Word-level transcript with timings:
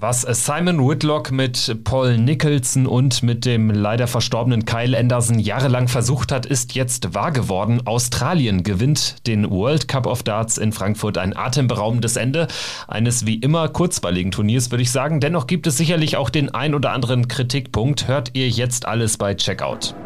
Was 0.00 0.22
Simon 0.22 0.88
Whitlock 0.88 1.32
mit 1.32 1.82
Paul 1.82 2.18
Nicholson 2.18 2.86
und 2.86 3.24
mit 3.24 3.44
dem 3.44 3.68
leider 3.68 4.06
verstorbenen 4.06 4.64
Kyle 4.64 4.96
Anderson 4.96 5.40
jahrelang 5.40 5.88
versucht 5.88 6.30
hat, 6.30 6.46
ist 6.46 6.76
jetzt 6.76 7.14
wahr 7.14 7.32
geworden. 7.32 7.82
Australien 7.84 8.62
gewinnt 8.62 9.26
den 9.26 9.50
World 9.50 9.88
Cup 9.88 10.06
of 10.06 10.22
Darts 10.22 10.56
in 10.56 10.70
Frankfurt. 10.70 11.18
Ein 11.18 11.36
atemberaubendes 11.36 12.14
Ende 12.14 12.46
eines 12.86 13.26
wie 13.26 13.38
immer 13.38 13.68
kurzweiligen 13.70 14.30
Turniers, 14.30 14.70
würde 14.70 14.82
ich 14.82 14.92
sagen. 14.92 15.18
Dennoch 15.18 15.48
gibt 15.48 15.66
es 15.66 15.76
sicherlich 15.76 16.16
auch 16.16 16.30
den 16.30 16.54
ein 16.54 16.76
oder 16.76 16.92
anderen 16.92 17.26
Kritikpunkt. 17.26 18.06
Hört 18.06 18.30
ihr 18.34 18.48
jetzt 18.48 18.86
alles 18.86 19.16
bei 19.16 19.34
Checkout. 19.34 19.96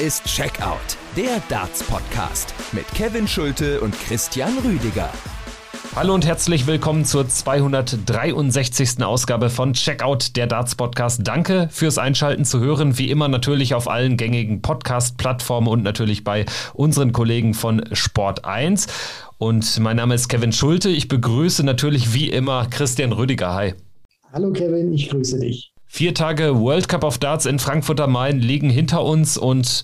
Ist 0.00 0.24
Checkout 0.24 0.96
der 1.14 1.42
Darts 1.50 1.82
Podcast 1.82 2.54
mit 2.72 2.86
Kevin 2.94 3.28
Schulte 3.28 3.82
und 3.82 3.92
Christian 4.00 4.56
Rüdiger. 4.64 5.10
Hallo 5.94 6.14
und 6.14 6.24
herzlich 6.24 6.66
willkommen 6.66 7.04
zur 7.04 7.28
263. 7.28 9.02
Ausgabe 9.02 9.50
von 9.50 9.74
Checkout 9.74 10.36
der 10.36 10.46
Darts 10.46 10.74
Podcast. 10.74 11.20
Danke 11.24 11.68
fürs 11.70 11.98
Einschalten 11.98 12.46
zu 12.46 12.60
hören. 12.60 12.96
Wie 12.96 13.10
immer 13.10 13.28
natürlich 13.28 13.74
auf 13.74 13.90
allen 13.90 14.16
gängigen 14.16 14.62
Podcast-Plattformen 14.62 15.68
und 15.68 15.82
natürlich 15.82 16.24
bei 16.24 16.46
unseren 16.72 17.12
Kollegen 17.12 17.52
von 17.52 17.84
Sport 17.92 18.46
1. 18.46 18.86
Und 19.36 19.80
mein 19.80 19.96
Name 19.96 20.14
ist 20.14 20.28
Kevin 20.28 20.52
Schulte. 20.52 20.88
Ich 20.88 21.08
begrüße 21.08 21.62
natürlich 21.62 22.14
wie 22.14 22.30
immer 22.30 22.66
Christian 22.70 23.12
Rüdiger. 23.12 23.52
Hi. 23.52 23.74
Hallo 24.32 24.50
Kevin, 24.52 24.94
ich 24.94 25.10
grüße 25.10 25.38
dich. 25.40 25.74
Vier 25.92 26.14
Tage 26.14 26.56
World 26.60 26.88
Cup 26.88 27.02
of 27.02 27.18
Darts 27.18 27.46
in 27.46 27.58
Frankfurt 27.58 28.00
am 28.00 28.12
Main 28.12 28.38
liegen 28.38 28.70
hinter 28.70 29.04
uns 29.04 29.36
und 29.36 29.82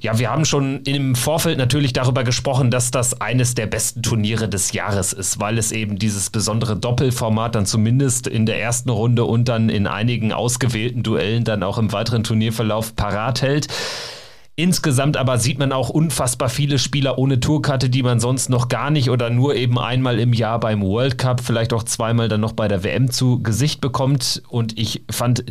ja, 0.00 0.16
wir 0.20 0.30
haben 0.30 0.44
schon 0.44 0.84
im 0.84 1.16
Vorfeld 1.16 1.58
natürlich 1.58 1.92
darüber 1.92 2.22
gesprochen, 2.22 2.70
dass 2.70 2.92
das 2.92 3.20
eines 3.20 3.56
der 3.56 3.66
besten 3.66 4.00
Turniere 4.00 4.48
des 4.48 4.72
Jahres 4.72 5.12
ist, 5.12 5.40
weil 5.40 5.58
es 5.58 5.72
eben 5.72 5.98
dieses 5.98 6.30
besondere 6.30 6.76
Doppelformat 6.76 7.56
dann 7.56 7.66
zumindest 7.66 8.28
in 8.28 8.46
der 8.46 8.62
ersten 8.62 8.90
Runde 8.90 9.24
und 9.24 9.48
dann 9.48 9.70
in 9.70 9.88
einigen 9.88 10.32
ausgewählten 10.32 11.02
Duellen 11.02 11.42
dann 11.42 11.64
auch 11.64 11.78
im 11.78 11.92
weiteren 11.92 12.22
Turnierverlauf 12.22 12.94
parat 12.94 13.42
hält. 13.42 13.66
Insgesamt 14.62 15.16
aber 15.16 15.38
sieht 15.38 15.58
man 15.58 15.72
auch 15.72 15.88
unfassbar 15.88 16.50
viele 16.50 16.78
Spieler 16.78 17.16
ohne 17.16 17.40
Tourkarte, 17.40 17.88
die 17.88 18.02
man 18.02 18.20
sonst 18.20 18.50
noch 18.50 18.68
gar 18.68 18.90
nicht 18.90 19.08
oder 19.08 19.30
nur 19.30 19.54
eben 19.54 19.78
einmal 19.78 20.18
im 20.18 20.34
Jahr 20.34 20.60
beim 20.60 20.82
World 20.82 21.16
Cup, 21.16 21.40
vielleicht 21.40 21.72
auch 21.72 21.82
zweimal 21.82 22.28
dann 22.28 22.42
noch 22.42 22.52
bei 22.52 22.68
der 22.68 22.84
WM 22.84 23.10
zu 23.10 23.42
Gesicht 23.42 23.80
bekommt. 23.80 24.42
Und 24.50 24.78
ich 24.78 25.02
fand 25.10 25.46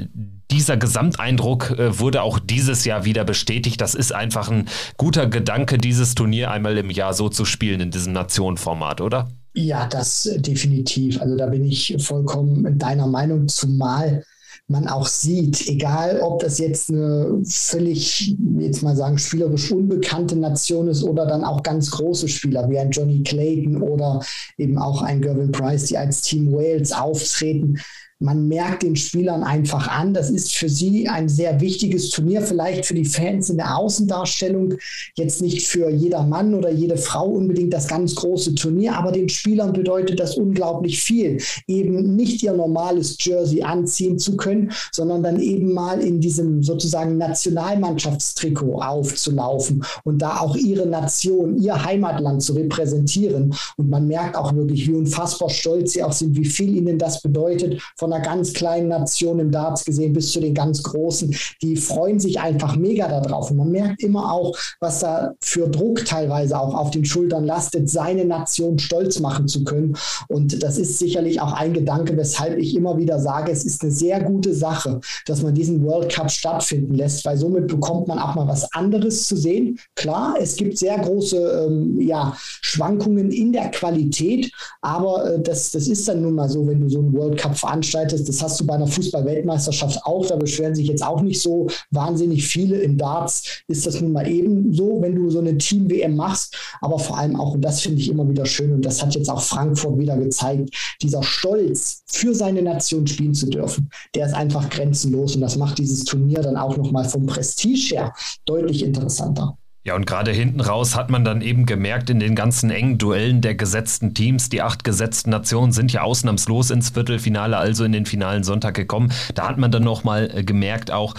dieser 0.51 0.77
Gesamteindruck 0.77 1.71
äh, 1.71 1.97
wurde 1.97 2.21
auch 2.21 2.37
dieses 2.37 2.85
Jahr 2.85 3.03
wieder 3.03 3.23
bestätigt. 3.23 3.81
Das 3.81 3.95
ist 3.95 4.13
einfach 4.13 4.51
ein 4.51 4.67
guter 4.97 5.25
Gedanke, 5.25 5.79
dieses 5.79 6.13
Turnier 6.13 6.51
einmal 6.51 6.77
im 6.77 6.91
Jahr 6.91 7.15
so 7.15 7.29
zu 7.29 7.45
spielen 7.45 7.79
in 7.79 7.89
diesem 7.89 8.13
Nationenformat, 8.13 9.01
oder? 9.01 9.29
Ja, 9.55 9.87
das 9.87 10.29
definitiv. 10.37 11.19
Also 11.19 11.35
da 11.35 11.47
bin 11.47 11.65
ich 11.65 11.95
vollkommen 11.97 12.63
in 12.63 12.77
deiner 12.77 13.07
Meinung, 13.07 13.47
zumal 13.47 14.23
man 14.69 14.87
auch 14.87 15.07
sieht, 15.07 15.67
egal 15.67 16.21
ob 16.21 16.39
das 16.41 16.59
jetzt 16.59 16.89
eine 16.89 17.41
völlig, 17.43 18.35
jetzt 18.59 18.83
mal 18.83 18.95
sagen, 18.95 19.17
spielerisch 19.17 19.71
unbekannte 19.71 20.35
Nation 20.35 20.87
ist 20.87 21.03
oder 21.03 21.25
dann 21.25 21.43
auch 21.43 21.63
ganz 21.63 21.89
große 21.91 22.27
Spieler 22.27 22.69
wie 22.69 22.77
ein 22.77 22.91
Johnny 22.91 23.23
Clayton 23.23 23.81
oder 23.81 24.21
eben 24.57 24.77
auch 24.77 25.01
ein 25.01 25.21
Gervin 25.21 25.51
Price, 25.51 25.85
die 25.85 25.97
als 25.97 26.21
Team 26.21 26.51
Wales 26.53 26.91
auftreten 26.91 27.79
man 28.21 28.49
merkt 28.49 28.83
den 28.83 28.97
Spielern 28.97 29.43
einfach 29.43 29.87
an, 29.87 30.13
das 30.13 30.29
ist 30.29 30.53
für 30.53 30.67
sie 30.67 31.07
ein 31.07 31.29
sehr 31.29 31.61
wichtiges 31.61 32.09
Turnier, 32.09 32.41
vielleicht 32.41 32.85
für 32.85 32.93
die 32.93 33.05
Fans 33.05 33.49
in 33.49 33.55
der 33.55 33.77
Außendarstellung, 33.77 34.73
jetzt 35.15 35.41
nicht 35.41 35.65
für 35.65 35.89
jeder 35.89 36.23
Mann 36.23 36.53
oder 36.53 36.69
jede 36.69 36.97
Frau 36.97 37.27
unbedingt 37.27 37.73
das 37.73 37.87
ganz 37.87 38.15
große 38.15 38.55
Turnier, 38.55 38.97
aber 38.97 39.13
den 39.13 39.29
Spielern 39.29 39.71
bedeutet 39.71 40.19
das 40.19 40.35
unglaublich 40.35 41.01
viel, 41.01 41.41
eben 41.67 42.17
nicht 42.17 42.43
ihr 42.43 42.51
normales 42.51 43.15
Jersey 43.21 43.63
anziehen 43.63 44.19
zu 44.19 44.35
können, 44.35 44.73
sondern 44.91 45.23
dann 45.23 45.39
eben 45.39 45.73
mal 45.73 46.01
in 46.01 46.19
diesem 46.19 46.61
sozusagen 46.61 47.17
Nationalmannschaftstrikot 47.17 48.81
aufzulaufen 48.81 49.85
und 50.03 50.21
da 50.21 50.39
auch 50.41 50.57
ihre 50.57 50.85
Nation, 50.85 51.57
ihr 51.57 51.85
Heimatland 51.85 52.41
zu 52.41 52.51
repräsentieren. 52.51 53.53
Und 53.77 53.89
man 53.89 54.07
merkt 54.07 54.35
auch 54.35 54.53
wirklich, 54.53 54.87
wie 54.87 54.93
unfassbar 54.93 55.49
stolz 55.49 55.93
sie 55.93 56.03
auch 56.03 56.11
sind, 56.11 56.35
wie 56.35 56.45
viel 56.45 56.75
ihnen 56.75 56.97
das 56.97 57.21
bedeutet, 57.21 57.81
von 57.95 58.08
von 58.09 58.13
einer 58.13 58.23
ganz 58.23 58.53
kleinen 58.53 58.87
Nation 58.87 59.39
im 59.39 59.51
Darts 59.51 59.85
gesehen 59.85 60.13
bis 60.13 60.31
zu 60.31 60.39
den 60.39 60.53
ganz 60.53 60.81
großen, 60.81 61.35
die 61.61 61.75
freuen 61.75 62.19
sich 62.19 62.39
einfach 62.39 62.75
mega 62.75 63.07
darauf. 63.07 63.51
Und 63.51 63.57
man 63.57 63.71
merkt 63.71 64.01
immer 64.01 64.31
auch, 64.31 64.57
was 64.79 64.99
da 64.99 65.33
für 65.41 65.67
Druck 65.67 66.05
teilweise 66.05 66.59
auch 66.59 66.73
auf 66.73 66.91
den 66.91 67.05
Schultern 67.05 67.45
lastet, 67.45 67.89
seine 67.89 68.25
Nation 68.25 68.79
stolz 68.79 69.19
machen 69.19 69.47
zu 69.47 69.63
können. 69.63 69.95
Und 70.27 70.63
das 70.63 70.77
ist 70.77 70.97
sicherlich 70.97 71.39
auch 71.39 71.53
ein 71.53 71.73
Gedanke, 71.73 72.17
weshalb 72.17 72.57
ich 72.57 72.75
immer 72.75 72.97
wieder 72.97 73.19
sage, 73.19 73.51
es 73.51 73.63
ist 73.63 73.83
eine 73.83 73.91
sehr 73.91 74.23
gute 74.23 74.53
Sache, 74.53 74.99
dass 75.25 75.43
man 75.43 75.53
diesen 75.53 75.83
World 75.83 76.11
Cup 76.11 76.31
stattfinden 76.31 76.95
lässt, 76.95 77.23
weil 77.25 77.37
somit 77.37 77.67
bekommt 77.67 78.07
man 78.07 78.17
auch 78.17 78.35
mal 78.35 78.47
was 78.47 78.71
anderes 78.73 79.27
zu 79.27 79.35
sehen. 79.35 79.79
Klar, 79.95 80.35
es 80.39 80.55
gibt 80.55 80.77
sehr 80.77 80.97
große 80.97 81.67
ähm, 81.67 82.01
ja, 82.01 82.35
Schwankungen 82.39 83.31
in 83.31 83.53
der 83.53 83.69
Qualität, 83.69 84.51
aber 84.81 85.33
äh, 85.33 85.41
das, 85.41 85.71
das 85.71 85.87
ist 85.87 86.07
dann 86.07 86.21
nun 86.21 86.33
mal 86.33 86.49
so, 86.49 86.67
wenn 86.67 86.81
du 86.81 86.89
so 86.89 86.99
einen 86.99 87.13
World 87.13 87.37
Cup 87.37 87.57
veranstaltest 87.57 87.98
veranstaltest. 87.99 88.29
Das 88.29 88.41
hast 88.41 88.59
du 88.59 88.65
bei 88.65 88.75
einer 88.75 88.87
Fußball-Weltmeisterschaft 88.87 90.05
auch. 90.05 90.25
Da 90.25 90.35
beschweren 90.35 90.75
sich 90.75 90.87
jetzt 90.87 91.03
auch 91.03 91.21
nicht 91.21 91.41
so 91.41 91.67
wahnsinnig 91.91 92.47
viele. 92.47 92.77
Im 92.77 92.97
Darts 92.97 93.63
ist 93.67 93.85
das 93.85 94.01
nun 94.01 94.11
mal 94.11 94.27
eben 94.27 94.73
so, 94.73 95.01
wenn 95.01 95.15
du 95.15 95.29
so 95.29 95.39
eine 95.39 95.57
Team-WM 95.57 96.15
machst. 96.15 96.55
Aber 96.81 96.99
vor 96.99 97.17
allem 97.17 97.35
auch, 97.35 97.53
und 97.53 97.61
das 97.61 97.81
finde 97.81 97.99
ich 97.99 98.09
immer 98.09 98.27
wieder 98.29 98.45
schön, 98.45 98.73
und 98.73 98.85
das 98.85 99.01
hat 99.01 99.15
jetzt 99.15 99.29
auch 99.29 99.41
Frankfurt 99.41 99.97
wieder 99.97 100.17
gezeigt, 100.17 100.69
dieser 101.01 101.23
Stolz 101.23 102.03
für 102.07 102.33
seine 102.33 102.61
Nation 102.61 103.07
spielen 103.07 103.33
zu 103.33 103.47
dürfen, 103.47 103.89
der 104.15 104.27
ist 104.27 104.33
einfach 104.33 104.69
grenzenlos. 104.69 105.35
Und 105.35 105.41
das 105.41 105.57
macht 105.57 105.77
dieses 105.77 106.03
Turnier 106.03 106.41
dann 106.41 106.57
auch 106.57 106.77
nochmal 106.77 107.07
vom 107.07 107.25
Prestige 107.25 107.95
her 107.95 108.13
deutlich 108.45 108.83
interessanter. 108.83 109.57
Ja, 109.89 109.95
und 109.95 110.05
gerade 110.05 110.29
hinten 110.29 110.61
raus 110.61 110.95
hat 110.95 111.09
man 111.09 111.25
dann 111.25 111.41
eben 111.41 111.65
gemerkt, 111.65 112.11
in 112.11 112.19
den 112.19 112.35
ganzen 112.35 112.69
engen 112.69 112.99
Duellen 112.99 113.41
der 113.41 113.55
gesetzten 113.55 114.13
Teams, 114.13 114.47
die 114.47 114.61
acht 114.61 114.83
gesetzten 114.83 115.31
Nationen 115.31 115.71
sind 115.71 115.91
ja 115.91 116.03
ausnahmslos 116.03 116.69
ins 116.69 116.91
Viertelfinale, 116.91 117.57
also 117.57 117.85
in 117.85 117.91
den 117.91 118.05
finalen 118.05 118.43
Sonntag 118.43 118.75
gekommen. 118.75 119.11
Da 119.33 119.49
hat 119.49 119.57
man 119.57 119.71
dann 119.71 119.83
nochmal 119.83 120.29
äh, 120.31 120.43
gemerkt 120.43 120.91
auch, 120.91 121.15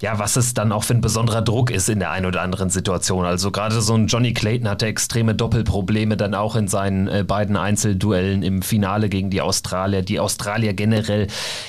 ja, 0.00 0.16
was 0.20 0.36
es 0.36 0.54
dann 0.54 0.70
auch 0.70 0.84
für 0.84 0.94
ein 0.94 1.00
besonderer 1.00 1.42
Druck 1.42 1.72
ist 1.72 1.88
in 1.88 1.98
der 1.98 2.12
einen 2.12 2.26
oder 2.26 2.42
anderen 2.42 2.70
Situation. 2.70 3.24
Also 3.24 3.50
gerade 3.50 3.80
so 3.80 3.94
ein 3.94 4.06
Johnny 4.06 4.32
Clayton 4.32 4.68
hatte 4.68 4.86
extreme 4.86 5.34
Doppelprobleme 5.34 6.16
dann 6.16 6.36
auch 6.36 6.54
in 6.54 6.68
seinen 6.68 7.08
äh, 7.08 7.24
beiden 7.26 7.56
Einzelduellen 7.56 8.44
im 8.44 8.62
Finale 8.62 9.08
gegen 9.08 9.30
die 9.30 9.40
Australier. 9.40 10.02
Die 10.02 10.20
Australier 10.20 10.72
generell, 10.72 11.26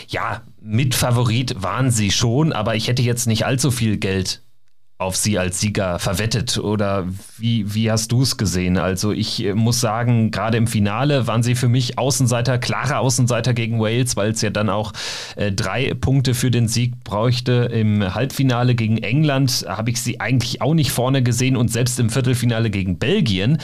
ja, 0.10 0.44
Mitfavorit 0.62 1.64
waren 1.64 1.90
sie 1.90 2.12
schon, 2.12 2.54
aber 2.54 2.76
ich 2.76 2.88
hätte 2.88 3.02
jetzt 3.02 3.26
nicht 3.26 3.48
allzu 3.48 3.72
viel 3.72 3.98
Geld 3.98 4.44
auf 4.98 5.18
sie 5.18 5.38
als 5.38 5.60
Sieger 5.60 6.00
verwettet 6.00 6.58
oder 6.58 7.06
wie, 7.38 7.74
wie 7.74 7.92
hast 7.92 8.14
du 8.14 8.22
es 8.22 8.38
gesehen? 8.38 8.78
Also 8.78 9.12
ich 9.12 9.44
äh, 9.44 9.54
muss 9.54 9.82
sagen, 9.82 10.32
gerade 10.32 10.58
im 10.58 10.68
Finale 10.68 11.28
waren 11.28 11.44
sie 11.44 11.56
für 11.56 11.68
mich 11.68 11.98
Außenseiter, 11.98 12.58
klare 12.60 13.00
Außenseiter 13.00 13.54
gegen 13.54 13.82
Wales, 13.82 14.16
weil 14.16 14.32
es 14.32 14.42
ja 14.42 14.52
dann 14.52 14.70
auch 14.70 14.94
äh, 15.36 15.52
drei 15.52 15.94
Punkte 15.94 16.34
für 16.34 16.50
den 16.50 16.70
Sieg 16.70 17.04
bräuchte. 17.04 17.70
Im 17.74 18.16
Halbfinale 18.16 18.74
gegen 18.74 18.98
England 19.00 19.66
habe 19.68 19.90
ich 19.90 20.02
sie 20.02 20.22
eigentlich 20.22 20.62
auch 20.62 20.74
nicht 20.74 20.92
vorne 20.92 21.22
gesehen 21.22 21.58
und 21.58 21.70
selbst 21.70 22.00
im 22.00 22.10
Viertelfinale 22.10 22.70
gegen 22.70 22.98
Belgien 22.98 23.58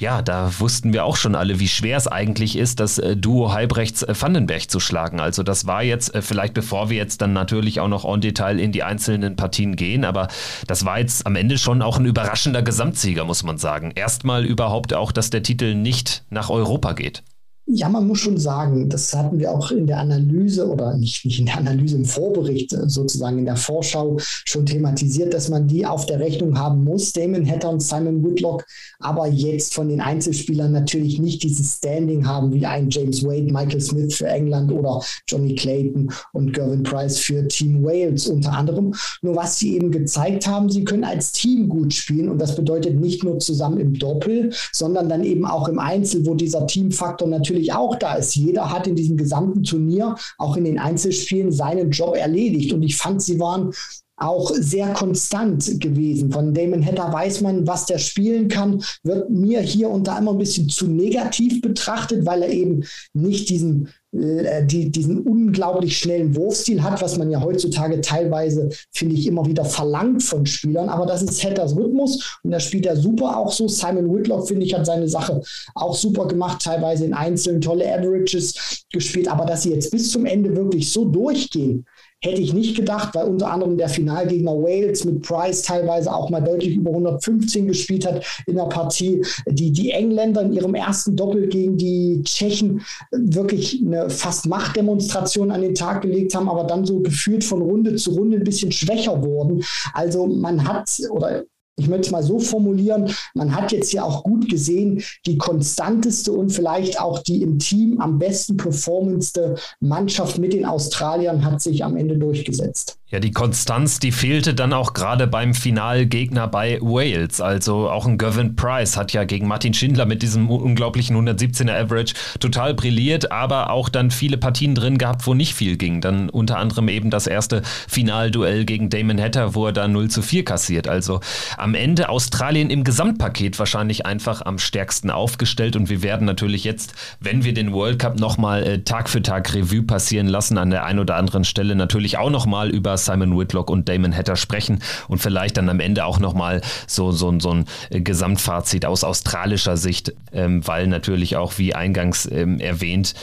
ja, 0.00 0.20
da 0.20 0.50
wussten 0.58 0.92
wir 0.92 1.04
auch 1.04 1.16
schon 1.16 1.34
alle, 1.34 1.58
wie 1.58 1.68
schwer 1.68 1.96
es 1.96 2.06
eigentlich 2.06 2.56
ist, 2.56 2.80
das 2.80 2.98
äh, 2.98 3.16
Duo 3.16 3.52
Halbrechts-Vandenberg 3.52 4.70
zu 4.70 4.78
schlagen. 4.78 5.20
Also 5.20 5.42
das 5.42 5.66
war 5.66 5.82
jetzt, 5.82 6.14
äh, 6.14 6.22
vielleicht 6.22 6.54
bevor 6.54 6.90
wir 6.90 6.96
jetzt 6.96 7.22
dann 7.22 7.32
natürlich 7.32 7.80
auch 7.80 7.88
noch 7.88 8.04
en 8.04 8.20
Detail 8.20 8.60
in 8.60 8.72
die 8.72 8.82
einzelnen 8.82 9.36
Partien 9.36 9.74
gehen, 9.76 10.04
aber 10.04 10.28
das 10.66 10.84
war 10.84 10.98
jetzt 10.98 11.26
am 11.26 11.36
Ende 11.36 11.56
schon 11.56 11.80
auch 11.80 11.98
ein 11.98 12.04
überraschender 12.04 12.62
Gesamtsieger, 12.62 13.24
muss 13.24 13.42
man 13.42 13.56
sagen. 13.58 13.92
Erstmal 13.94 14.44
überhaupt 14.44 14.92
auch, 14.92 15.12
dass 15.12 15.30
der 15.30 15.42
Titel 15.42 15.74
nicht 15.74 16.24
nach 16.30 16.50
Europa 16.50 16.92
geht. 16.92 17.22
Ja, 17.68 17.88
man 17.88 18.06
muss 18.06 18.20
schon 18.20 18.38
sagen, 18.38 18.88
das 18.88 19.12
hatten 19.12 19.40
wir 19.40 19.50
auch 19.50 19.72
in 19.72 19.88
der 19.88 19.98
Analyse 19.98 20.70
oder 20.70 20.96
nicht, 20.96 21.24
nicht 21.24 21.40
in 21.40 21.46
der 21.46 21.58
Analyse, 21.58 21.96
im 21.96 22.04
Vorbericht 22.04 22.70
sozusagen 22.86 23.40
in 23.40 23.44
der 23.44 23.56
Vorschau 23.56 24.18
schon 24.20 24.66
thematisiert, 24.66 25.34
dass 25.34 25.48
man 25.48 25.66
die 25.66 25.84
auf 25.84 26.06
der 26.06 26.20
Rechnung 26.20 26.56
haben 26.56 26.84
muss, 26.84 27.12
Damon 27.12 27.44
Hatter 27.44 27.70
und 27.70 27.82
Simon 27.82 28.22
Whitlock, 28.22 28.64
aber 29.00 29.26
jetzt 29.26 29.74
von 29.74 29.88
den 29.88 30.00
Einzelspielern 30.00 30.70
natürlich 30.70 31.18
nicht 31.18 31.42
dieses 31.42 31.78
Standing 31.78 32.24
haben 32.24 32.52
wie 32.52 32.64
ein 32.64 32.88
James 32.88 33.24
Wade, 33.24 33.52
Michael 33.52 33.80
Smith 33.80 34.14
für 34.14 34.28
England 34.28 34.70
oder 34.70 35.02
Johnny 35.26 35.56
Clayton 35.56 36.12
und 36.34 36.52
Gervin 36.52 36.84
Price 36.84 37.18
für 37.18 37.48
Team 37.48 37.82
Wales 37.82 38.28
unter 38.28 38.52
anderem. 38.52 38.94
Nur 39.22 39.34
was 39.34 39.58
sie 39.58 39.74
eben 39.74 39.90
gezeigt 39.90 40.46
haben, 40.46 40.70
sie 40.70 40.84
können 40.84 41.02
als 41.02 41.32
Team 41.32 41.68
gut 41.68 41.92
spielen 41.92 42.28
und 42.28 42.38
das 42.38 42.54
bedeutet 42.54 42.94
nicht 42.94 43.24
nur 43.24 43.40
zusammen 43.40 43.80
im 43.80 43.98
Doppel, 43.98 44.52
sondern 44.72 45.08
dann 45.08 45.24
eben 45.24 45.44
auch 45.44 45.66
im 45.66 45.80
Einzel, 45.80 46.24
wo 46.24 46.36
dieser 46.36 46.64
Teamfaktor 46.68 47.26
natürlich 47.26 47.55
natürlich 47.56 47.72
auch 47.72 47.96
da 47.96 48.14
ist. 48.14 48.36
Jeder 48.36 48.70
hat 48.70 48.86
in 48.86 48.96
diesem 48.96 49.16
gesamten 49.16 49.62
Turnier, 49.62 50.14
auch 50.38 50.56
in 50.56 50.64
den 50.64 50.78
Einzelspielen, 50.78 51.52
seinen 51.52 51.90
Job 51.90 52.14
erledigt. 52.16 52.72
Und 52.72 52.82
ich 52.82 52.96
fand, 52.96 53.22
sie 53.22 53.40
waren 53.40 53.72
auch 54.18 54.50
sehr 54.54 54.92
konstant 54.94 55.80
gewesen. 55.80 56.32
Von 56.32 56.54
Damon 56.54 56.84
Hatter 56.84 57.12
weiß 57.12 57.42
man, 57.42 57.66
was 57.66 57.86
der 57.86 57.98
spielen 57.98 58.48
kann, 58.48 58.82
wird 59.02 59.30
mir 59.30 59.60
hier 59.60 59.90
und 59.90 60.06
da 60.06 60.18
immer 60.18 60.32
ein 60.32 60.38
bisschen 60.38 60.68
zu 60.68 60.86
negativ 60.86 61.60
betrachtet, 61.60 62.24
weil 62.24 62.42
er 62.42 62.50
eben 62.50 62.84
nicht 63.12 63.50
diesen 63.50 63.88
die, 64.16 64.90
diesen 64.90 65.20
unglaublich 65.20 65.98
schnellen 65.98 66.34
Wurfstil 66.34 66.82
hat, 66.82 67.02
was 67.02 67.18
man 67.18 67.30
ja 67.30 67.40
heutzutage 67.42 68.00
teilweise, 68.00 68.70
finde 68.92 69.14
ich, 69.14 69.26
immer 69.26 69.44
wieder 69.46 69.64
verlangt 69.64 70.22
von 70.22 70.46
Spielern. 70.46 70.88
Aber 70.88 71.06
das 71.06 71.22
ist 71.22 71.44
Hatters 71.44 71.76
Rhythmus 71.76 72.38
und 72.42 72.50
da 72.50 72.60
spielt 72.60 72.86
er 72.86 72.96
super 72.96 73.36
auch 73.36 73.52
so. 73.52 73.68
Simon 73.68 74.12
Whitlock, 74.12 74.48
finde 74.48 74.64
ich, 74.64 74.74
hat 74.74 74.86
seine 74.86 75.08
Sache 75.08 75.42
auch 75.74 75.94
super 75.94 76.26
gemacht, 76.26 76.62
teilweise 76.62 77.04
in 77.04 77.14
einzelnen 77.14 77.60
tolle 77.60 77.92
Averages 77.92 78.84
gespielt. 78.90 79.28
Aber 79.28 79.44
dass 79.44 79.64
sie 79.64 79.72
jetzt 79.72 79.90
bis 79.90 80.10
zum 80.10 80.24
Ende 80.24 80.56
wirklich 80.56 80.90
so 80.90 81.04
durchgehen, 81.04 81.84
Hätte 82.22 82.40
ich 82.40 82.54
nicht 82.54 82.76
gedacht, 82.76 83.14
weil 83.14 83.26
unter 83.26 83.52
anderem 83.52 83.76
der 83.76 83.90
Finalgegner 83.90 84.52
Wales 84.52 85.04
mit 85.04 85.22
Price 85.22 85.62
teilweise 85.62 86.12
auch 86.12 86.30
mal 86.30 86.40
deutlich 86.40 86.76
über 86.76 86.90
115 86.90 87.66
gespielt 87.68 88.06
hat 88.06 88.24
in 88.46 88.56
der 88.56 88.64
Partie. 88.64 89.22
Die, 89.46 89.70
die 89.70 89.90
Engländer 89.90 90.42
in 90.42 90.54
ihrem 90.54 90.74
ersten 90.74 91.14
Doppel 91.14 91.46
gegen 91.48 91.76
die 91.76 92.22
Tschechen 92.24 92.80
wirklich 93.12 93.82
eine 93.84 94.08
fast 94.08 94.46
Machtdemonstration 94.46 95.50
an 95.50 95.60
den 95.60 95.74
Tag 95.74 96.02
gelegt 96.02 96.34
haben, 96.34 96.48
aber 96.48 96.64
dann 96.64 96.86
so 96.86 97.00
gefühlt 97.00 97.44
von 97.44 97.60
Runde 97.60 97.96
zu 97.96 98.12
Runde 98.12 98.38
ein 98.38 98.44
bisschen 98.44 98.72
schwächer 98.72 99.22
wurden. 99.22 99.62
Also 99.92 100.26
man 100.26 100.66
hat, 100.66 100.90
oder 101.10 101.44
ich 101.76 101.88
möchte 101.88 102.06
es 102.06 102.10
mal 102.10 102.22
so 102.22 102.38
formulieren, 102.38 103.10
man 103.34 103.54
hat 103.54 103.70
jetzt 103.70 103.92
ja 103.92 104.02
auch 104.02 104.24
gut 104.24 104.48
gesehen, 104.48 105.02
die 105.26 105.36
konstanteste 105.36 106.32
und 106.32 106.50
vielleicht 106.50 106.98
auch 107.00 107.22
die 107.22 107.42
im 107.42 107.58
Team 107.58 108.00
am 108.00 108.18
besten 108.18 108.56
performendste 108.56 109.56
Mannschaft 109.80 110.38
mit 110.38 110.54
den 110.54 110.64
Australiern 110.64 111.44
hat 111.44 111.60
sich 111.60 111.84
am 111.84 111.96
Ende 111.96 112.16
durchgesetzt. 112.16 112.98
Ja, 113.08 113.20
die 113.20 113.30
Konstanz, 113.30 114.00
die 114.00 114.10
fehlte 114.10 114.52
dann 114.52 114.72
auch 114.72 114.92
gerade 114.92 115.28
beim 115.28 115.54
Finalgegner 115.54 116.48
bei 116.48 116.80
Wales. 116.80 117.40
Also 117.40 117.88
auch 117.88 118.04
ein 118.04 118.18
Gavin 118.18 118.56
Price 118.56 118.96
hat 118.96 119.12
ja 119.12 119.22
gegen 119.22 119.46
Martin 119.46 119.74
Schindler 119.74 120.06
mit 120.06 120.22
diesem 120.22 120.50
unglaublichen 120.50 121.16
117er 121.16 121.84
Average 121.84 122.14
total 122.40 122.74
brilliert, 122.74 123.30
aber 123.30 123.70
auch 123.70 123.88
dann 123.90 124.10
viele 124.10 124.38
Partien 124.38 124.74
drin 124.74 124.98
gehabt, 124.98 125.24
wo 125.24 125.34
nicht 125.34 125.54
viel 125.54 125.76
ging. 125.76 126.00
Dann 126.00 126.28
unter 126.28 126.58
anderem 126.58 126.88
eben 126.88 127.10
das 127.10 127.28
erste 127.28 127.62
Finalduell 127.86 128.64
gegen 128.64 128.90
Damon 128.90 129.20
Hatter, 129.20 129.54
wo 129.54 129.66
er 129.66 129.72
da 129.72 129.86
0 129.86 130.10
zu 130.10 130.20
4 130.20 130.44
kassiert. 130.44 130.88
Also 130.88 131.20
am 131.56 131.76
Ende 131.76 132.08
Australien 132.08 132.70
im 132.70 132.82
Gesamtpaket 132.82 133.60
wahrscheinlich 133.60 134.04
einfach 134.04 134.44
am 134.44 134.58
stärksten 134.58 135.12
aufgestellt 135.12 135.76
und 135.76 135.88
wir 135.88 136.02
werden 136.02 136.26
natürlich 136.26 136.64
jetzt, 136.64 136.92
wenn 137.20 137.44
wir 137.44 137.54
den 137.54 137.72
World 137.72 138.00
Cup 138.00 138.18
nochmal 138.18 138.64
äh, 138.64 138.82
Tag 138.82 139.08
für 139.08 139.22
Tag 139.22 139.54
Revue 139.54 139.84
passieren 139.84 140.26
lassen, 140.26 140.58
an 140.58 140.70
der 140.70 140.84
einen 140.84 140.98
oder 140.98 141.14
anderen 141.14 141.44
Stelle 141.44 141.76
natürlich 141.76 142.18
auch 142.18 142.30
nochmal 142.30 142.68
über 142.70 142.95
Simon 143.04 143.38
Whitlock 143.38 143.70
und 143.70 143.88
Damon 143.88 144.16
Hatter 144.16 144.36
sprechen 144.36 144.80
und 145.08 145.18
vielleicht 145.18 145.56
dann 145.56 145.68
am 145.68 145.80
Ende 145.80 146.04
auch 146.04 146.18
nochmal 146.18 146.60
so, 146.86 147.12
so, 147.12 147.38
so 147.40 147.50
ein 147.50 147.66
äh, 147.90 148.00
Gesamtfazit 148.00 148.86
aus 148.86 149.04
australischer 149.04 149.76
Sicht, 149.76 150.14
ähm, 150.32 150.66
weil 150.66 150.86
natürlich 150.86 151.36
auch, 151.36 151.58
wie 151.58 151.74
eingangs 151.74 152.28
ähm, 152.30 152.60
erwähnt, 152.60 153.14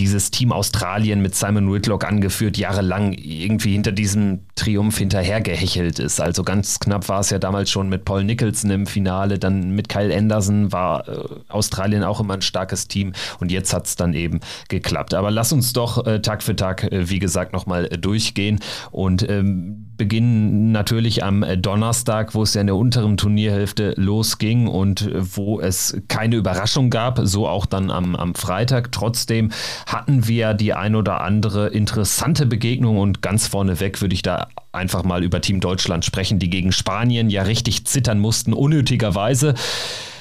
dieses 0.00 0.30
Team 0.30 0.50
Australien 0.50 1.20
mit 1.20 1.34
Simon 1.34 1.70
Whitlock 1.70 2.06
angeführt, 2.06 2.56
jahrelang 2.56 3.12
irgendwie 3.12 3.72
hinter 3.72 3.92
diesem 3.92 4.40
Triumph 4.56 4.96
hinterhergehechelt 4.96 5.98
ist. 5.98 6.22
Also 6.22 6.42
ganz 6.42 6.80
knapp 6.80 7.06
war 7.10 7.20
es 7.20 7.28
ja 7.28 7.38
damals 7.38 7.70
schon 7.70 7.90
mit 7.90 8.06
Paul 8.06 8.24
Nicholson 8.24 8.70
im 8.70 8.86
Finale, 8.86 9.38
dann 9.38 9.72
mit 9.72 9.90
Kyle 9.90 10.16
Anderson 10.16 10.72
war 10.72 11.06
äh, 11.06 11.24
Australien 11.48 12.02
auch 12.02 12.18
immer 12.18 12.32
ein 12.32 12.40
starkes 12.40 12.88
Team 12.88 13.12
und 13.40 13.52
jetzt 13.52 13.74
hat 13.74 13.84
es 13.84 13.94
dann 13.94 14.14
eben 14.14 14.40
geklappt. 14.70 15.12
Aber 15.12 15.30
lass 15.30 15.52
uns 15.52 15.74
doch 15.74 16.06
äh, 16.06 16.22
Tag 16.22 16.42
für 16.42 16.56
Tag, 16.56 16.84
äh, 16.84 17.10
wie 17.10 17.18
gesagt, 17.18 17.52
nochmal 17.52 17.84
äh, 17.84 17.98
durchgehen 17.98 18.60
und 18.90 19.28
ähm, 19.28 19.89
beginnen 20.00 20.72
natürlich 20.72 21.22
am 21.22 21.42
äh, 21.42 21.58
Donnerstag, 21.58 22.34
wo 22.34 22.42
es 22.42 22.54
ja 22.54 22.62
in 22.62 22.68
der 22.68 22.76
unteren 22.76 23.18
Turnierhälfte 23.18 23.92
losging 23.98 24.66
und 24.66 25.02
äh, 25.02 25.36
wo 25.36 25.60
es 25.60 26.00
keine 26.08 26.36
Überraschung 26.36 26.88
gab, 26.88 27.20
so 27.24 27.46
auch 27.46 27.66
dann 27.66 27.90
am, 27.90 28.16
am 28.16 28.34
Freitag. 28.34 28.92
Trotzdem 28.92 29.50
hatten 29.84 30.26
wir 30.26 30.54
die 30.54 30.72
ein 30.72 30.94
oder 30.94 31.20
andere 31.20 31.68
interessante 31.68 32.46
Begegnung 32.46 32.96
und 32.96 33.20
ganz 33.20 33.46
vorneweg 33.46 34.00
würde 34.00 34.14
ich 34.14 34.22
da 34.22 34.48
einfach 34.72 35.04
mal 35.04 35.22
über 35.22 35.42
Team 35.42 35.60
Deutschland 35.60 36.06
sprechen, 36.06 36.38
die 36.38 36.48
gegen 36.48 36.72
Spanien 36.72 37.28
ja 37.28 37.42
richtig 37.42 37.84
zittern 37.84 38.20
mussten, 38.20 38.54
unnötigerweise. 38.54 39.54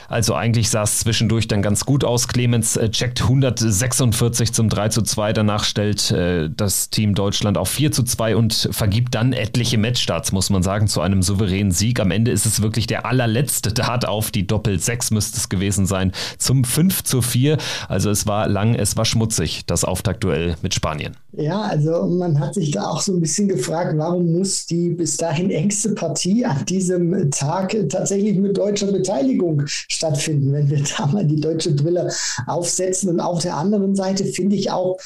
Also 0.09 0.33
eigentlich 0.33 0.69
sah 0.69 0.83
es 0.83 0.99
zwischendurch 0.99 1.47
dann 1.47 1.61
ganz 1.61 1.85
gut 1.85 2.03
aus. 2.03 2.27
Clemens 2.27 2.75
äh, 2.75 2.89
checkt 2.89 3.21
146 3.21 4.51
zum 4.51 4.67
3 4.67 4.89
zu 4.89 5.01
2. 5.03 5.33
Danach 5.33 5.63
stellt 5.63 6.11
äh, 6.11 6.49
das 6.49 6.89
Team 6.89 7.13
Deutschland 7.15 7.57
auf 7.57 7.69
4 7.69 7.91
zu 7.91 8.03
2 8.03 8.35
und 8.35 8.69
vergibt 8.71 9.13
dann 9.15 9.33
etliche 9.33 9.77
Matchstarts, 9.77 10.31
muss 10.31 10.49
man 10.49 10.63
sagen, 10.63 10.87
zu 10.87 11.01
einem 11.01 11.21
souveränen 11.21 11.71
Sieg. 11.71 11.99
Am 11.99 12.11
Ende 12.11 12.31
ist 12.31 12.45
es 12.45 12.61
wirklich 12.61 12.87
der 12.87 13.05
allerletzte 13.05 13.71
Dart 13.71 14.07
auf 14.07 14.31
die 14.31 14.47
Doppel 14.47 14.79
6 14.79 15.11
müsste 15.11 15.37
es 15.37 15.49
gewesen 15.49 15.85
sein 15.85 16.11
zum 16.37 16.63
5 16.63 17.03
zu 17.03 17.21
4. 17.21 17.57
Also 17.87 18.09
es 18.09 18.25
war 18.25 18.47
lang, 18.47 18.73
es 18.75 18.97
war 18.97 19.05
schmutzig, 19.05 19.65
das 19.67 19.83
Auftaktduell 19.83 20.55
mit 20.61 20.73
Spanien. 20.73 21.15
Ja, 21.31 21.61
also 21.61 22.07
man 22.07 22.39
hat 22.39 22.55
sich 22.55 22.71
da 22.71 22.87
auch 22.87 23.01
so 23.01 23.13
ein 23.13 23.21
bisschen 23.21 23.47
gefragt, 23.47 23.93
warum 23.97 24.31
muss 24.31 24.65
die 24.65 24.89
bis 24.89 25.15
dahin 25.15 25.51
engste 25.51 25.93
Partie 25.93 26.43
an 26.43 26.65
diesem 26.65 27.29
Tag 27.29 27.75
tatsächlich 27.89 28.35
mit 28.37 28.57
deutscher 28.57 28.91
Beteiligung 28.91 29.61
stattfinden, 29.67 30.51
wenn 30.51 30.69
wir 30.69 30.83
da 30.97 31.05
mal 31.05 31.25
die 31.25 31.39
deutsche 31.39 31.71
Brille 31.75 32.11
aufsetzen. 32.47 33.09
Und 33.09 33.19
auf 33.19 33.43
der 33.43 33.55
anderen 33.55 33.95
Seite 33.95 34.25
finde 34.25 34.55
ich 34.55 34.71
auch, 34.71 34.97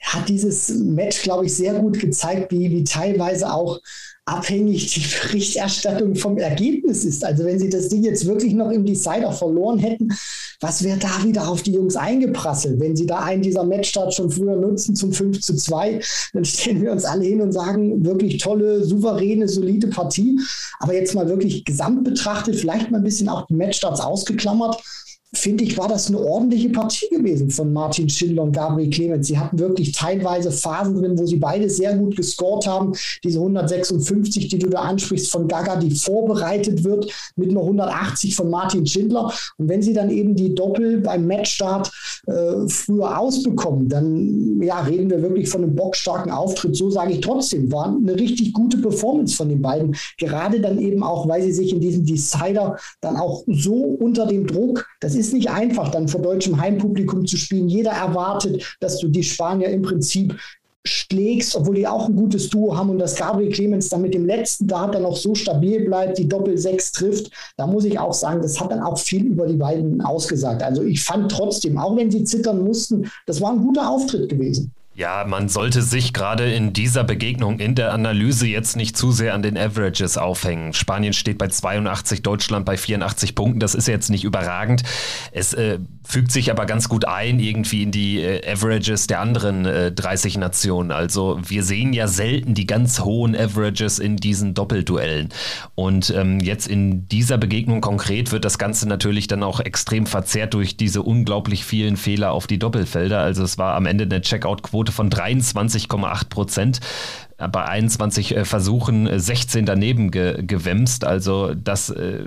hat 0.00 0.28
dieses 0.28 0.68
Match, 0.70 1.22
glaube 1.22 1.46
ich, 1.46 1.54
sehr 1.54 1.74
gut 1.74 2.00
gezeigt, 2.00 2.50
wie, 2.50 2.70
wie 2.70 2.84
teilweise 2.84 3.52
auch 3.52 3.78
abhängig 4.28 4.92
die 4.94 5.04
Berichterstattung 5.22 6.14
vom 6.14 6.36
Ergebnis 6.38 7.04
ist. 7.04 7.24
Also 7.24 7.44
wenn 7.44 7.58
sie 7.58 7.70
das 7.70 7.88
Ding 7.88 8.02
jetzt 8.02 8.26
wirklich 8.26 8.52
noch 8.52 8.70
im 8.70 8.84
Decider 8.84 9.32
verloren 9.32 9.78
hätten, 9.78 10.08
was 10.60 10.84
wäre 10.84 10.98
da 10.98 11.24
wieder 11.24 11.48
auf 11.48 11.62
die 11.62 11.72
Jungs 11.72 11.96
eingeprasselt? 11.96 12.78
Wenn 12.80 12.96
sie 12.96 13.06
da 13.06 13.20
einen 13.20 13.42
dieser 13.42 13.64
Matchstarts 13.64 14.16
schon 14.16 14.30
früher 14.30 14.56
nutzen 14.56 14.94
zum 14.94 15.12
5 15.12 15.40
zu 15.40 15.56
2, 15.56 16.00
dann 16.34 16.44
stellen 16.44 16.82
wir 16.82 16.92
uns 16.92 17.04
alle 17.04 17.24
hin 17.24 17.40
und 17.40 17.52
sagen, 17.52 18.04
wirklich 18.04 18.38
tolle, 18.38 18.84
souveräne, 18.84 19.48
solide 19.48 19.88
Partie. 19.88 20.38
Aber 20.78 20.94
jetzt 20.94 21.14
mal 21.14 21.28
wirklich 21.28 21.64
gesamt 21.64 22.04
betrachtet, 22.04 22.56
vielleicht 22.56 22.90
mal 22.90 22.98
ein 22.98 23.04
bisschen 23.04 23.28
auch 23.28 23.46
die 23.46 23.54
Matchstarts 23.54 24.00
ausgeklammert 24.00 24.82
finde 25.34 25.64
ich, 25.64 25.76
war 25.76 25.88
das 25.88 26.08
eine 26.08 26.18
ordentliche 26.18 26.70
Partie 26.70 27.08
gewesen 27.10 27.50
von 27.50 27.72
Martin 27.72 28.08
Schindler 28.08 28.44
und 28.44 28.52
Gabriel 28.52 28.88
Clemens. 28.90 29.26
Sie 29.26 29.38
hatten 29.38 29.58
wirklich 29.58 29.92
teilweise 29.92 30.50
Phasen 30.50 30.96
drin, 30.96 31.18
wo 31.18 31.26
sie 31.26 31.36
beide 31.36 31.68
sehr 31.68 31.96
gut 31.96 32.16
gescored 32.16 32.66
haben. 32.66 32.92
Diese 33.22 33.38
156, 33.38 34.48
die 34.48 34.58
du 34.58 34.70
da 34.70 34.80
ansprichst 34.82 35.30
von 35.30 35.46
Gaga, 35.46 35.76
die 35.76 35.90
vorbereitet 35.90 36.82
wird 36.82 37.12
mit 37.36 37.50
einer 37.50 37.60
180 37.60 38.34
von 38.34 38.48
Martin 38.48 38.86
Schindler. 38.86 39.32
Und 39.58 39.68
wenn 39.68 39.82
sie 39.82 39.92
dann 39.92 40.10
eben 40.10 40.34
die 40.34 40.54
Doppel 40.54 40.98
beim 40.98 41.26
Matchstart 41.26 41.92
äh, 42.26 42.66
früher 42.68 43.18
ausbekommen, 43.18 43.88
dann 43.88 44.62
ja, 44.62 44.80
reden 44.80 45.10
wir 45.10 45.20
wirklich 45.20 45.48
von 45.48 45.62
einem 45.62 45.74
bockstarken 45.74 46.32
Auftritt. 46.32 46.74
So 46.74 46.90
sage 46.90 47.12
ich 47.12 47.20
trotzdem, 47.20 47.70
war 47.70 47.94
eine 47.94 48.14
richtig 48.14 48.54
gute 48.54 48.78
Performance 48.78 49.36
von 49.36 49.50
den 49.50 49.60
beiden. 49.60 49.94
Gerade 50.16 50.60
dann 50.60 50.78
eben 50.78 51.02
auch, 51.02 51.28
weil 51.28 51.42
sie 51.42 51.52
sich 51.52 51.72
in 51.72 51.80
diesem 51.80 52.06
Decider 52.06 52.76
dann 53.02 53.16
auch 53.16 53.44
so 53.46 53.74
unter 53.74 54.26
dem 54.26 54.46
Druck, 54.46 54.86
das 55.00 55.17
ist 55.18 55.32
nicht 55.32 55.50
einfach, 55.50 55.90
dann 55.90 56.08
vor 56.08 56.22
deutschem 56.22 56.60
Heimpublikum 56.60 57.26
zu 57.26 57.36
spielen. 57.36 57.68
Jeder 57.68 57.92
erwartet, 57.92 58.76
dass 58.80 58.98
du 58.98 59.08
die 59.08 59.22
Spanier 59.22 59.68
im 59.68 59.82
Prinzip 59.82 60.38
schlägst, 60.88 61.54
obwohl 61.56 61.74
die 61.74 61.86
auch 61.86 62.08
ein 62.08 62.16
gutes 62.16 62.48
Duo 62.48 62.76
haben 62.76 62.90
und 62.90 62.98
dass 62.98 63.16
Gabriel 63.16 63.52
Clemens 63.52 63.88
dann 63.88 64.02
mit 64.02 64.14
dem 64.14 64.26
letzten 64.26 64.66
Dart 64.66 64.94
dann 64.94 65.04
auch 65.04 65.16
so 65.16 65.34
stabil 65.34 65.84
bleibt, 65.84 66.18
die 66.18 66.28
Doppel-6 66.28 66.94
trifft, 66.94 67.30
da 67.56 67.66
muss 67.66 67.84
ich 67.84 67.98
auch 67.98 68.14
sagen, 68.14 68.40
das 68.42 68.58
hat 68.60 68.70
dann 68.70 68.80
auch 68.80 68.98
viel 68.98 69.26
über 69.26 69.46
die 69.46 69.56
beiden 69.56 70.00
ausgesagt. 70.00 70.62
Also 70.62 70.82
ich 70.82 71.02
fand 71.02 71.30
trotzdem, 71.30 71.78
auch 71.78 71.96
wenn 71.96 72.10
sie 72.10 72.24
zittern 72.24 72.64
mussten, 72.64 73.10
das 73.26 73.40
war 73.40 73.52
ein 73.52 73.62
guter 73.62 73.90
Auftritt 73.90 74.28
gewesen. 74.28 74.72
Ja, 74.98 75.24
man 75.24 75.48
sollte 75.48 75.82
sich 75.82 76.12
gerade 76.12 76.52
in 76.52 76.72
dieser 76.72 77.04
Begegnung 77.04 77.60
in 77.60 77.76
der 77.76 77.92
Analyse 77.92 78.48
jetzt 78.48 78.74
nicht 78.74 78.96
zu 78.96 79.12
sehr 79.12 79.32
an 79.32 79.42
den 79.42 79.56
Averages 79.56 80.18
aufhängen. 80.18 80.72
Spanien 80.72 81.12
steht 81.12 81.38
bei 81.38 81.46
82, 81.46 82.22
Deutschland 82.22 82.66
bei 82.66 82.76
84 82.76 83.36
Punkten. 83.36 83.60
Das 83.60 83.76
ist 83.76 83.86
jetzt 83.86 84.10
nicht 84.10 84.24
überragend. 84.24 84.82
Es 85.30 85.54
äh, 85.54 85.78
fügt 86.02 86.32
sich 86.32 86.50
aber 86.50 86.66
ganz 86.66 86.88
gut 86.88 87.04
ein 87.04 87.38
irgendwie 87.38 87.84
in 87.84 87.92
die 87.92 88.18
äh, 88.18 88.50
Averages 88.50 89.06
der 89.06 89.20
anderen 89.20 89.66
äh, 89.66 89.92
30 89.92 90.36
Nationen. 90.36 90.90
Also 90.90 91.38
wir 91.46 91.62
sehen 91.62 91.92
ja 91.92 92.08
selten 92.08 92.54
die 92.54 92.66
ganz 92.66 92.98
hohen 92.98 93.36
Averages 93.36 94.00
in 94.00 94.16
diesen 94.16 94.54
Doppelduellen. 94.54 95.28
Und 95.76 96.10
ähm, 96.10 96.40
jetzt 96.40 96.66
in 96.66 97.06
dieser 97.06 97.38
Begegnung 97.38 97.82
konkret 97.82 98.32
wird 98.32 98.44
das 98.44 98.58
Ganze 98.58 98.88
natürlich 98.88 99.28
dann 99.28 99.44
auch 99.44 99.60
extrem 99.60 100.06
verzerrt 100.06 100.54
durch 100.54 100.76
diese 100.76 101.02
unglaublich 101.02 101.64
vielen 101.64 101.96
Fehler 101.96 102.32
auf 102.32 102.48
die 102.48 102.58
Doppelfelder. 102.58 103.20
Also 103.20 103.44
es 103.44 103.58
war 103.58 103.76
am 103.76 103.86
Ende 103.86 104.02
eine 104.02 104.22
Checkout-Quote 104.22 104.87
Quote 104.88 104.92
von 104.92 105.10
23,8 105.10 106.28
Prozent. 106.28 106.80
Bei 107.36 107.64
21 107.64 108.36
äh, 108.36 108.44
Versuchen 108.44 109.08
16 109.18 109.62
äh, 109.62 109.64
daneben 109.64 110.10
ge 110.10 110.42
gewemst. 110.44 111.04
Also 111.04 111.54
das 111.54 111.90
äh, 111.90 112.24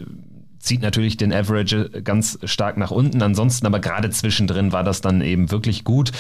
zieht 0.61 0.81
natürlich 0.81 1.17
den 1.17 1.33
Average 1.33 1.89
ganz 2.03 2.39
stark 2.43 2.77
nach 2.77 2.91
unten. 2.91 3.21
Ansonsten 3.21 3.65
aber 3.65 3.79
gerade 3.79 4.09
zwischendrin 4.09 4.71
war 4.71 4.83
das 4.83 5.01
dann 5.01 5.21
eben 5.21 5.51
wirklich 5.51 5.83
gut. 5.83 6.11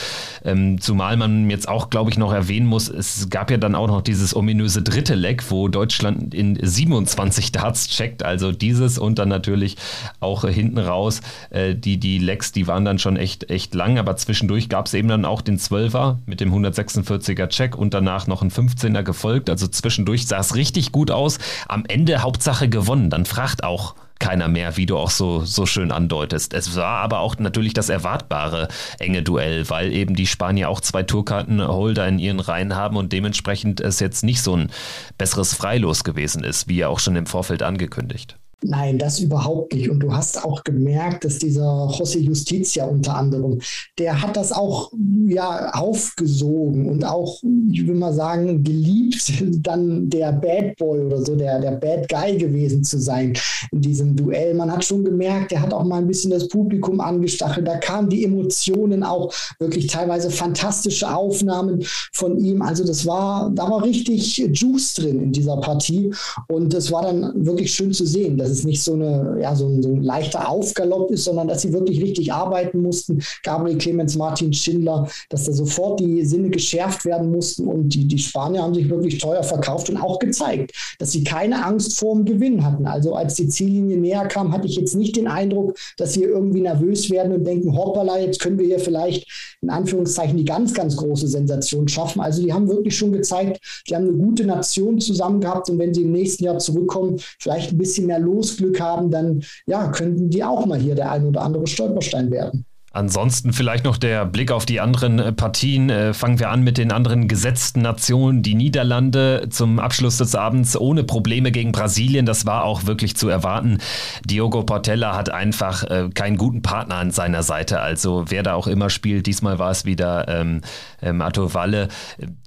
Ähm, 0.43 0.79
zumal 0.81 1.17
man 1.17 1.49
jetzt 1.49 1.67
auch, 1.67 1.89
glaube 1.89 2.09
ich, 2.09 2.17
noch 2.17 2.33
erwähnen 2.33 2.67
muss, 2.67 2.89
es 2.89 3.29
gab 3.29 3.51
ja 3.51 3.57
dann 3.57 3.75
auch 3.75 3.87
noch 3.87 4.01
dieses 4.01 4.35
ominöse 4.35 4.81
dritte 4.81 5.15
Leck, 5.15 5.49
wo 5.49 5.67
Deutschland 5.67 6.33
in 6.33 6.57
27 6.61 7.51
Darts 7.51 7.87
checkt. 7.87 8.23
Also 8.23 8.51
dieses 8.51 8.97
und 8.97 9.19
dann 9.19 9.29
natürlich 9.29 9.77
auch 10.19 10.43
äh, 10.43 10.51
hinten 10.51 10.79
raus. 10.79 11.21
Äh, 11.49 11.75
die, 11.75 11.99
die 11.99 12.17
Lecks, 12.17 12.51
die 12.51 12.67
waren 12.67 12.85
dann 12.85 12.99
schon 12.99 13.17
echt, 13.17 13.49
echt 13.49 13.73
lang, 13.75 13.97
aber 13.97 14.15
zwischendurch 14.15 14.69
gab 14.69 14.87
es 14.87 14.93
eben 14.93 15.07
dann 15.07 15.25
auch 15.25 15.41
den 15.41 15.57
12er 15.57 16.17
mit 16.25 16.39
dem 16.39 16.53
146er 16.53 17.47
Check 17.47 17.77
und 17.77 17.93
danach 17.93 18.27
noch 18.27 18.41
ein 18.41 18.51
15er 18.51 19.03
gefolgt. 19.03 19.49
Also 19.49 19.67
zwischendurch 19.67 20.27
sah 20.27 20.39
es 20.39 20.55
richtig 20.55 20.91
gut 20.91 21.11
aus. 21.11 21.37
Am 21.67 21.83
Ende 21.87 22.21
Hauptsache 22.21 22.69
gewonnen. 22.69 23.09
Dann 23.09 23.25
fragt 23.25 23.63
auch 23.63 23.95
keiner 24.21 24.47
mehr, 24.47 24.77
wie 24.77 24.85
du 24.85 24.97
auch 24.97 25.09
so, 25.09 25.43
so 25.43 25.65
schön 25.65 25.91
andeutest. 25.91 26.53
Es 26.53 26.75
war 26.77 26.99
aber 27.01 27.19
auch 27.19 27.37
natürlich 27.39 27.73
das 27.73 27.89
erwartbare 27.89 28.69
enge 28.99 29.23
Duell, 29.23 29.69
weil 29.69 29.91
eben 29.91 30.15
die 30.15 30.27
Spanier 30.27 30.69
auch 30.69 30.79
zwei 30.79 31.03
Tourkartenholder 31.03 32.07
in 32.07 32.19
ihren 32.19 32.39
Reihen 32.39 32.75
haben 32.75 32.95
und 32.95 33.11
dementsprechend 33.11 33.81
es 33.81 33.99
jetzt 33.99 34.23
nicht 34.23 34.41
so 34.41 34.55
ein 34.55 34.71
besseres 35.17 35.53
Freilos 35.53 36.03
gewesen 36.03 36.43
ist, 36.43 36.69
wie 36.69 36.77
ja 36.77 36.87
auch 36.87 36.99
schon 36.99 37.15
im 37.15 37.25
Vorfeld 37.25 37.63
angekündigt. 37.63 38.37
Nein, 38.63 38.99
das 38.99 39.19
überhaupt 39.19 39.73
nicht. 39.73 39.89
Und 39.89 40.01
du 40.01 40.13
hast 40.13 40.43
auch 40.43 40.63
gemerkt, 40.63 41.25
dass 41.25 41.39
dieser 41.39 41.89
José 41.89 42.19
Justicia 42.19 42.85
unter 42.85 43.15
anderem, 43.15 43.59
der 43.97 44.21
hat 44.21 44.37
das 44.37 44.51
auch 44.51 44.91
ja 45.25 45.71
aufgesogen 45.73 46.87
und 46.87 47.03
auch, 47.03 47.41
ich 47.71 47.87
will 47.87 47.95
mal 47.95 48.13
sagen, 48.13 48.63
geliebt, 48.63 49.31
dann 49.65 50.09
der 50.09 50.31
Bad 50.31 50.75
Boy 50.77 50.99
oder 50.99 51.25
so, 51.25 51.35
der, 51.35 51.59
der 51.59 51.71
Bad 51.71 52.07
Guy 52.07 52.37
gewesen 52.37 52.83
zu 52.83 52.99
sein 52.99 53.33
in 53.71 53.81
diesem 53.81 54.15
Duell. 54.15 54.53
Man 54.53 54.71
hat 54.71 54.85
schon 54.85 55.03
gemerkt, 55.03 55.51
der 55.51 55.61
hat 55.61 55.73
auch 55.73 55.83
mal 55.83 55.97
ein 55.97 56.07
bisschen 56.07 56.29
das 56.29 56.47
Publikum 56.47 56.99
angestachelt. 56.99 57.67
Da 57.67 57.77
kamen 57.77 58.09
die 58.09 58.23
Emotionen 58.23 59.03
auch 59.03 59.33
wirklich 59.57 59.87
teilweise 59.87 60.29
fantastische 60.29 61.11
Aufnahmen 61.11 61.83
von 62.13 62.37
ihm. 62.37 62.61
Also 62.61 62.85
das 62.85 63.07
war, 63.07 63.49
da 63.55 63.69
war 63.69 63.83
richtig 63.83 64.37
Juice 64.37 64.93
drin 64.93 65.19
in 65.19 65.31
dieser 65.31 65.57
Partie. 65.57 66.13
Und 66.47 66.73
es 66.75 66.91
war 66.91 67.01
dann 67.01 67.45
wirklich 67.45 67.73
schön 67.73 67.91
zu 67.91 68.05
sehen, 68.05 68.37
dass 68.37 68.50
es 68.51 68.63
nicht 68.63 68.83
so, 68.83 68.93
eine, 68.93 69.39
ja, 69.41 69.55
so, 69.55 69.67
ein, 69.67 69.81
so 69.81 69.89
ein 69.89 70.03
leichter 70.03 70.49
Aufgalopp 70.49 71.11
ist, 71.11 71.23
sondern 71.23 71.47
dass 71.47 71.61
sie 71.61 71.73
wirklich 71.73 72.01
richtig 72.01 72.31
arbeiten 72.31 72.81
mussten. 72.81 73.21
Gabriel 73.43 73.77
Clemens, 73.77 74.15
Martin 74.15 74.53
Schindler, 74.53 75.07
dass 75.29 75.45
da 75.45 75.53
sofort 75.53 75.99
die 75.99 76.23
Sinne 76.25 76.49
geschärft 76.49 77.05
werden 77.05 77.31
mussten 77.31 77.67
und 77.67 77.89
die, 77.89 78.07
die 78.07 78.19
Spanier 78.19 78.61
haben 78.61 78.73
sich 78.73 78.89
wirklich 78.89 79.17
teuer 79.17 79.43
verkauft 79.43 79.89
und 79.89 79.97
auch 79.97 80.19
gezeigt, 80.19 80.71
dass 80.99 81.11
sie 81.11 81.23
keine 81.23 81.65
Angst 81.65 81.97
vor 81.97 82.15
dem 82.15 82.25
Gewinn 82.25 82.65
hatten. 82.65 82.85
Also 82.85 83.15
als 83.15 83.35
die 83.35 83.47
Ziellinie 83.47 83.97
näher 83.97 84.27
kam, 84.27 84.51
hatte 84.51 84.67
ich 84.67 84.75
jetzt 84.75 84.95
nicht 84.95 85.15
den 85.15 85.27
Eindruck, 85.27 85.77
dass 85.97 86.13
sie 86.13 86.23
irgendwie 86.23 86.61
nervös 86.61 87.09
werden 87.09 87.33
und 87.33 87.45
denken, 87.45 87.75
hoppala, 87.75 88.19
jetzt 88.19 88.39
können 88.39 88.59
wir 88.59 88.65
hier 88.65 88.79
vielleicht 88.79 89.27
in 89.61 89.69
Anführungszeichen 89.69 90.37
die 90.37 90.45
ganz, 90.45 90.73
ganz 90.73 90.97
große 90.97 91.27
Sensation 91.27 91.87
schaffen. 91.87 92.21
Also 92.21 92.41
die 92.41 92.51
haben 92.51 92.67
wirklich 92.67 92.97
schon 92.97 93.11
gezeigt, 93.11 93.59
die 93.87 93.95
haben 93.95 94.07
eine 94.07 94.17
gute 94.17 94.45
Nation 94.45 94.99
zusammen 94.99 95.39
gehabt 95.39 95.69
und 95.69 95.79
wenn 95.79 95.93
sie 95.93 96.03
im 96.03 96.11
nächsten 96.11 96.43
Jahr 96.43 96.57
zurückkommen, 96.57 97.17
vielleicht 97.39 97.71
ein 97.71 97.77
bisschen 97.77 98.07
mehr 98.07 98.19
los 98.19 98.40
Losglück 98.41 98.79
haben, 98.79 99.11
dann 99.11 99.43
ja, 99.67 99.87
könnten 99.89 100.29
die 100.29 100.43
auch 100.43 100.65
mal 100.65 100.79
hier 100.79 100.95
der 100.95 101.11
ein 101.11 101.25
oder 101.25 101.41
andere 101.41 101.67
Stolperstein 101.67 102.31
werden. 102.31 102.65
Ansonsten 102.93 103.53
vielleicht 103.53 103.85
noch 103.85 103.95
der 103.95 104.25
Blick 104.25 104.51
auf 104.51 104.65
die 104.65 104.81
anderen 104.81 105.17
äh, 105.17 105.31
Partien. 105.31 105.89
Äh, 105.89 106.13
fangen 106.13 106.39
wir 106.39 106.49
an 106.49 106.61
mit 106.61 106.77
den 106.77 106.91
anderen 106.91 107.29
gesetzten 107.29 107.81
Nationen. 107.81 108.43
Die 108.43 108.53
Niederlande 108.53 109.47
zum 109.49 109.79
Abschluss 109.79 110.17
des 110.17 110.35
Abends 110.35 110.75
ohne 110.75 111.05
Probleme 111.05 111.53
gegen 111.53 111.71
Brasilien. 111.71 112.25
Das 112.25 112.45
war 112.45 112.65
auch 112.65 112.87
wirklich 112.87 113.15
zu 113.15 113.29
erwarten. 113.29 113.77
Diogo 114.25 114.63
Portella 114.63 115.15
hat 115.15 115.29
einfach 115.29 115.83
äh, 115.83 116.09
keinen 116.13 116.35
guten 116.35 116.63
Partner 116.63 116.95
an 116.95 117.11
seiner 117.11 117.43
Seite. 117.43 117.79
Also 117.79 118.25
wer 118.27 118.43
da 118.43 118.55
auch 118.55 118.67
immer 118.67 118.89
spielt, 118.89 119.25
diesmal 119.25 119.57
war 119.57 119.71
es 119.71 119.85
wieder 119.85 120.27
ähm, 120.27 120.59
äh, 121.01 121.13
Mato 121.13 121.53
Valle, 121.53 121.87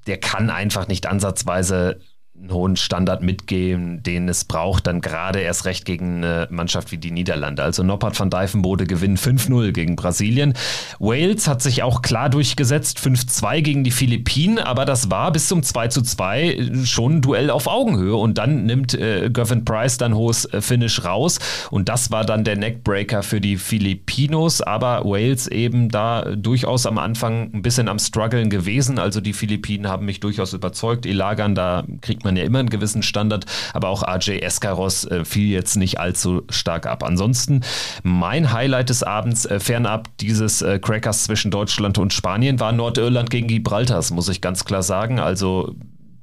der 0.07 0.19
kann 0.19 0.51
einfach 0.51 0.89
nicht 0.89 1.07
ansatzweise 1.07 2.01
einen 2.37 2.53
hohen 2.53 2.77
Standard 2.77 3.23
mitgeben, 3.23 4.03
den 4.03 4.29
es 4.29 4.45
braucht, 4.45 4.89
dann 4.89 5.01
gerade 5.01 5.39
erst 5.39 5.67
recht 5.67 5.85
gegen 5.85 6.25
eine 6.25 6.49
Mannschaft 6.51 6.91
wie 6.91 6.99
die 6.99 7.13
Niederlande. 7.13 7.63
Also 7.63 7.85
Noppert 7.85 8.19
van 8.19 8.29
Dijvenbode 8.29 8.87
gewinnen 8.87 9.17
5-0 9.17 9.71
gegen 9.71 9.95
Brasilien. 9.95 10.55
Wales 10.99 11.47
hat 11.47 11.63
sich 11.63 11.85
auch 11.85 12.03
klar 12.03 12.31
durchgesetzt, 12.31 12.99
5-2 12.99 13.61
gegen 13.63 13.85
die 13.85 13.93
Philippinen, 13.93 14.59
aber 14.59 14.85
das 14.85 15.13
war 15.13 15.31
bis 15.31 15.47
zum 15.47 15.61
2-2 15.61 16.85
schon 16.85 17.17
ein 17.19 17.23
Duell 17.23 17.51
auf 17.51 17.69
Augenhöhe 17.69 18.17
und 18.17 18.37
dann 18.37 18.67
nimmt 18.67 18.95
äh, 18.95 19.31
Gervin 19.31 19.65
Price 19.65 19.97
dann 19.99 20.15
hohes 20.15 20.45
äh, 20.47 20.61
Finish 20.61 21.05
raus 21.05 21.39
und 21.71 21.89
das 21.89 22.11
war 22.11 22.25
dann 22.25 22.43
der 22.43 22.57
Neckbreaker 22.57 23.23
für 23.23 23.41
die 23.41 23.57
Filipinos, 23.59 24.61
aber 24.61 25.05
Wales 25.05 25.47
eben 25.47 25.89
da 25.89 26.35
durchaus 26.35 26.85
am 26.87 26.99
Anfang 26.99 27.55
ein 27.55 27.63
bisschen 27.63 27.89
am 27.89 28.01
struggeln 28.01 28.51
gewesen, 28.51 28.99
also 28.99 29.21
die 29.21 29.33
Philippinen 29.33 29.87
haben 29.87 30.05
mich 30.05 30.19
durchaus 30.19 30.53
überzeugt, 30.53 31.07
Ilagan, 31.07 31.55
da 31.55 31.85
kriegt 32.01 32.24
man 32.25 32.37
ja 32.37 32.45
immer 32.45 32.59
einen 32.59 32.71
gewissen 32.71 33.03
Standard, 33.03 33.47
aber 33.73 33.89
auch 33.89 34.03
AJ 34.03 34.39
Escaros 34.41 35.05
äh, 35.05 35.25
fiel 35.25 35.51
jetzt 35.51 35.77
nicht 35.77 35.99
allzu 35.99 36.43
stark 36.51 36.87
ab. 36.87 37.03
Ansonsten 37.03 37.63
mein 38.03 38.53
Highlight 38.53 38.91
des 38.91 39.03
Abends, 39.03 39.47
äh, 39.47 39.61
fernab 39.61 40.09
dieses 40.19 40.63
äh, 40.63 40.79
Crackers 40.79 41.25
zwischen 41.25 41.51
Deutschland 41.51 41.99
und 41.99 42.13
Spanien, 42.13 42.61
war 42.61 42.73
Nordirland 42.73 43.31
gegen 43.31 43.49
Gibraltar, 43.49 44.03
muss 44.13 44.29
ich 44.29 44.41
ganz 44.41 44.65
klar 44.65 44.83
sagen. 44.83 45.21
Also 45.21 45.75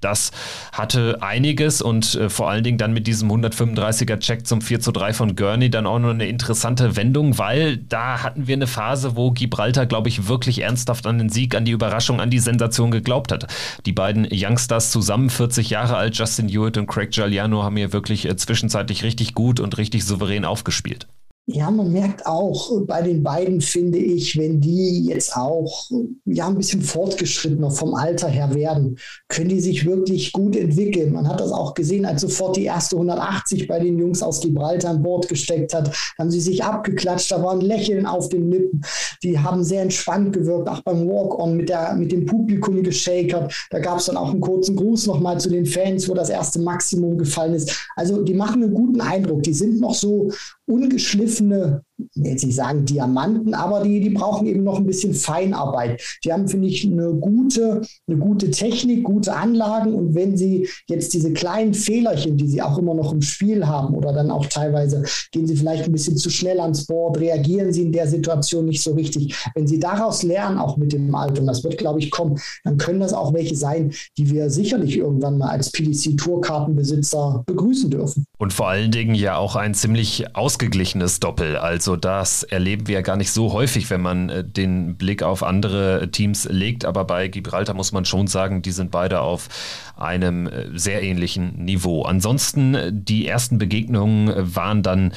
das 0.02 0.32
hatte 0.72 1.18
einiges 1.22 1.82
und 1.82 2.16
äh, 2.16 2.30
vor 2.30 2.50
allen 2.50 2.64
Dingen 2.64 2.78
dann 2.78 2.94
mit 2.94 3.08
diesem 3.08 3.32
135er 3.32 4.20
Check 4.20 4.46
zum 4.46 4.62
4 4.62 4.80
zu 4.80 4.92
3 4.92 5.14
von 5.14 5.36
Gurney 5.36 5.70
dann 5.70 5.88
auch 5.88 6.00
noch 6.00 6.10
eine 6.10 6.28
interessante 6.28 6.96
Wendung, 6.96 7.38
weil 7.38 7.78
da 7.78 8.24
hatten 8.24 8.48
wir 8.48 8.56
eine 8.56 8.68
Phase, 8.68 9.16
wo 9.16 9.32
Gibraltar, 9.32 9.86
glaube 9.86 10.10
ich, 10.10 10.28
wirklich 10.28 10.62
ernsthaft 10.62 11.06
an 11.06 11.18
den 11.18 11.30
Sieg, 11.30 11.56
an 11.56 11.66
die 11.66 11.72
Überraschung, 11.72 12.20
an 12.20 12.30
die 12.30 12.40
Sensation 12.40 12.92
geglaubt 12.92 13.32
hat. 13.32 13.48
Die 13.86 13.94
beiden 13.94 14.28
Youngsters 14.32 14.92
zusammen, 14.92 15.30
40 15.30 15.70
Jahre 15.70 15.96
alt, 15.96 16.18
Justin 16.18 16.50
Hewitt 16.50 16.78
und 16.78 16.88
Craig 16.88 17.12
Giuliano, 17.12 17.64
haben 17.64 17.78
hier 17.78 17.94
wirklich 17.94 18.28
äh, 18.28 18.36
zwischenzeitlich 18.36 19.04
richtig 19.04 19.34
gut 19.34 19.60
und 19.60 19.78
richtig 19.78 20.04
souverän 20.06 20.46
aufgespielt. 20.46 21.08
Ja, 21.54 21.70
man 21.70 21.92
merkt 21.92 22.26
auch 22.26 22.82
bei 22.86 23.02
den 23.02 23.24
beiden, 23.24 23.60
finde 23.60 23.98
ich, 23.98 24.38
wenn 24.38 24.62
die 24.62 25.06
jetzt 25.06 25.36
auch 25.36 25.90
ja 26.26 26.48
ein 26.48 26.56
bisschen 26.56 26.82
fortgeschrittener 26.82 27.72
vom 27.72 27.94
Alter 27.94 28.30
her 28.30 28.54
werden, 28.56 28.98
können 29.28 29.50
die 29.50 29.60
sich 29.60 29.86
wirklich 29.86 30.32
gut 30.32 30.56
entwickeln. 30.56 31.12
Man 31.12 31.28
hat 31.28 31.42
das 31.42 31.52
auch 31.52 31.74
gesehen, 31.74 32.06
als 32.06 32.22
sofort 32.22 32.56
die 32.56 32.64
erste 32.64 32.96
180 32.96 33.68
bei 33.68 33.80
den 33.80 34.00
Jungs 34.00 34.24
aus 34.24 34.40
Gibraltar 34.40 34.92
an 34.92 35.04
Bord 35.04 35.28
gesteckt 35.28 35.74
hat, 35.74 35.94
haben 36.18 36.32
sie 36.32 36.40
sich 36.40 36.64
abgeklatscht, 36.64 37.32
da 37.32 37.44
war 37.44 37.52
ein 37.54 37.62
Lächeln 37.62 38.06
auf 38.06 38.30
den 38.30 38.50
Lippen. 38.50 38.82
Die 39.22 39.38
haben 39.38 39.64
sehr 39.64 39.82
entspannt 39.82 40.34
gewirkt, 40.34 40.70
auch 40.70 40.82
beim 40.82 41.08
Walk-On 41.08 41.58
mit, 41.58 41.72
mit 41.98 42.12
dem 42.14 42.26
Publikum 42.26 42.82
geschakert. 42.82 43.54
Da 43.72 43.80
gab 43.80 44.00
es 44.00 44.06
dann 44.06 44.18
auch 44.18 44.32
einen 44.32 44.42
kurzen 44.42 44.78
Gruß 44.78 45.08
nochmal 45.08 45.40
zu 45.40 45.50
den 45.50 45.66
Fans, 45.66 46.08
wo 46.08 46.14
das 46.14 46.30
erste 46.30 46.60
Maximum 46.60 47.18
gefallen 47.18 47.56
ist. 47.56 47.90
Also 47.98 48.22
die 48.22 48.34
machen 48.34 48.64
einen 48.64 48.74
guten 48.74 49.02
Eindruck. 49.02 49.44
Die 49.44 49.54
sind 49.54 49.82
noch 49.82 49.96
so 49.96 50.30
ungeschliffene 50.72 51.84
jetzt 52.16 52.46
nicht 52.46 52.56
sagen 52.56 52.86
Diamanten, 52.86 53.54
aber 53.54 53.84
die, 53.84 54.00
die 54.00 54.10
brauchen 54.10 54.48
eben 54.48 54.64
noch 54.64 54.78
ein 54.78 54.86
bisschen 54.86 55.14
Feinarbeit. 55.14 56.02
Die 56.24 56.32
haben, 56.32 56.48
finde 56.48 56.68
ich, 56.68 56.86
eine 56.86 57.14
gute, 57.14 57.82
eine 58.08 58.18
gute 58.18 58.52
Technik, 58.52 59.04
gute 59.04 59.36
Anlagen 59.36 59.94
und 59.94 60.16
wenn 60.16 60.38
sie 60.38 60.68
jetzt 60.88 61.14
diese 61.14 61.34
kleinen 61.34 61.74
Fehlerchen, 61.74 62.38
die 62.38 62.48
sie 62.48 62.62
auch 62.62 62.78
immer 62.78 62.94
noch 62.94 63.12
im 63.14 63.22
Spiel 63.22 63.68
haben 63.68 63.96
oder 63.96 64.14
dann 64.14 64.32
auch 64.32 64.46
teilweise 64.46 65.04
gehen 65.32 65.48
sie 65.48 65.56
vielleicht 65.56 65.86
ein 65.86 65.92
bisschen 65.92 66.18
zu 66.18 66.30
schnell 66.30 66.60
ans 66.60 66.86
Board, 66.86 67.20
reagieren 67.20 67.72
sie 67.74 67.84
in 67.84 67.92
der 67.92 68.08
Situation 68.08 68.66
nicht 68.66 68.82
so 68.82 68.94
richtig. 68.94 69.36
Wenn 69.56 69.68
sie 69.68 69.80
daraus 69.80 70.24
lernen, 70.24 70.58
auch 70.58 70.78
mit 70.78 70.94
dem 70.94 71.14
Alter, 71.16 71.42
und 71.42 71.48
das 71.48 71.64
wird, 71.64 71.78
glaube 71.78 72.00
ich, 72.00 72.12
kommen, 72.12 72.40
dann 72.64 72.78
können 72.78 73.00
das 73.00 73.14
auch 73.14 73.34
welche 73.34 73.56
sein, 73.56 73.92
die 74.18 74.30
wir 74.30 74.50
sicherlich 74.50 74.98
irgendwann 74.98 75.38
mal 75.38 75.50
als 75.50 75.72
PDC-Tourkartenbesitzer 75.72 77.44
begrüßen 77.46 77.90
dürfen. 77.90 78.26
Und 78.38 78.54
vor 78.54 78.70
allen 78.70 78.92
Dingen 78.92 79.16
ja 79.16 79.38
auch 79.38 79.56
ein 79.56 79.74
ziemlich 79.74 80.36
ausgeglichenes 80.36 81.20
Doppel. 81.20 81.56
Also 81.58 81.91
also 81.92 82.00
das 82.00 82.44
erleben 82.44 82.88
wir 82.88 82.96
ja 82.96 83.02
gar 83.02 83.18
nicht 83.18 83.32
so 83.32 83.52
häufig, 83.52 83.90
wenn 83.90 84.00
man 84.00 84.30
äh, 84.30 84.46
den 84.46 84.96
Blick 84.96 85.24
auf 85.24 85.44
andere 85.44 86.10
Teams 86.10 86.48
legt. 86.50 86.86
Aber 86.86 87.04
bei 87.04 87.28
Gibraltar 87.28 87.76
muss 87.76 87.92
man 87.92 88.06
schon 88.06 88.28
sagen, 88.28 88.62
die 88.62 88.72
sind 88.72 88.92
beide 88.92 89.20
auf 89.20 89.50
einem 89.98 90.48
äh, 90.48 90.68
sehr 90.74 91.04
ähnlichen 91.04 91.66
Niveau. 91.66 92.04
Ansonsten, 92.04 92.76
äh, 92.76 92.92
die 92.94 93.28
ersten 93.28 93.58
Begegnungen 93.58 94.56
waren 94.56 94.84
dann 94.84 95.12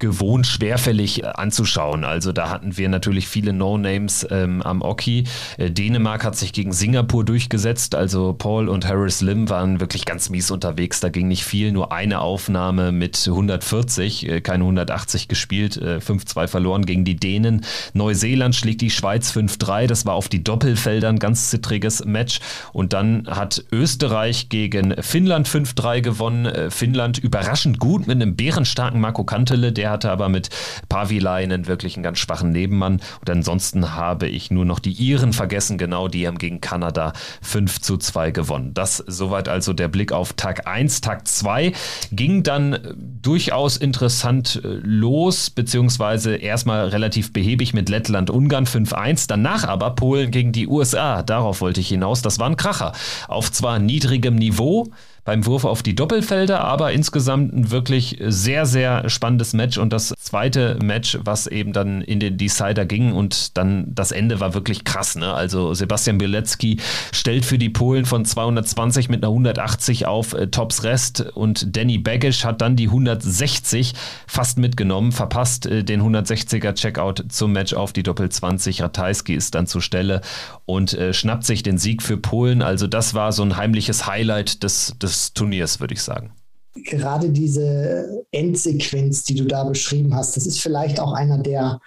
gewohnt 0.00 0.46
schwerfällig 0.46 1.22
äh, 1.22 1.26
anzuschauen. 1.26 2.04
Also 2.04 2.32
da 2.32 2.50
hatten 2.50 2.76
wir 2.76 2.88
natürlich 2.88 3.28
viele 3.28 3.52
No-Names 3.52 4.26
ähm, 4.30 4.62
am 4.62 4.82
Oki. 4.82 5.24
Äh, 5.58 5.70
Dänemark 5.70 6.24
hat 6.24 6.36
sich 6.36 6.52
gegen 6.52 6.72
Singapur 6.72 7.24
durchgesetzt. 7.24 7.94
Also 7.94 8.32
Paul 8.32 8.68
und 8.68 8.88
Harris 8.88 9.20
Lim 9.20 9.48
waren 9.48 9.78
wirklich 9.80 10.04
ganz 10.04 10.30
mies 10.30 10.50
unterwegs. 10.50 11.00
Da 11.00 11.10
ging 11.10 11.28
nicht 11.28 11.44
viel, 11.44 11.70
nur 11.70 11.92
eine 11.92 12.20
Aufnahme 12.20 12.90
mit 12.90 13.28
140, 13.28 14.28
äh, 14.28 14.40
keine 14.40 14.64
180 14.64 15.28
gespielt, 15.28 15.76
äh, 15.76 16.00
5-2 16.00 16.48
verloren 16.48 16.86
gegen 16.86 17.04
die 17.04 17.16
Dänen. 17.16 17.64
Neuseeland 17.92 18.56
schlägt 18.56 18.80
die 18.80 18.90
Schweiz 18.90 19.30
5-3. 19.30 19.86
Das 19.86 20.06
war 20.06 20.14
auf 20.14 20.28
die 20.28 20.42
Doppelfeldern 20.42 21.18
ganz 21.18 21.50
zittriges 21.50 22.04
Match. 22.04 22.40
Und 22.72 22.92
dann 22.94 23.26
hat 23.28 23.64
Österreich 23.70 24.48
gegen 24.48 24.94
Finnland 25.02 25.46
5-3 25.48 26.00
gewonnen. 26.00 26.70
Finnland 26.70 27.18
überraschend 27.18 27.78
gut 27.78 28.06
mit 28.06 28.16
einem 28.16 28.34
bärenstarken 28.34 29.00
Marco 29.00 29.24
Kantele, 29.24 29.72
der 29.72 29.89
Der 29.90 29.94
hatte 29.94 30.12
aber 30.12 30.28
mit 30.28 30.50
Pavilainen 30.88 31.66
wirklich 31.66 31.96
einen 31.96 32.04
ganz 32.04 32.20
schwachen 32.20 32.52
Nebenmann. 32.52 33.00
Und 33.18 33.28
ansonsten 33.28 33.96
habe 33.96 34.28
ich 34.28 34.52
nur 34.52 34.64
noch 34.64 34.78
die 34.78 34.92
Iren 34.92 35.32
vergessen, 35.32 35.78
genau, 35.78 36.06
die 36.06 36.28
haben 36.28 36.38
gegen 36.38 36.60
Kanada 36.60 37.12
5 37.42 37.80
zu 37.80 37.96
2 37.96 38.30
gewonnen. 38.30 38.72
Das 38.72 38.98
soweit 38.98 39.48
also 39.48 39.72
der 39.72 39.88
Blick 39.88 40.12
auf 40.12 40.34
Tag 40.34 40.68
1. 40.68 41.00
Tag 41.00 41.26
2 41.26 41.72
ging 42.12 42.44
dann 42.44 42.78
durchaus 43.20 43.76
interessant 43.76 44.60
äh, 44.62 44.68
los, 44.80 45.50
beziehungsweise 45.50 46.36
erstmal 46.36 46.86
relativ 46.86 47.32
behäbig 47.32 47.74
mit 47.74 47.88
Lettland-Ungarn 47.88 48.66
5-1, 48.66 49.24
danach 49.26 49.64
aber 49.64 49.90
Polen 49.96 50.30
gegen 50.30 50.52
die 50.52 50.68
USA. 50.68 51.24
Darauf 51.24 51.60
wollte 51.60 51.80
ich 51.80 51.88
hinaus. 51.88 52.22
Das 52.22 52.38
war 52.38 52.48
ein 52.48 52.56
Kracher. 52.56 52.92
Auf 53.26 53.50
zwar 53.50 53.80
niedrigem 53.80 54.36
Niveau, 54.36 54.92
beim 55.30 55.46
Wurf 55.46 55.64
auf 55.64 55.84
die 55.84 55.94
Doppelfelder, 55.94 56.64
aber 56.64 56.90
insgesamt 56.90 57.52
ein 57.52 57.70
wirklich 57.70 58.18
sehr, 58.26 58.66
sehr 58.66 59.08
spannendes 59.08 59.52
Match 59.52 59.78
und 59.78 59.92
das 59.92 60.12
zweite 60.18 60.76
Match, 60.82 61.20
was 61.22 61.46
eben 61.46 61.72
dann 61.72 62.02
in 62.02 62.18
den 62.18 62.36
Decider 62.36 62.84
ging 62.84 63.12
und 63.12 63.56
dann 63.56 63.94
das 63.94 64.10
Ende 64.10 64.40
war 64.40 64.54
wirklich 64.54 64.82
krass. 64.82 65.14
Ne? 65.14 65.32
Also 65.32 65.72
Sebastian 65.72 66.18
Bielecki 66.18 66.78
stellt 67.12 67.44
für 67.44 67.58
die 67.58 67.68
Polen 67.68 68.06
von 68.06 68.24
220 68.24 69.08
mit 69.08 69.22
einer 69.22 69.30
180 69.30 70.06
auf 70.06 70.32
äh, 70.32 70.48
Tops 70.48 70.82
Rest 70.82 71.20
und 71.20 71.76
Danny 71.76 71.98
Baggish 71.98 72.44
hat 72.44 72.60
dann 72.60 72.74
die 72.74 72.88
160 72.88 73.92
fast 74.26 74.58
mitgenommen, 74.58 75.12
verpasst 75.12 75.64
äh, 75.66 75.84
den 75.84 76.02
160er 76.02 76.74
Checkout 76.74 77.26
zum 77.28 77.52
Match 77.52 77.72
auf 77.72 77.92
die 77.92 78.02
Doppel 78.02 78.30
20. 78.30 78.82
Ratajski 78.82 79.34
ist 79.34 79.54
dann 79.54 79.68
zur 79.68 79.80
Stelle 79.80 80.22
und 80.66 80.92
äh, 80.94 81.14
schnappt 81.14 81.44
sich 81.44 81.62
den 81.62 81.78
Sieg 81.78 82.02
für 82.02 82.16
Polen. 82.16 82.62
Also 82.62 82.88
das 82.88 83.14
war 83.14 83.30
so 83.30 83.44
ein 83.44 83.56
heimliches 83.56 84.08
Highlight 84.08 84.64
des, 84.64 84.96
des 85.00 85.19
Turniers, 85.32 85.80
würde 85.80 85.94
ich 85.94 86.02
sagen. 86.02 86.32
Gerade 86.74 87.30
diese 87.30 88.24
Endsequenz, 88.30 89.24
die 89.24 89.34
du 89.34 89.44
da 89.44 89.64
beschrieben 89.64 90.14
hast, 90.14 90.36
das 90.36 90.46
ist 90.46 90.60
vielleicht 90.60 91.00
auch 91.00 91.12
einer 91.12 91.38
der, 91.38 91.80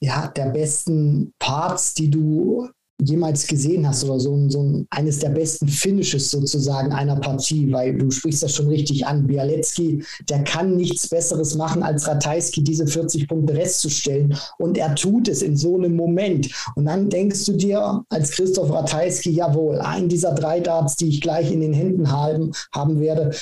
ja, 0.00 0.28
der 0.28 0.46
besten 0.46 1.32
Parts, 1.38 1.94
die 1.94 2.10
du 2.10 2.68
jemals 3.02 3.46
gesehen 3.46 3.86
hast 3.86 4.04
oder 4.04 4.18
so, 4.20 4.48
so 4.48 4.62
ein, 4.62 4.86
eines 4.90 5.18
der 5.18 5.30
besten 5.30 5.68
Finishes 5.68 6.30
sozusagen 6.30 6.92
einer 6.92 7.16
Partie, 7.16 7.70
weil 7.72 7.96
du 7.96 8.10
sprichst 8.10 8.42
das 8.42 8.54
schon 8.54 8.68
richtig 8.68 9.06
an. 9.06 9.26
Bialecki, 9.26 10.04
der 10.28 10.44
kann 10.44 10.76
nichts 10.76 11.08
Besseres 11.08 11.54
machen, 11.54 11.82
als 11.82 12.06
Ratajski 12.06 12.62
diese 12.62 12.86
40 12.86 13.28
Punkte 13.28 13.54
restzustellen 13.54 14.36
und 14.58 14.78
er 14.78 14.94
tut 14.94 15.28
es 15.28 15.42
in 15.42 15.56
so 15.56 15.76
einem 15.76 15.96
Moment. 15.96 16.50
Und 16.76 16.86
dann 16.86 17.08
denkst 17.08 17.44
du 17.46 17.52
dir 17.52 18.04
als 18.08 18.30
Christoph 18.32 18.72
Ratajski, 18.72 19.30
jawohl, 19.30 19.78
ein 19.78 20.08
dieser 20.08 20.34
drei 20.34 20.60
Darts, 20.60 20.96
die 20.96 21.08
ich 21.08 21.20
gleich 21.20 21.50
in 21.50 21.60
den 21.60 21.72
Händen 21.72 22.10
haben, 22.10 22.52
haben 22.74 23.00
werde, 23.00 23.32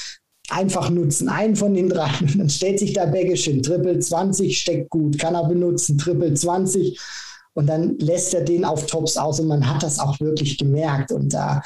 einfach 0.51 0.91
nutzen. 0.91 1.29
Einen 1.29 1.57
von 1.57 1.75
den 1.75 1.89
drei. 1.89 2.11
Dann 2.37 2.49
stellt 2.49 2.79
sich 2.79 2.93
da 2.93 3.07
Baggish 3.07 3.45
hin. 3.45 3.63
Triple 3.63 3.99
20 3.99 4.59
steckt 4.59 4.91
gut, 4.91 5.19
kann 5.19 5.35
er 5.35 5.47
benutzen. 5.47 5.99
Triple 5.99 6.35
20 6.35 6.99
und 7.55 7.67
dann 7.67 7.99
lässt 7.99 8.35
er 8.35 8.43
den 8.43 8.65
auf 8.65 8.87
Tops 8.87 9.17
aus 9.17 9.41
und 9.41 9.49
man 9.49 9.69
hat 9.69 9.83
das 9.83 9.99
auch 9.99 10.19
wirklich 10.21 10.59
gemerkt. 10.59 11.13
Und 11.13 11.35
da 11.35 11.63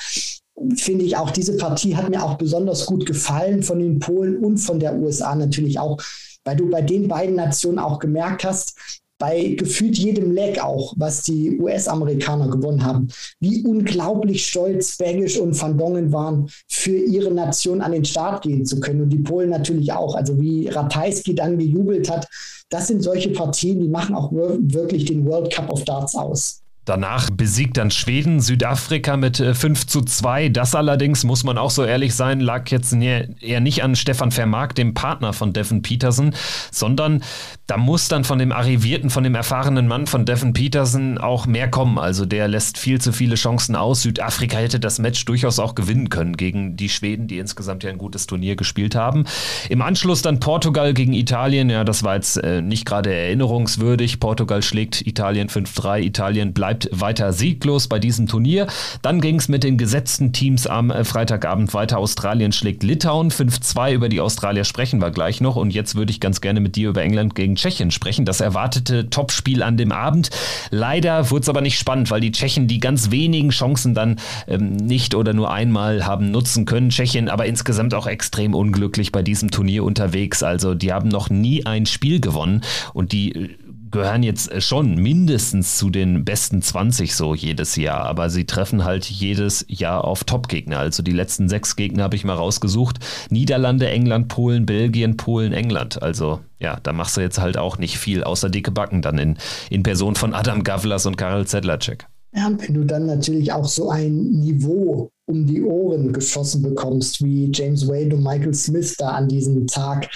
finde 0.77 1.05
ich 1.05 1.17
auch, 1.17 1.31
diese 1.31 1.57
Partie 1.57 1.97
hat 1.97 2.09
mir 2.09 2.23
auch 2.23 2.35
besonders 2.35 2.87
gut 2.87 3.07
gefallen 3.07 3.63
von 3.63 3.79
den 3.79 3.99
Polen 3.99 4.37
und 4.39 4.59
von 4.59 4.79
der 4.79 4.95
USA 4.97 5.35
natürlich 5.35 5.79
auch, 5.79 5.99
weil 6.45 6.57
du 6.57 6.71
bei 6.71 6.83
den 6.83 7.09
beiden 7.09 7.37
Nationen 7.37 7.79
auch 7.79 7.99
gemerkt 7.99 8.45
hast, 8.45 9.02
bei 9.23 9.55
gefühlt 9.57 9.97
jedem 9.97 10.33
Leg 10.33 10.61
auch, 10.61 10.95
was 10.97 11.23
die 11.23 11.57
US-Amerikaner 11.61 12.49
gewonnen 12.49 12.85
haben, 12.85 13.07
wie 13.39 13.63
unglaublich 13.63 14.45
stolz 14.45 14.97
Bagish 14.97 15.39
und 15.39 15.63
Van 15.63 15.79
Dongen 15.79 16.13
waren, 16.13 16.49
für 16.69 16.97
ihre 16.97 17.31
Nation 17.31 17.83
an 17.83 17.93
den 17.93 18.05
Start 18.05 18.43
gehen 18.43 18.67
zu 18.67 18.81
können. 18.81 19.03
Und 19.03 19.11
die 19.11 19.21
Polen 19.21 19.51
natürlich 19.51 19.93
auch. 19.93 20.17
Also 20.17 20.41
wie 20.41 20.67
Ratajski 20.67 21.37
dann 21.37 21.57
gejubelt 21.57 22.11
hat, 22.11 22.27
das 22.69 22.89
sind 22.89 23.05
solche 23.05 23.31
Partien, 23.31 23.79
die 23.79 23.87
machen 23.87 24.17
auch 24.17 24.33
wirklich 24.33 25.05
den 25.05 25.25
World 25.25 25.53
Cup 25.53 25.73
of 25.73 25.85
Darts 25.85 26.17
aus. 26.17 26.62
Danach 26.85 27.31
besiegt 27.31 27.77
dann 27.77 27.93
Schweden 27.93 28.41
Südafrika 28.41 29.17
mit 29.17 29.37
5 29.37 29.65
äh, 29.65 29.87
zu 29.87 30.03
2. 30.03 30.49
Das 30.49 30.75
allerdings, 30.75 31.23
muss 31.23 31.45
man 31.45 31.57
auch 31.57 31.71
so 31.71 31.85
ehrlich 31.85 32.15
sein, 32.17 32.41
lag 32.41 32.69
jetzt 32.71 32.93
eher 32.93 33.61
nicht 33.61 33.85
an 33.85 33.95
Stefan 33.95 34.33
Vermark, 34.33 34.75
dem 34.75 34.93
Partner 34.93 35.33
von 35.33 35.53
Devin 35.53 35.83
Peterson, 35.83 36.35
sondern 36.73 37.23
da 37.69 37.77
muss 37.77 38.09
dann 38.09 38.25
von 38.25 38.41
dem 38.41 38.51
arrivierten, 38.51 39.11
von 39.11 39.23
dem 39.23 39.37
erfahrenen 39.37 39.87
Mann 39.87 40.09
von 40.09 40.27
Devin 40.27 40.55
Peterson 40.55 41.19
auch 41.19 41.47
mehr 41.47 41.71
kommen. 41.71 41.99
Also 41.99 42.27
der 42.27 42.49
lässt 42.49 42.79
viel 42.79 43.01
zu 43.01 43.13
viele 43.13 43.37
Chancen 43.37 43.77
aus. 43.77 44.03
Südafrika 44.03 44.59
hätte 44.59 44.81
das 44.81 44.99
Match 44.99 45.25
durchaus 45.25 45.61
auch 45.61 45.77
gewinnen 45.77 46.09
können 46.09 46.37
gegen 46.37 46.77
die 46.77 46.89
Schweden, 46.89 47.29
die 47.29 47.39
insgesamt 47.39 47.85
ja 47.85 47.91
ein 47.91 47.99
gutes 47.99 48.27
Turnier 48.27 48.57
gespielt 48.57 48.97
haben. 48.97 49.25
Im 49.69 49.83
Anschluss 49.83 50.23
dann 50.23 50.41
Portugal 50.41 50.95
gegen 50.95 51.13
Italien. 51.13 51.71
Ja, 51.71 51.85
das 51.85 52.03
war 52.03 52.17
jetzt 52.17 52.39
äh, 52.39 52.61
nicht 52.61 52.87
gerade 52.87 53.15
erinnerungswürdig. 53.15 54.19
Portugal 54.19 54.63
schlägt 54.63 55.07
Italien 55.07 55.49
5-3. 55.49 56.01
Italien 56.01 56.53
bleibt 56.53 56.72
bleibt 56.73 56.89
weiter 56.93 57.33
sieglos 57.35 57.87
bei 57.87 57.99
diesem 57.99 58.27
Turnier. 58.27 58.67
Dann 59.03 59.21
ging 59.21 59.39
es 59.39 59.49
mit 59.49 59.63
den 59.63 59.77
gesetzten 59.77 60.33
Teams 60.33 60.67
am 60.67 60.91
äh, 60.91 61.05
Freitagabend 61.05 61.75
weiter. 61.75 61.99
Australien 61.99 62.53
schlägt 62.53 62.83
Litauen 62.83 63.31
5-2. 63.31 63.93
Über 63.93 64.09
die 64.09 64.23
Australier 64.23 64.65
sprechen 64.65 65.01
wir 65.01 65.11
gleich 65.11 65.43
noch. 65.43 65.57
Und 65.57 65.75
jetzt 65.75 65.97
würde 65.97 66.11
ich 66.11 66.21
ganz 66.21 66.41
gerne 66.41 66.61
mit 66.61 66.77
dir 66.77 66.89
über 66.89 67.03
England 67.03 67.35
gegen 67.35 67.57
Tschechien 67.57 67.91
sprechen. 67.91 68.25
Das 68.25 68.41
erwartete 68.41 69.11
Topspiel 69.11 69.63
an 69.63 69.77
dem 69.77 69.93
Abend. 69.93 70.31
Leider 70.71 71.31
wurde 71.31 71.43
es 71.43 71.49
aber 71.51 71.61
nicht 71.61 71.79
spannend, 71.79 72.11
weil 72.11 72.23
die 72.23 72.33
Tschechen 72.33 72.69
die 72.69 72.81
ganz 72.81 73.11
wenigen 73.11 73.51
Chancen 73.51 73.95
dann 73.95 74.17
ähm, 74.49 74.77
nicht 74.77 75.15
oder 75.15 75.35
nur 75.35 75.53
einmal 75.53 76.07
haben 76.07 76.31
nutzen 76.31 76.65
können. 76.65 76.89
Tschechien 76.89 77.29
aber 77.29 77.45
insgesamt 77.45 77.93
auch 77.93 78.07
extrem 78.07 78.55
unglücklich 78.55 79.13
bei 79.13 79.23
diesem 79.23 79.51
Turnier 79.51 79.85
unterwegs. 79.85 80.43
Also 80.43 80.75
die 80.75 80.91
haben 80.91 81.11
noch 81.11 81.29
nie 81.29 81.67
ein 81.67 81.85
Spiel 81.85 82.21
gewonnen 82.21 82.63
und 82.95 83.13
die 83.13 83.33
äh, 83.33 83.49
gehören 83.93 84.23
jetzt 84.23 84.51
äh, 84.51 84.61
schon 84.61 84.97
mindestens 84.97 85.77
zu 85.77 85.91
den 85.91 86.25
besten 86.25 86.63
20 86.63 87.15
so 87.15 87.35
jedes 87.35 87.77
Jahr, 87.77 88.07
aber 88.07 88.31
sie 88.31 88.45
treffen 88.45 88.85
halt 88.85 89.05
jedes 89.05 89.65
Jahr 89.69 90.05
auf 90.05 90.25
Top-Gegner. 90.25 90.79
Also 90.79 91.03
die 91.03 91.13
letzten 91.13 91.49
sechs 91.49 91.77
Gegner 91.77 92.05
habe 92.05 92.17
ich 92.17 92.25
mal 92.25 92.35
rausgesucht. 92.35 92.99
Niederlande, 93.31 93.89
England, 93.89 94.29
Polen, 94.29 94.67
Belgien, 94.67 95.17
Polen, 95.17 95.53
England. 95.53 96.03
Also 96.03 96.41
ja, 96.59 96.79
da 96.83 96.93
machst 96.93 97.17
du 97.17 97.21
jetzt 97.21 97.39
halt 97.39 97.57
auch 97.57 97.79
nicht 97.79 97.99
viel, 97.99 98.25
außer 98.25 98.51
dicke 98.51 98.71
Backen 98.71 99.03
dann 99.03 99.19
in, 99.19 99.39
in 99.71 99.83
Person 99.83 100.15
von 100.17 100.35
Adam 100.35 100.65
Gavlas 100.65 101.07
und 101.07 101.17
Karel 101.17 101.47
Sedlacek. 101.47 102.07
Ja, 102.35 102.51
wenn 102.59 102.75
du 102.75 102.85
dann 102.85 103.07
natürlich 103.07 103.53
auch 103.53 103.67
so 103.67 103.91
ein 103.91 104.31
Niveau 104.31 105.11
um 105.33 105.47
die 105.47 105.63
Ohren 105.63 106.13
geschossen 106.13 106.61
bekommst, 106.61 107.25
wie 107.25 107.51
James 107.53 107.89
Wade 107.89 108.15
und 108.15 108.23
Michael 108.23 108.53
Smith 108.53 108.97
da 108.99 109.13
an 109.13 109.29
diesem 109.29 109.67
Tag 109.67 110.11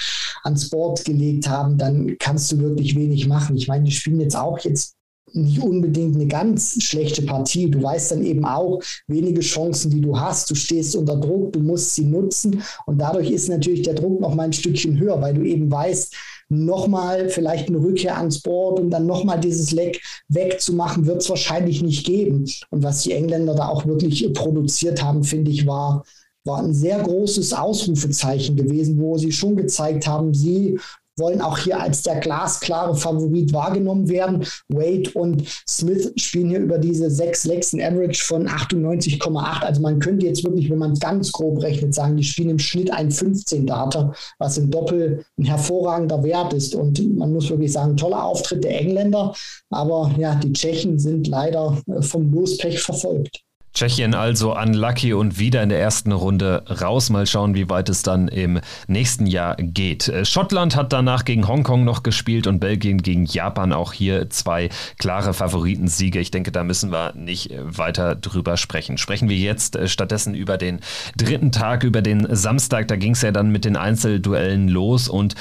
ans 0.44 0.68
Board 0.68 1.04
gelegt 1.06 1.48
haben, 1.48 1.78
dann 1.78 2.18
kannst 2.18 2.52
du 2.52 2.58
wirklich 2.58 2.94
wenig 2.94 3.26
machen. 3.26 3.56
Ich 3.56 3.66
meine, 3.66 3.84
die 3.84 3.92
spielen 3.92 4.20
jetzt 4.20 4.36
auch 4.36 4.58
jetzt 4.58 4.94
nicht 5.32 5.62
unbedingt 5.62 6.14
eine 6.14 6.26
ganz 6.26 6.82
schlechte 6.82 7.22
Partie. 7.22 7.70
Du 7.70 7.82
weißt 7.82 8.12
dann 8.12 8.24
eben 8.24 8.44
auch 8.44 8.80
wenige 9.06 9.40
Chancen, 9.40 9.90
die 9.90 10.02
du 10.02 10.18
hast. 10.18 10.50
Du 10.50 10.54
stehst 10.54 10.94
unter 10.94 11.16
Druck, 11.16 11.52
du 11.54 11.60
musst 11.60 11.94
sie 11.94 12.04
nutzen 12.04 12.62
und 12.84 12.98
dadurch 12.98 13.30
ist 13.30 13.48
natürlich 13.48 13.82
der 13.82 13.94
Druck 13.94 14.20
noch 14.20 14.34
mal 14.34 14.44
ein 14.44 14.52
Stückchen 14.52 14.98
höher, 14.98 15.20
weil 15.20 15.34
du 15.34 15.42
eben 15.42 15.70
weißt, 15.70 16.14
nochmal 16.48 17.28
vielleicht 17.28 17.68
eine 17.68 17.78
Rückkehr 17.78 18.16
ans 18.16 18.40
Board 18.40 18.78
und 18.78 18.90
dann 18.90 19.06
nochmal 19.06 19.40
dieses 19.40 19.72
Leck 19.72 20.00
wegzumachen, 20.28 21.06
wird 21.06 21.22
es 21.22 21.30
wahrscheinlich 21.30 21.82
nicht 21.82 22.06
geben. 22.06 22.44
Und 22.70 22.82
was 22.82 23.02
die 23.02 23.12
Engländer 23.12 23.54
da 23.54 23.68
auch 23.68 23.86
wirklich 23.86 24.32
produziert 24.32 25.02
haben, 25.02 25.24
finde 25.24 25.50
ich, 25.50 25.66
war, 25.66 26.04
war 26.44 26.62
ein 26.62 26.74
sehr 26.74 27.00
großes 27.00 27.52
Ausrufezeichen 27.52 28.56
gewesen, 28.56 29.00
wo 29.00 29.18
sie 29.18 29.32
schon 29.32 29.56
gezeigt 29.56 30.06
haben, 30.06 30.34
sie 30.34 30.78
wollen 31.18 31.40
auch 31.40 31.58
hier 31.58 31.80
als 31.80 32.02
der 32.02 32.16
glasklare 32.16 32.94
Favorit 32.94 33.52
wahrgenommen 33.52 34.08
werden. 34.08 34.46
Wade 34.68 35.10
und 35.14 35.44
Smith 35.68 36.12
spielen 36.16 36.50
hier 36.50 36.60
über 36.60 36.78
diese 36.78 37.10
sechs 37.10 37.44
Lecks 37.44 37.72
ein 37.72 37.80
Average 37.80 38.22
von 38.24 38.48
98,8. 38.48 39.62
Also 39.62 39.80
man 39.80 39.98
könnte 39.98 40.26
jetzt 40.26 40.44
wirklich, 40.44 40.70
wenn 40.70 40.78
man 40.78 40.92
es 40.92 41.00
ganz 41.00 41.32
grob 41.32 41.62
rechnet, 41.62 41.94
sagen, 41.94 42.16
die 42.16 42.24
spielen 42.24 42.50
im 42.50 42.58
Schnitt 42.58 42.92
ein 42.92 43.10
15 43.10 43.66
Data, 43.66 44.12
was 44.38 44.58
im 44.58 44.70
Doppel 44.70 45.24
ein 45.38 45.44
hervorragender 45.44 46.22
Wert 46.22 46.52
ist. 46.52 46.74
Und 46.74 47.16
man 47.16 47.32
muss 47.32 47.48
wirklich 47.48 47.72
sagen, 47.72 47.96
toller 47.96 48.24
Auftritt 48.24 48.64
der 48.64 48.78
Engländer. 48.80 49.34
Aber 49.70 50.12
ja, 50.18 50.34
die 50.34 50.52
Tschechen 50.52 50.98
sind 50.98 51.26
leider 51.28 51.78
äh, 51.88 52.02
vom 52.02 52.30
Lospech 52.32 52.80
verfolgt. 52.80 53.45
Tschechien 53.76 54.14
also 54.14 54.56
unlucky 54.56 55.12
und 55.12 55.38
wieder 55.38 55.62
in 55.62 55.68
der 55.68 55.78
ersten 55.78 56.10
Runde 56.12 56.64
raus. 56.80 57.10
Mal 57.10 57.26
schauen, 57.26 57.54
wie 57.54 57.68
weit 57.68 57.90
es 57.90 58.02
dann 58.02 58.26
im 58.28 58.58
nächsten 58.86 59.26
Jahr 59.26 59.54
geht. 59.56 60.08
Äh, 60.08 60.24
Schottland 60.24 60.74
hat 60.76 60.94
danach 60.94 61.26
gegen 61.26 61.46
Hongkong 61.46 61.84
noch 61.84 62.02
gespielt 62.02 62.46
und 62.46 62.58
Belgien 62.58 63.02
gegen 63.02 63.26
Japan. 63.26 63.74
Auch 63.74 63.92
hier 63.92 64.30
zwei 64.30 64.70
klare 64.98 65.34
Favoritensiege. 65.34 66.18
Ich 66.20 66.30
denke, 66.30 66.52
da 66.52 66.64
müssen 66.64 66.90
wir 66.90 67.12
nicht 67.16 67.50
äh, 67.50 67.58
weiter 67.76 68.14
drüber 68.14 68.56
sprechen. 68.56 68.96
Sprechen 68.96 69.28
wir 69.28 69.36
jetzt 69.36 69.76
äh, 69.76 69.88
stattdessen 69.88 70.34
über 70.34 70.56
den 70.56 70.80
dritten 71.14 71.52
Tag, 71.52 71.84
über 71.84 72.00
den 72.00 72.26
Samstag. 72.34 72.88
Da 72.88 72.96
ging 72.96 73.12
es 73.12 73.20
ja 73.20 73.30
dann 73.30 73.50
mit 73.50 73.66
den 73.66 73.76
Einzelduellen 73.76 74.68
los 74.68 75.06
und 75.06 75.34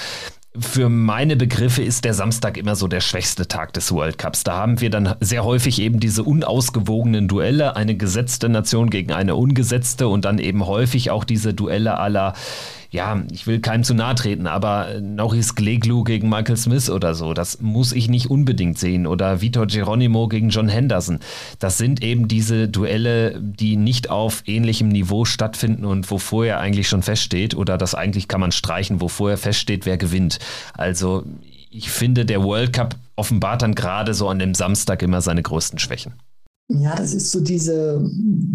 für 0.59 0.89
meine 0.89 1.35
Begriffe 1.35 1.83
ist 1.83 2.05
der 2.05 2.13
Samstag 2.13 2.57
immer 2.57 2.75
so 2.75 2.87
der 2.87 3.01
schwächste 3.01 3.47
Tag 3.47 3.73
des 3.73 3.91
World 3.91 4.17
Cups. 4.17 4.43
Da 4.43 4.53
haben 4.53 4.81
wir 4.81 4.89
dann 4.89 5.15
sehr 5.19 5.43
häufig 5.43 5.81
eben 5.81 5.99
diese 5.99 6.23
unausgewogenen 6.23 7.27
Duelle, 7.27 7.75
eine 7.75 7.95
gesetzte 7.95 8.49
Nation 8.49 8.89
gegen 8.89 9.11
eine 9.11 9.35
ungesetzte 9.35 10.07
und 10.07 10.25
dann 10.25 10.39
eben 10.39 10.65
häufig 10.65 11.11
auch 11.11 11.23
diese 11.23 11.53
Duelle 11.53 11.97
aller 11.97 12.33
ja, 12.95 13.21
ich 13.31 13.45
will 13.45 13.59
keinem 13.59 13.83
zu 13.83 13.93
nahe 13.93 14.15
treten, 14.15 14.47
aber 14.47 14.99
Norris 15.01 15.53
Gleglu 15.53 16.03
gegen 16.03 16.29
Michael 16.29 16.57
Smith 16.57 16.89
oder 16.89 17.13
so, 17.13 17.33
das 17.33 17.61
muss 17.61 17.91
ich 17.91 18.07
nicht 18.07 18.29
unbedingt 18.31 18.79
sehen. 18.79 19.05
Oder 19.05 19.41
Vitor 19.41 19.67
Geronimo 19.67 20.27
gegen 20.27 20.49
John 20.49 20.69
Henderson. 20.69 21.19
Das 21.59 21.77
sind 21.77 22.01
eben 22.01 22.27
diese 22.27 22.67
Duelle, 22.67 23.39
die 23.39 23.75
nicht 23.75 24.09
auf 24.09 24.43
ähnlichem 24.45 24.87
Niveau 24.87 25.25
stattfinden 25.25 25.85
und 25.85 26.09
wo 26.09 26.17
vorher 26.17 26.59
eigentlich 26.59 26.87
schon 26.87 27.03
feststeht, 27.03 27.55
oder 27.55 27.77
das 27.77 27.93
eigentlich 27.93 28.27
kann 28.27 28.41
man 28.41 28.51
streichen, 28.51 29.01
wo 29.01 29.09
vorher 29.09 29.37
feststeht, 29.37 29.85
wer 29.85 29.97
gewinnt. 29.97 30.39
Also 30.73 31.23
ich 31.69 31.89
finde, 31.89 32.25
der 32.25 32.43
World 32.43 32.73
Cup 32.73 32.95
offenbart 33.17 33.61
dann 33.61 33.75
gerade 33.75 34.13
so 34.13 34.29
an 34.29 34.39
dem 34.39 34.55
Samstag 34.55 35.01
immer 35.01 35.21
seine 35.21 35.43
größten 35.43 35.79
Schwächen. 35.79 36.13
Ja, 36.67 36.95
das 36.95 37.13
ist 37.13 37.31
so 37.31 37.41
diese, 37.41 38.01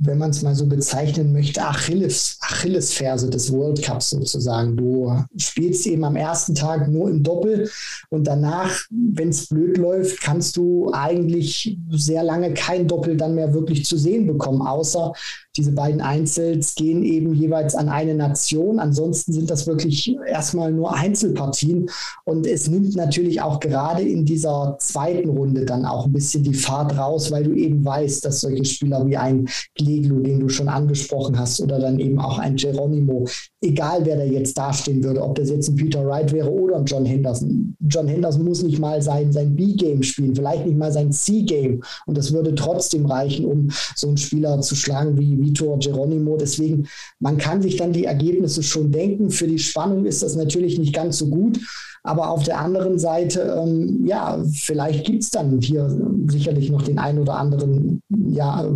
wenn 0.02 0.18
man 0.18 0.30
es 0.30 0.42
mal 0.42 0.56
so 0.56 0.66
bezeichnen 0.66 1.32
möchte, 1.32 1.62
Achilles, 1.62 2.38
Achillesferse 2.40 3.30
des 3.30 3.52
World 3.52 3.80
Cups 3.82 4.10
sozusagen. 4.10 4.76
Du 4.76 5.14
spielst 5.36 5.86
eben 5.86 6.02
am 6.02 6.16
ersten 6.16 6.56
Tag 6.56 6.88
nur 6.88 7.08
im 7.08 7.22
Doppel 7.22 7.70
und 8.08 8.24
danach, 8.26 8.84
wenn 8.90 9.28
es 9.28 9.46
blöd 9.46 9.78
läuft, 9.78 10.20
kannst 10.22 10.56
du 10.56 10.90
eigentlich 10.92 11.78
sehr 11.90 12.24
lange 12.24 12.52
kein 12.52 12.88
Doppel 12.88 13.16
dann 13.16 13.36
mehr 13.36 13.54
wirklich 13.54 13.84
zu 13.84 13.96
sehen 13.96 14.26
bekommen, 14.26 14.62
außer 14.62 15.12
diese 15.60 15.72
beiden 15.72 16.00
Einzels 16.00 16.74
gehen 16.74 17.04
eben 17.04 17.34
jeweils 17.34 17.74
an 17.74 17.90
eine 17.90 18.14
Nation. 18.14 18.78
Ansonsten 18.78 19.34
sind 19.34 19.50
das 19.50 19.66
wirklich 19.66 20.16
erstmal 20.26 20.72
nur 20.72 20.94
Einzelpartien. 20.94 21.90
Und 22.24 22.46
es 22.46 22.66
nimmt 22.66 22.96
natürlich 22.96 23.42
auch 23.42 23.60
gerade 23.60 24.02
in 24.02 24.24
dieser 24.24 24.78
zweiten 24.80 25.28
Runde 25.28 25.66
dann 25.66 25.84
auch 25.84 26.06
ein 26.06 26.14
bisschen 26.14 26.44
die 26.44 26.54
Fahrt 26.54 26.96
raus, 26.96 27.30
weil 27.30 27.44
du 27.44 27.52
eben 27.52 27.84
weißt, 27.84 28.24
dass 28.24 28.40
solche 28.40 28.64
Spieler 28.64 29.06
wie 29.06 29.18
ein 29.18 29.46
Gleglu, 29.74 30.20
den 30.20 30.40
du 30.40 30.48
schon 30.48 30.70
angesprochen 30.70 31.38
hast, 31.38 31.60
oder 31.60 31.78
dann 31.78 31.98
eben 32.00 32.18
auch 32.18 32.38
ein 32.38 32.56
Geronimo, 32.56 33.26
egal 33.60 34.06
wer 34.06 34.16
da 34.16 34.24
jetzt 34.24 34.56
dastehen 34.56 35.04
würde, 35.04 35.22
ob 35.22 35.34
das 35.34 35.50
jetzt 35.50 35.68
ein 35.68 35.76
Peter 35.76 36.06
Wright 36.06 36.32
wäre 36.32 36.50
oder 36.50 36.76
ein 36.76 36.86
John 36.86 37.04
Henderson. 37.04 37.76
John 37.86 38.08
Henderson 38.08 38.44
muss 38.46 38.62
nicht 38.62 38.78
mal 38.78 39.02
sein, 39.02 39.30
sein 39.30 39.54
B-Game 39.54 40.02
spielen, 40.02 40.34
vielleicht 40.34 40.64
nicht 40.64 40.78
mal 40.78 40.90
sein 40.90 41.12
C-Game. 41.12 41.82
Und 42.06 42.16
das 42.16 42.32
würde 42.32 42.54
trotzdem 42.54 43.04
reichen, 43.04 43.44
um 43.44 43.68
so 43.94 44.08
einen 44.08 44.16
Spieler 44.16 44.58
zu 44.62 44.74
schlagen 44.74 45.18
wie 45.18 45.49
Vitor 45.50 45.78
Geronimo. 45.78 46.36
Deswegen, 46.36 46.88
man 47.18 47.38
kann 47.38 47.62
sich 47.62 47.76
dann 47.76 47.92
die 47.92 48.04
Ergebnisse 48.04 48.62
schon 48.62 48.90
denken. 48.90 49.30
Für 49.30 49.46
die 49.46 49.58
Spannung 49.58 50.04
ist 50.06 50.22
das 50.22 50.36
natürlich 50.36 50.78
nicht 50.78 50.94
ganz 50.94 51.18
so 51.18 51.26
gut. 51.26 51.60
Aber 52.02 52.30
auf 52.30 52.44
der 52.44 52.58
anderen 52.58 52.98
Seite, 52.98 53.60
ähm, 53.62 54.06
ja, 54.06 54.42
vielleicht 54.54 55.04
gibt 55.04 55.22
es 55.22 55.30
dann 55.30 55.60
hier 55.60 56.00
sicherlich 56.28 56.70
noch 56.70 56.80
den 56.80 56.98
einen 56.98 57.18
oder 57.18 57.34
anderen, 57.34 58.00
ja, 58.26 58.74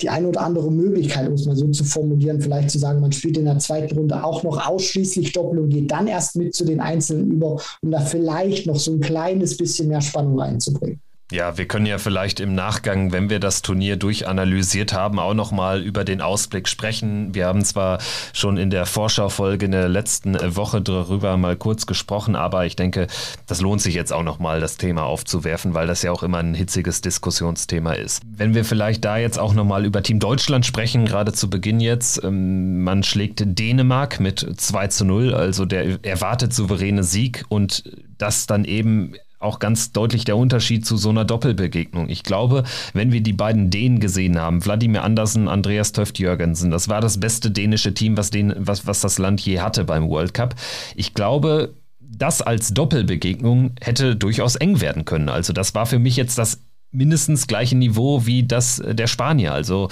die 0.00 0.08
eine 0.08 0.28
oder 0.28 0.40
andere 0.40 0.70
Möglichkeit, 0.70 1.28
um 1.28 1.34
es 1.34 1.44
mal 1.44 1.56
so 1.56 1.68
zu 1.68 1.84
formulieren, 1.84 2.40
vielleicht 2.40 2.70
zu 2.70 2.78
sagen, 2.78 3.00
man 3.00 3.12
spielt 3.12 3.36
in 3.36 3.44
der 3.44 3.58
zweiten 3.58 3.94
Runde 3.94 4.24
auch 4.24 4.42
noch 4.42 4.66
ausschließlich 4.66 5.32
Doppel 5.32 5.58
und 5.58 5.68
geht 5.68 5.90
dann 5.90 6.06
erst 6.06 6.36
mit 6.36 6.54
zu 6.54 6.64
den 6.64 6.80
Einzelnen 6.80 7.30
über, 7.30 7.60
um 7.82 7.90
da 7.90 8.00
vielleicht 8.00 8.66
noch 8.66 8.78
so 8.78 8.92
ein 8.92 9.00
kleines 9.00 9.56
bisschen 9.58 9.88
mehr 9.88 10.00
Spannung 10.00 10.40
reinzubringen. 10.40 11.00
Ja, 11.32 11.56
wir 11.56 11.66
können 11.66 11.86
ja 11.86 11.96
vielleicht 11.96 12.38
im 12.38 12.54
Nachgang, 12.54 13.10
wenn 13.10 13.30
wir 13.30 13.40
das 13.40 13.62
Turnier 13.62 13.96
durchanalysiert 13.96 14.92
haben, 14.92 15.18
auch 15.18 15.32
nochmal 15.32 15.80
über 15.80 16.04
den 16.04 16.20
Ausblick 16.20 16.68
sprechen. 16.68 17.34
Wir 17.34 17.46
haben 17.46 17.64
zwar 17.64 17.98
schon 18.34 18.58
in 18.58 18.68
der 18.68 18.84
Vorschaufolge 18.84 19.64
in 19.64 19.72
der 19.72 19.88
letzten 19.88 20.34
Woche 20.54 20.82
darüber 20.82 21.38
mal 21.38 21.56
kurz 21.56 21.86
gesprochen, 21.86 22.36
aber 22.36 22.66
ich 22.66 22.76
denke, 22.76 23.06
das 23.46 23.62
lohnt 23.62 23.80
sich 23.80 23.94
jetzt 23.94 24.12
auch 24.12 24.22
nochmal, 24.22 24.60
das 24.60 24.76
Thema 24.76 25.04
aufzuwerfen, 25.04 25.72
weil 25.72 25.86
das 25.86 26.02
ja 26.02 26.12
auch 26.12 26.22
immer 26.22 26.38
ein 26.38 26.52
hitziges 26.52 27.00
Diskussionsthema 27.00 27.94
ist. 27.94 28.22
Wenn 28.26 28.54
wir 28.54 28.66
vielleicht 28.66 29.02
da 29.06 29.16
jetzt 29.16 29.38
auch 29.38 29.54
nochmal 29.54 29.86
über 29.86 30.02
Team 30.02 30.20
Deutschland 30.20 30.66
sprechen, 30.66 31.06
gerade 31.06 31.32
zu 31.32 31.48
Beginn 31.48 31.80
jetzt, 31.80 32.22
ähm, 32.22 32.84
man 32.84 33.02
schlägt 33.02 33.42
Dänemark 33.44 34.20
mit 34.20 34.46
2 34.60 34.88
zu 34.88 35.06
0, 35.06 35.32
also 35.32 35.64
der 35.64 36.04
erwartet 36.04 36.52
souveräne 36.52 37.02
Sieg 37.02 37.46
und 37.48 37.82
das 38.18 38.46
dann 38.46 38.66
eben 38.66 39.14
auch 39.44 39.58
ganz 39.58 39.92
deutlich 39.92 40.24
der 40.24 40.36
Unterschied 40.36 40.84
zu 40.84 40.96
so 40.96 41.10
einer 41.10 41.24
Doppelbegegnung. 41.24 42.08
Ich 42.08 42.22
glaube, 42.22 42.64
wenn 42.92 43.12
wir 43.12 43.20
die 43.20 43.32
beiden 43.32 43.70
Dänen 43.70 44.00
gesehen 44.00 44.38
haben, 44.38 44.64
Wladimir 44.64 45.02
Andersen, 45.02 45.48
Andreas 45.48 45.92
Töft 45.92 46.18
Jürgensen, 46.18 46.70
das 46.70 46.88
war 46.88 47.00
das 47.00 47.20
beste 47.20 47.50
dänische 47.50 47.94
Team, 47.94 48.16
was, 48.16 48.30
den, 48.30 48.54
was, 48.56 48.86
was 48.86 49.00
das 49.00 49.18
Land 49.18 49.40
je 49.40 49.60
hatte 49.60 49.84
beim 49.84 50.08
World 50.08 50.34
Cup. 50.34 50.54
Ich 50.96 51.14
glaube, 51.14 51.74
das 52.00 52.42
als 52.42 52.74
Doppelbegegnung 52.74 53.72
hätte 53.80 54.16
durchaus 54.16 54.56
eng 54.56 54.80
werden 54.80 55.04
können. 55.04 55.28
Also 55.28 55.52
das 55.52 55.74
war 55.74 55.86
für 55.86 55.98
mich 55.98 56.16
jetzt 56.16 56.38
das 56.38 56.60
mindestens 56.94 57.46
gleiche 57.46 57.76
Niveau 57.76 58.26
wie 58.26 58.44
das 58.44 58.82
der 58.84 59.06
Spanier. 59.06 59.52
Also 59.52 59.88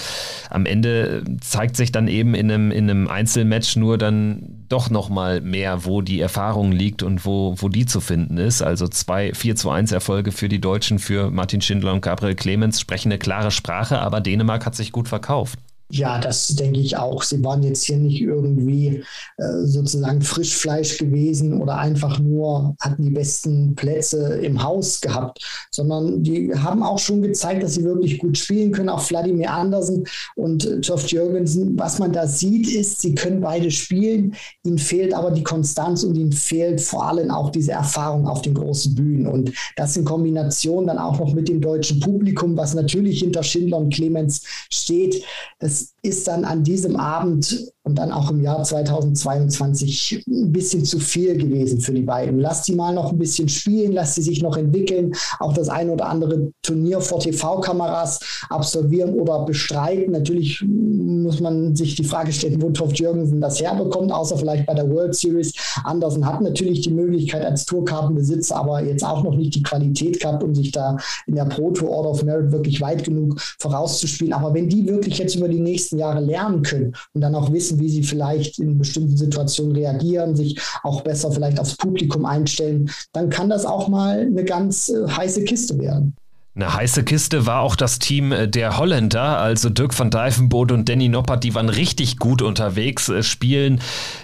am 0.51 0.67
Ende 0.67 1.25
zeigt 1.41 1.77
sich 1.77 1.93
dann 1.93 2.09
eben 2.09 2.35
in 2.35 2.51
einem, 2.51 2.71
in 2.71 2.89
einem 2.89 3.09
Einzelmatch 3.09 3.77
nur 3.77 3.99
dann 3.99 4.65
doch 4.69 4.89
nochmal 4.89 5.41
mehr, 5.41 5.85
wo 5.85 6.01
die 6.01 6.21
Erfahrung 6.21 6.73
liegt 6.73 7.03
und 7.03 7.27
wo, 7.27 7.55
wo 7.59 7.69
die 7.69 7.87
zu 7.87 8.01
finden 8.01 8.39
ist. 8.39 8.63
Also 8.63 8.89
zwei 8.89 9.35
4 9.35 9.57
zu 9.57 9.71
1 9.71 9.93
Erfolge 9.93 10.33
für 10.33 10.49
die 10.49 10.61
Deutschen, 10.61 10.99
für 10.99 11.31
Martin 11.31 11.61
Schindler 11.61 11.93
und 11.93 12.01
Gabriel 12.01 12.35
Clemens 12.35 12.81
sprechen 12.81 13.11
eine 13.11 13.19
klare 13.19 13.51
Sprache, 13.51 13.99
aber 13.99 14.21
Dänemark 14.21 14.65
hat 14.65 14.75
sich 14.75 14.93
gut 14.93 15.09
verkauft. 15.09 15.59
Ja, 15.95 16.19
das 16.19 16.47
denke 16.49 16.81
ich 16.81 16.97
auch. 16.97 17.23
Sie 17.23 17.45
waren 17.45 17.63
jetzt 17.63 17.85
hier 17.85 17.99
nicht 17.99 18.23
irgendwie 18.23 19.05
äh, 19.37 19.67
sozusagen 19.67 20.23
Frischfleisch 20.23 20.97
gewesen 20.97 21.61
oder 21.61 21.77
einfach 21.77 22.19
nur 22.19 22.75
hatten 22.81 23.03
die 23.03 23.11
besten 23.11 23.75
Plätze 23.75 24.39
im 24.39 24.63
Haus 24.63 25.03
gehabt, 25.03 25.45
sondern 25.71 26.23
die 26.23 26.51
haben 26.55 26.83
auch 26.83 26.99
schon 26.99 27.21
gezeigt, 27.21 27.63
dass 27.63 27.75
sie 27.75 27.85
wirklich 27.85 28.19
gut 28.21 28.39
spielen 28.39 28.73
können. 28.73 28.89
Auch 28.89 29.03
Vladimir 29.03 29.53
Andersen 29.53 30.05
und 30.35 30.65
äh, 30.65 30.81
Toft 30.81 31.13
Jürgensen. 31.13 31.79
Was 31.79 31.99
man 31.99 32.11
da 32.11 32.27
sieht, 32.27 32.73
ist, 32.73 33.03
sie 33.03 33.15
können 33.15 33.43
beide 33.43 33.71
spielen. 33.71 34.35
Ihnen 34.65 34.79
fehlt 34.79 35.13
aber 35.13 35.31
die 35.31 35.45
Konstanz 35.45 36.05
und 36.05 36.17
ihnen 36.17 36.33
fehlt 36.33 36.81
vor 36.81 37.07
allem 37.07 37.31
auch 37.31 37.51
diese 37.51 37.73
Erfahrung 37.73 38.27
auf 38.27 38.41
den 38.41 38.55
großen 38.55 38.95
Bühnen. 38.95 39.27
Und 39.27 39.53
das 39.77 39.95
in 39.99 40.07
Kombination 40.07 40.87
dann 40.87 40.97
auch 40.97 41.19
noch 41.19 41.35
mit 41.35 41.51
dem 41.51 41.61
deutschen 41.61 42.01
Publikum, 42.01 42.57
was 42.57 42.73
natürlich 42.73 43.19
hinter 43.19 43.43
Schindler 43.43 43.77
und 43.77 43.93
Clemens 43.93 44.43
steht. 44.71 45.23
Das 45.59 45.82
ist 46.03 46.27
dann 46.29 46.45
an 46.45 46.65
diesem 46.65 46.97
Abend 46.97 47.73
und 47.85 47.99
dann 47.99 48.13
auch 48.13 48.31
im 48.31 48.41
Jahr 48.41 48.63
2022 48.63 50.25
ein 50.27 50.53
bisschen 50.53 50.85
zu 50.85 51.01
viel 51.01 51.37
gewesen 51.37 51.81
für 51.81 51.93
die 51.93 52.03
beiden. 52.03 52.39
Lass 52.39 52.65
sie 52.65 52.75
mal 52.75 52.95
noch 52.95 53.13
ein 53.13 53.19
bisschen 53.19 53.49
spielen, 53.49 53.93
lass 53.93 54.15
sie 54.15 54.23
sich 54.23 54.43
noch 54.43 54.57
entwickeln, 54.57 55.13
auch 55.41 55.53
das 55.53 55.69
ein 55.69 55.91
oder 55.91 56.09
andere 56.09 56.53
Turnier 56.63 57.01
vor 57.01 57.21
TV-Kameras 57.21 58.21
absolvieren 58.49 59.15
oder 59.15 59.45
bestreiten. 59.45 60.13
Natürlich 60.13 60.65
muss 60.65 61.41
man 61.41 61.75
sich 61.75 61.97
die 61.97 62.05
Frage 62.05 62.33
stellen, 62.33 62.63
wo 62.63 62.71
Toft 62.71 62.99
Jürgensen 62.99 63.41
das 63.41 63.61
herbekommt, 63.61 64.13
außer 64.13 64.37
vielleicht 64.37 64.67
bei 64.67 64.75
der 64.75 64.89
World 64.89 65.15
Series. 65.15 65.53
Andersen 65.85 66.25
hat 66.25 66.41
natürlich 66.41 66.83
die 66.83 66.91
Möglichkeit 66.91 67.45
als 67.45 67.65
Tourkartenbesitzer, 67.65 68.57
aber 68.57 68.85
jetzt 68.85 69.05
auch 69.05 69.25
noch 69.25 69.35
nicht 69.35 69.55
die 69.55 69.63
Qualität 69.63 70.21
gehabt, 70.21 70.43
um 70.43 70.55
sich 70.55 70.71
da 70.71 70.97
in 71.27 71.35
der 71.35 71.45
Pro 71.45 71.71
Tour 71.71 71.91
Order 71.91 72.11
of 72.11 72.23
Merit 72.23 72.53
wirklich 72.53 72.81
weit 72.81 73.05
genug 73.05 73.41
vorauszuspielen. 73.59 74.33
Aber 74.33 74.55
wenn 74.55 74.69
die 74.69 74.87
wirklich 74.87 75.19
jetzt 75.19 75.35
über 75.35 75.49
die 75.49 75.61
nächsten 75.61 75.99
Jahre 75.99 76.21
lernen 76.21 76.63
können 76.63 76.95
und 77.15 77.21
dann 77.21 77.35
auch 77.35 77.53
wissen, 77.53 77.72
wissen, 77.73 77.81
wie 77.81 77.89
sie 77.89 78.03
vielleicht 78.03 78.59
in 78.59 78.79
bestimmten 78.79 79.17
Situationen 79.17 79.75
reagieren, 79.75 80.37
sich 80.37 80.61
auch 80.83 81.03
besser 81.03 81.31
vielleicht 81.33 81.59
aufs 81.59 81.77
Publikum 81.77 82.25
einstellen, 82.25 82.91
dann 83.13 83.31
kann 83.31 83.49
das 83.49 83.65
auch 83.65 83.89
mal 83.89 84.21
eine 84.21 84.45
ganz 84.45 84.89
äh, 84.89 85.09
heiße 85.09 85.45
Kiste 85.45 85.79
werden. 85.79 86.15
Eine 86.55 86.75
heiße 86.75 87.03
Kiste 87.05 87.47
war 87.47 87.61
auch 87.61 87.77
das 87.77 87.99
Team 87.99 88.31
äh, 88.31 88.47
der 88.47 88.77
Holländer, 88.77 89.39
also 89.39 89.71
Dirk 89.71 89.99
van 89.99 90.11
Dijvenbode 90.11 90.75
und 90.75 90.87
Danny 90.87 91.09
Noppert, 91.09 91.45
die 91.45 91.55
waren 91.55 91.71
richtig 91.71 92.19
gut 92.19 92.43
unterwegs, 92.43 93.09
äh, 93.09 93.23
spielen 93.23 93.81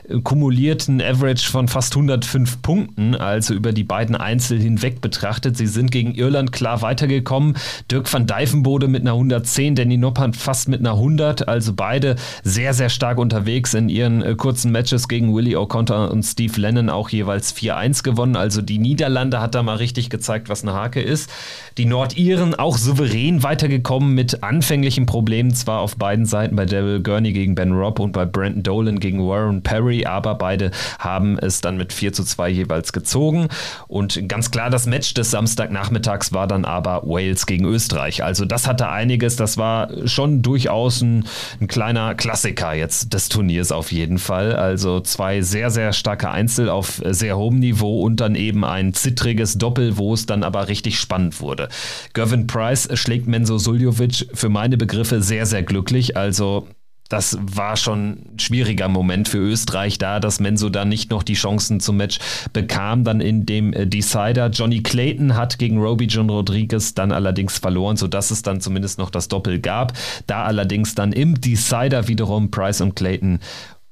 äh, 0.07 0.21
kumulierten 0.21 1.01
Average 1.01 1.51
von 1.51 1.69
fast 1.69 1.95
105 1.97 2.61
Punkten, 2.61 3.15
also 3.15 3.55
über 3.55 3.73
die 3.73 3.83
beiden 3.83 4.15
Einzel 4.15 4.61
hinweg 4.61 5.01
betrachtet. 5.01 5.57
Sie 5.57 5.67
sind 5.67 5.91
gegen 5.91 6.15
Irland 6.15 6.53
klar 6.53 6.83
weitergekommen. 6.83 7.57
Dirk 7.91 8.13
van 8.13 8.27
Dijvenbode 8.27 8.89
mit 8.89 9.01
einer 9.01 9.13
110, 9.13 9.75
Danny 9.75 9.97
Noppert 9.97 10.37
fast 10.37 10.69
mit 10.69 10.81
einer 10.81 10.93
100, 10.93 11.49
also 11.49 11.73
beide 11.73 12.17
sehr, 12.45 12.75
sehr 12.75 12.91
stark 12.91 13.17
unterwegs 13.17 13.73
in 13.73 13.89
ihren 13.89 14.37
kurzen 14.37 14.71
Matches 14.71 15.09
gegen 15.09 15.35
Willie 15.35 15.57
O'Connor 15.57 16.11
und 16.11 16.25
Steve 16.25 16.61
Lennon 16.61 16.91
auch 16.91 17.09
jeweils 17.09 17.57
4-1 17.57 18.03
gewonnen. 18.03 18.37
Also 18.37 18.61
die 18.61 18.79
Niederlande 18.79 19.41
hat 19.41 19.55
da 19.55 19.63
mal 19.63 19.77
richtig 19.77 20.11
gezeigt, 20.11 20.51
was 20.51 20.63
eine 20.63 20.75
Hake 20.75 21.01
ist. 21.01 21.31
Die 21.79 21.87
Nord 21.87 22.18
Iren 22.19 22.57
auch 22.57 22.77
souverän 22.77 23.45
weitergekommen 23.45 24.13
mit 24.13 24.43
anfänglichen 24.43 25.07
Problemen, 25.07 25.55
zwar 25.55 25.81
auf 25.81 25.97
beiden 25.97 26.27
Seiten 26.27 26.57
bei 26.57 26.67
Daryl 26.67 27.01
Gurney 27.01 27.33
gegen 27.33 27.55
Ben 27.55 27.73
Robb 27.73 28.01
und 28.01 28.11
bei 28.11 28.25
Brandon 28.25 28.65
Dolan 28.65 28.99
gegen 28.99 29.27
Warren 29.27 29.63
Perry, 29.63 30.05
aber 30.05 30.35
beide 30.35 30.73
haben 30.99 31.39
es 31.39 31.61
dann 31.61 31.77
mit 31.77 31.93
4 31.93 32.13
zu 32.13 32.25
2 32.25 32.49
jeweils 32.49 32.93
gezogen. 32.93 33.49
Und 33.87 34.29
ganz 34.29 34.51
klar, 34.51 34.69
das 34.69 34.87
Match 34.87 35.15
des 35.15 35.31
Samstagnachmittags 35.31 36.33
war 36.33 36.49
dann 36.49 36.65
aber 36.65 37.03
Wales 37.05 37.47
gegen 37.47 37.65
Österreich. 37.65 38.25
Also 38.25 38.45
das 38.45 38.67
hatte 38.67 38.89
einiges, 38.89 39.37
das 39.37 39.57
war 39.57 39.89
schon 40.07 40.43
durchaus 40.43 41.01
ein, 41.01 41.25
ein 41.61 41.69
kleiner 41.69 42.17
Klassiker 42.17 42.75
jetzt 42.75 43.15
des 43.15 43.29
Turniers 43.29 43.71
auf 43.71 43.93
jeden 43.93 44.19
Fall. 44.19 44.57
Also 44.57 45.01
zwei 45.01 45.41
sehr, 45.43 45.71
sehr 45.71 45.93
starke 45.93 46.31
Einzel 46.31 46.69
auf 46.69 47.01
sehr 47.05 47.37
hohem 47.37 47.61
Niveau 47.61 48.03
und 48.03 48.17
dann 48.17 48.35
eben 48.35 48.65
ein 48.65 48.93
zittriges 48.93 49.57
Doppel, 49.57 49.99
wo 49.99 50.15
es 50.15 50.27
dann 50.27 50.43
aber 50.43 50.67
richtig 50.67 50.99
spannend 50.99 51.41
wurde. 51.41 51.69
Gervin 52.19 52.49
Price 52.49 52.89
schlägt 52.95 53.29
Menzo 53.29 53.59
Suljovic 53.59 54.27
für 54.35 54.49
meine 54.49 54.77
Begriffe 54.77 55.23
sehr, 55.23 55.47
sehr 55.47 55.63
glücklich. 55.63 56.17
Also 56.17 56.67
das 57.09 57.39
war 57.41 57.77
schon 57.77 58.09
ein 58.09 58.39
schwieriger 58.41 58.89
Moment 58.89 59.29
für 59.29 59.39
Österreich 59.39 59.99
da, 59.99 60.19
dass 60.19 60.41
Menso 60.41 60.69
dann 60.69 60.89
nicht 60.89 61.13
noch 61.13 61.23
die 61.23 61.35
Chancen 61.35 61.79
zum 61.79 61.97
Match 61.97 62.19
bekam. 62.53 63.05
Dann 63.05 63.21
in 63.21 63.47
dem 63.47 63.73
äh, 63.73 63.87
Decider. 63.87 64.49
Johnny 64.49 64.83
Clayton 64.83 65.37
hat 65.37 65.61
gegen 65.61 65.79
Roby 65.79 66.07
John 66.07 66.29
Rodriguez 66.29 66.93
dann 66.93 67.13
allerdings 67.13 67.59
verloren, 67.59 67.97
sodass 67.97 68.33
es 68.33 68.43
dann 68.43 68.61
zumindest 68.61 68.99
noch 68.99 69.11
das 69.11 69.29
Doppel 69.29 69.61
gab. 69.61 69.93
Da 70.27 70.43
allerdings 70.43 70.97
dann 70.97 71.13
im 71.13 71.41
Decider 71.41 72.09
wiederum 72.09 72.51
Price 72.51 72.81
und 72.81 72.97
Clayton 72.97 73.39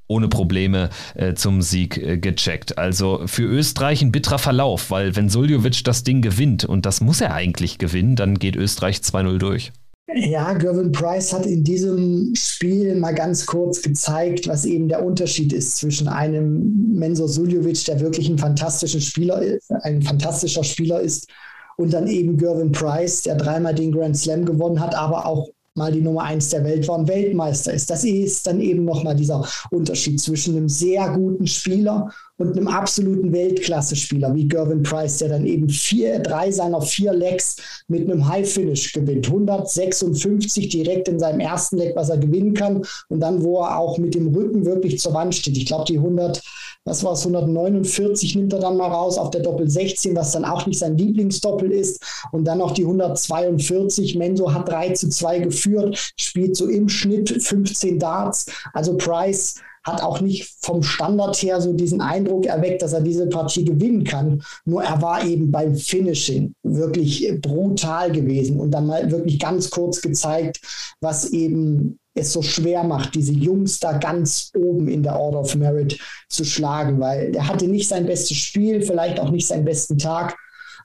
ohne 0.08 0.28
Probleme 0.28 0.90
äh, 1.14 1.34
zum 1.34 1.62
Sieg 1.62 1.98
äh, 1.98 2.18
gecheckt. 2.18 2.78
Also 2.78 3.22
für 3.26 3.44
Österreich 3.44 4.02
ein 4.02 4.12
bitterer 4.12 4.38
Verlauf, 4.38 4.90
weil 4.90 5.16
wenn 5.16 5.28
Suljovic 5.28 5.84
das 5.84 6.04
Ding 6.04 6.22
gewinnt, 6.22 6.64
und 6.64 6.86
das 6.86 7.00
muss 7.00 7.20
er 7.20 7.34
eigentlich 7.34 7.78
gewinnen, 7.78 8.16
dann 8.16 8.38
geht 8.38 8.56
Österreich 8.56 8.98
2-0 8.98 9.38
durch. 9.38 9.72
Ja, 10.14 10.52
Gervin 10.52 10.92
Price 10.92 11.32
hat 11.32 11.46
in 11.46 11.64
diesem 11.64 12.32
Spiel 12.36 12.94
mal 12.94 13.12
ganz 13.12 13.44
kurz 13.44 13.82
gezeigt, 13.82 14.46
was 14.46 14.64
eben 14.64 14.88
der 14.88 15.04
Unterschied 15.04 15.52
ist 15.52 15.78
zwischen 15.78 16.06
einem 16.06 16.94
Mensur 16.94 17.28
Suljovic, 17.28 17.84
der 17.86 17.98
wirklich 17.98 18.28
ein 18.28 18.38
fantastischer 18.38 19.00
Spieler 19.00 19.42
ist, 19.42 19.70
ein 19.82 20.02
fantastischer 20.02 20.62
Spieler 20.62 21.00
ist, 21.00 21.28
und 21.76 21.92
dann 21.92 22.06
eben 22.06 22.38
Gervin 22.38 22.72
Price, 22.72 23.22
der 23.22 23.34
dreimal 23.34 23.74
den 23.74 23.92
Grand 23.92 24.16
Slam 24.16 24.44
gewonnen 24.44 24.80
hat, 24.80 24.94
aber 24.94 25.26
auch 25.26 25.50
mal 25.76 25.92
die 25.92 26.00
Nummer 26.00 26.22
eins 26.22 26.48
der 26.48 26.64
Welt 26.64 26.88
war 26.88 26.98
und 26.98 27.08
Weltmeister 27.08 27.72
ist. 27.72 27.90
Das 27.90 28.04
ist 28.04 28.46
dann 28.46 28.60
eben 28.60 28.84
nochmal 28.84 29.14
dieser 29.14 29.46
Unterschied 29.70 30.20
zwischen 30.20 30.56
einem 30.56 30.68
sehr 30.68 31.08
guten 31.10 31.46
Spieler 31.46 32.10
und 32.38 32.56
einem 32.56 32.68
absoluten 32.68 33.32
Weltklasse-Spieler 33.32 34.34
wie 34.34 34.48
Gervin 34.48 34.82
Price, 34.82 35.18
der 35.18 35.30
dann 35.30 35.46
eben 35.46 35.68
vier, 35.68 36.18
drei 36.18 36.50
seiner 36.50 36.80
vier 36.82 37.12
Legs 37.12 37.56
mit 37.88 38.10
einem 38.10 38.26
High-Finish 38.28 38.92
gewinnt. 38.92 39.26
156 39.26 40.68
direkt 40.68 41.08
in 41.08 41.18
seinem 41.18 41.40
ersten 41.40 41.78
Leg, 41.78 41.94
was 41.96 42.10
er 42.10 42.18
gewinnen 42.18 42.54
kann. 42.54 42.82
Und 43.08 43.20
dann, 43.20 43.42
wo 43.42 43.60
er 43.60 43.78
auch 43.78 43.98
mit 43.98 44.14
dem 44.14 44.34
Rücken 44.34 44.66
wirklich 44.66 44.98
zur 44.98 45.14
Wand 45.14 45.34
steht. 45.34 45.56
Ich 45.56 45.66
glaube, 45.66 45.84
die 45.86 45.98
100 45.98 46.42
was 46.86 47.04
war 47.04 47.12
es, 47.12 47.26
149 47.26 48.36
nimmt 48.36 48.52
er 48.52 48.60
dann 48.60 48.76
mal 48.76 48.90
raus 48.90 49.18
auf 49.18 49.30
der 49.30 49.42
Doppel 49.42 49.68
16, 49.68 50.16
was 50.16 50.32
dann 50.32 50.44
auch 50.44 50.66
nicht 50.66 50.78
sein 50.78 50.96
Lieblingsdoppel 50.96 51.70
ist. 51.70 52.02
Und 52.32 52.44
dann 52.44 52.58
noch 52.58 52.70
die 52.70 52.84
142. 52.84 54.14
Menso 54.14 54.54
hat 54.54 54.68
3 54.68 54.92
zu 54.92 55.08
2 55.08 55.40
geführt, 55.40 56.12
spielt 56.16 56.56
so 56.56 56.68
im 56.68 56.88
Schnitt 56.88 57.42
15 57.42 57.98
Darts. 57.98 58.46
Also 58.72 58.96
Price 58.96 59.56
hat 59.86 60.02
auch 60.02 60.20
nicht 60.20 60.52
vom 60.60 60.82
Standard 60.82 61.36
her 61.36 61.60
so 61.60 61.72
diesen 61.72 62.00
Eindruck 62.00 62.46
erweckt, 62.46 62.82
dass 62.82 62.92
er 62.92 63.00
diese 63.00 63.28
Partie 63.28 63.64
gewinnen 63.64 64.02
kann. 64.02 64.42
Nur 64.64 64.82
er 64.82 65.00
war 65.00 65.24
eben 65.24 65.52
beim 65.52 65.76
Finishing 65.76 66.52
wirklich 66.64 67.32
brutal 67.40 68.10
gewesen 68.10 68.58
und 68.58 68.72
dann 68.72 68.86
mal 68.86 69.10
wirklich 69.10 69.38
ganz 69.38 69.70
kurz 69.70 70.02
gezeigt, 70.02 70.60
was 71.00 71.30
eben 71.30 71.98
es 72.14 72.32
so 72.32 72.42
schwer 72.42 72.82
macht, 72.82 73.14
diese 73.14 73.32
Jungs 73.32 73.78
da 73.78 73.98
ganz 73.98 74.50
oben 74.56 74.88
in 74.88 75.02
der 75.02 75.16
Order 75.18 75.40
of 75.40 75.54
Merit 75.54 75.98
zu 76.28 76.44
schlagen, 76.44 76.98
weil 76.98 77.36
er 77.36 77.46
hatte 77.46 77.68
nicht 77.68 77.88
sein 77.88 78.06
bestes 78.06 78.38
Spiel, 78.38 78.82
vielleicht 78.82 79.20
auch 79.20 79.30
nicht 79.30 79.46
seinen 79.46 79.66
besten 79.66 79.98
Tag, 79.98 80.36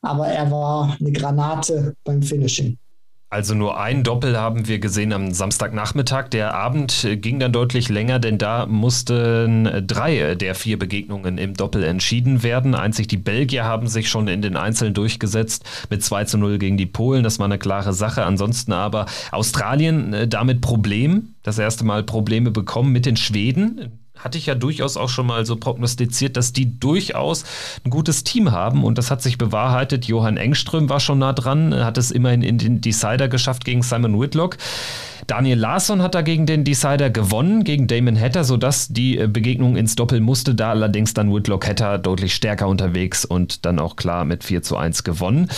aber 0.01 0.27
er 0.27 0.51
war 0.51 0.97
eine 0.99 1.11
Granate 1.11 1.95
beim 2.03 2.21
Finishing. 2.21 2.77
Also 3.33 3.55
nur 3.55 3.79
ein 3.79 4.03
Doppel 4.03 4.37
haben 4.37 4.67
wir 4.67 4.79
gesehen 4.79 5.13
am 5.13 5.31
Samstagnachmittag. 5.31 6.27
Der 6.31 6.53
Abend 6.53 7.07
ging 7.21 7.39
dann 7.39 7.53
deutlich 7.53 7.87
länger, 7.87 8.19
denn 8.19 8.37
da 8.37 8.65
mussten 8.65 9.87
drei 9.87 10.35
der 10.35 10.53
vier 10.53 10.77
Begegnungen 10.77 11.37
im 11.37 11.53
Doppel 11.53 11.85
entschieden 11.85 12.43
werden. 12.43 12.75
Einzig 12.75 13.07
die 13.07 13.15
Belgier 13.15 13.63
haben 13.63 13.87
sich 13.87 14.09
schon 14.09 14.27
in 14.27 14.41
den 14.41 14.57
Einzelnen 14.57 14.93
durchgesetzt 14.93 15.63
mit 15.89 16.03
2 16.03 16.25
zu 16.25 16.37
0 16.39 16.57
gegen 16.57 16.75
die 16.75 16.85
Polen. 16.85 17.23
Das 17.23 17.39
war 17.39 17.45
eine 17.45 17.57
klare 17.57 17.93
Sache. 17.93 18.25
Ansonsten 18.25 18.73
aber 18.73 19.05
Australien 19.31 20.13
äh, 20.13 20.27
damit 20.27 20.59
Problem. 20.59 21.35
Das 21.41 21.57
erste 21.57 21.85
Mal 21.85 22.03
Probleme 22.03 22.51
bekommen 22.51 22.91
mit 22.91 23.05
den 23.05 23.15
Schweden 23.15 24.00
hatte 24.23 24.37
ich 24.37 24.45
ja 24.45 24.55
durchaus 24.55 24.97
auch 24.97 25.09
schon 25.09 25.27
mal 25.27 25.45
so 25.45 25.55
prognostiziert, 25.55 26.37
dass 26.37 26.53
die 26.53 26.79
durchaus 26.79 27.43
ein 27.83 27.89
gutes 27.89 28.23
Team 28.23 28.51
haben 28.51 28.83
und 28.83 28.97
das 28.97 29.11
hat 29.11 29.21
sich 29.21 29.37
bewahrheitet. 29.37 30.05
Johann 30.05 30.37
Engström 30.37 30.89
war 30.89 30.99
schon 30.99 31.19
nah 31.19 31.33
dran, 31.33 31.73
hat 31.83 31.97
es 31.97 32.11
immerhin 32.11 32.41
in 32.41 32.57
den 32.57 32.81
Decider 32.81 33.27
geschafft 33.27 33.65
gegen 33.65 33.81
Simon 33.81 34.19
Whitlock. 34.19 34.57
Daniel 35.27 35.59
Larsson 35.59 36.01
hat 36.01 36.15
dagegen 36.15 36.45
den 36.45 36.63
Decider 36.63 37.09
gewonnen, 37.09 37.63
gegen 37.63 37.87
Damon 37.87 38.19
Hatter, 38.19 38.43
sodass 38.43 38.89
die 38.89 39.17
äh, 39.17 39.27
Begegnung 39.27 39.75
ins 39.75 39.95
Doppel 39.95 40.19
musste. 40.19 40.55
Da 40.55 40.71
allerdings 40.71 41.13
dann 41.13 41.33
Whitlock 41.33 41.67
Hatter 41.67 41.97
deutlich 41.97 42.33
stärker 42.33 42.67
unterwegs 42.67 43.23
und 43.23 43.65
dann 43.65 43.79
auch 43.79 43.95
klar 43.95 44.25
mit 44.25 44.43
4 44.43 44.61
zu 44.61 44.77
1 44.77 45.03
gewonnen. 45.03 45.49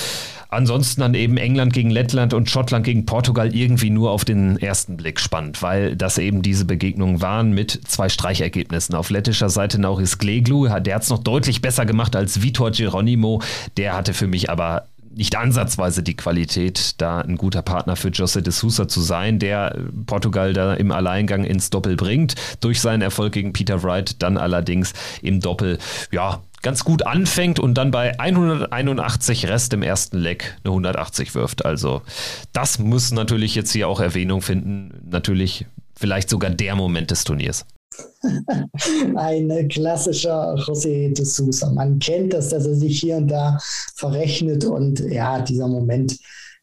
Ansonsten 0.53 1.01
dann 1.01 1.13
eben 1.13 1.37
England 1.37 1.73
gegen 1.73 1.89
Lettland 1.89 2.33
und 2.33 2.49
Schottland 2.49 2.85
gegen 2.85 3.05
Portugal 3.05 3.55
irgendwie 3.55 3.89
nur 3.89 4.11
auf 4.11 4.25
den 4.25 4.57
ersten 4.57 4.97
Blick 4.97 5.19
spannend, 5.19 5.61
weil 5.61 5.95
das 5.95 6.17
eben 6.17 6.41
diese 6.41 6.65
Begegnungen 6.65 7.21
waren 7.21 7.51
mit 7.51 7.81
zwei 7.87 8.09
Streichergebnissen. 8.09 8.95
Auf 8.95 9.09
lettischer 9.09 9.49
Seite 9.49 9.79
Nauris 9.79 10.17
Gleglu, 10.17 10.67
der 10.79 10.95
hat 10.95 11.03
es 11.03 11.09
noch 11.09 11.23
deutlich 11.23 11.61
besser 11.61 11.85
gemacht 11.85 12.15
als 12.15 12.41
Vitor 12.41 12.71
Geronimo. 12.71 13.41
Der 13.77 13.95
hatte 13.95 14.13
für 14.13 14.27
mich 14.27 14.49
aber 14.49 14.87
nicht 15.15 15.35
ansatzweise 15.35 16.03
die 16.03 16.15
Qualität, 16.15 17.01
da 17.01 17.19
ein 17.19 17.37
guter 17.37 17.61
Partner 17.61 17.95
für 17.95 18.09
José 18.09 18.41
de 18.41 18.51
Sousa 18.51 18.87
zu 18.87 19.01
sein, 19.01 19.39
der 19.39 19.77
Portugal 20.05 20.53
da 20.53 20.73
im 20.73 20.91
Alleingang 20.91 21.43
ins 21.43 21.69
Doppel 21.69 21.95
bringt, 21.95 22.35
durch 22.61 22.81
seinen 22.81 23.01
Erfolg 23.01 23.33
gegen 23.33 23.53
Peter 23.53 23.83
Wright, 23.83 24.21
dann 24.21 24.37
allerdings 24.37 24.93
im 25.21 25.39
Doppel, 25.39 25.77
ja, 26.11 26.41
ganz 26.61 26.83
gut 26.83 27.05
anfängt 27.05 27.59
und 27.59 27.75
dann 27.75 27.91
bei 27.91 28.17
181 28.19 29.47
Rest 29.47 29.73
im 29.73 29.83
ersten 29.83 30.17
Leck 30.17 30.57
eine 30.63 30.71
180 30.71 31.35
wirft. 31.35 31.65
Also 31.65 32.01
das 32.53 32.79
muss 32.79 33.11
natürlich 33.11 33.53
jetzt 33.53 33.73
hier 33.73 33.87
auch 33.87 33.99
Erwähnung 33.99 34.41
finden. 34.41 34.91
Natürlich 35.09 35.65
vielleicht 35.95 36.29
sogar 36.29 36.49
der 36.49 36.75
Moment 36.75 37.11
des 37.11 37.25
Turniers. 37.25 37.65
Ein 39.15 39.67
klassischer 39.69 40.55
José 40.55 41.13
de 41.13 41.25
Sousa. 41.25 41.71
Man 41.71 41.99
kennt 41.99 42.33
das, 42.33 42.49
dass 42.49 42.65
er 42.65 42.75
sich 42.75 42.99
hier 42.99 43.17
und 43.17 43.27
da 43.27 43.57
verrechnet 43.95 44.65
und 44.65 44.99
ja, 44.99 45.41
dieser 45.41 45.67
Moment 45.67 46.17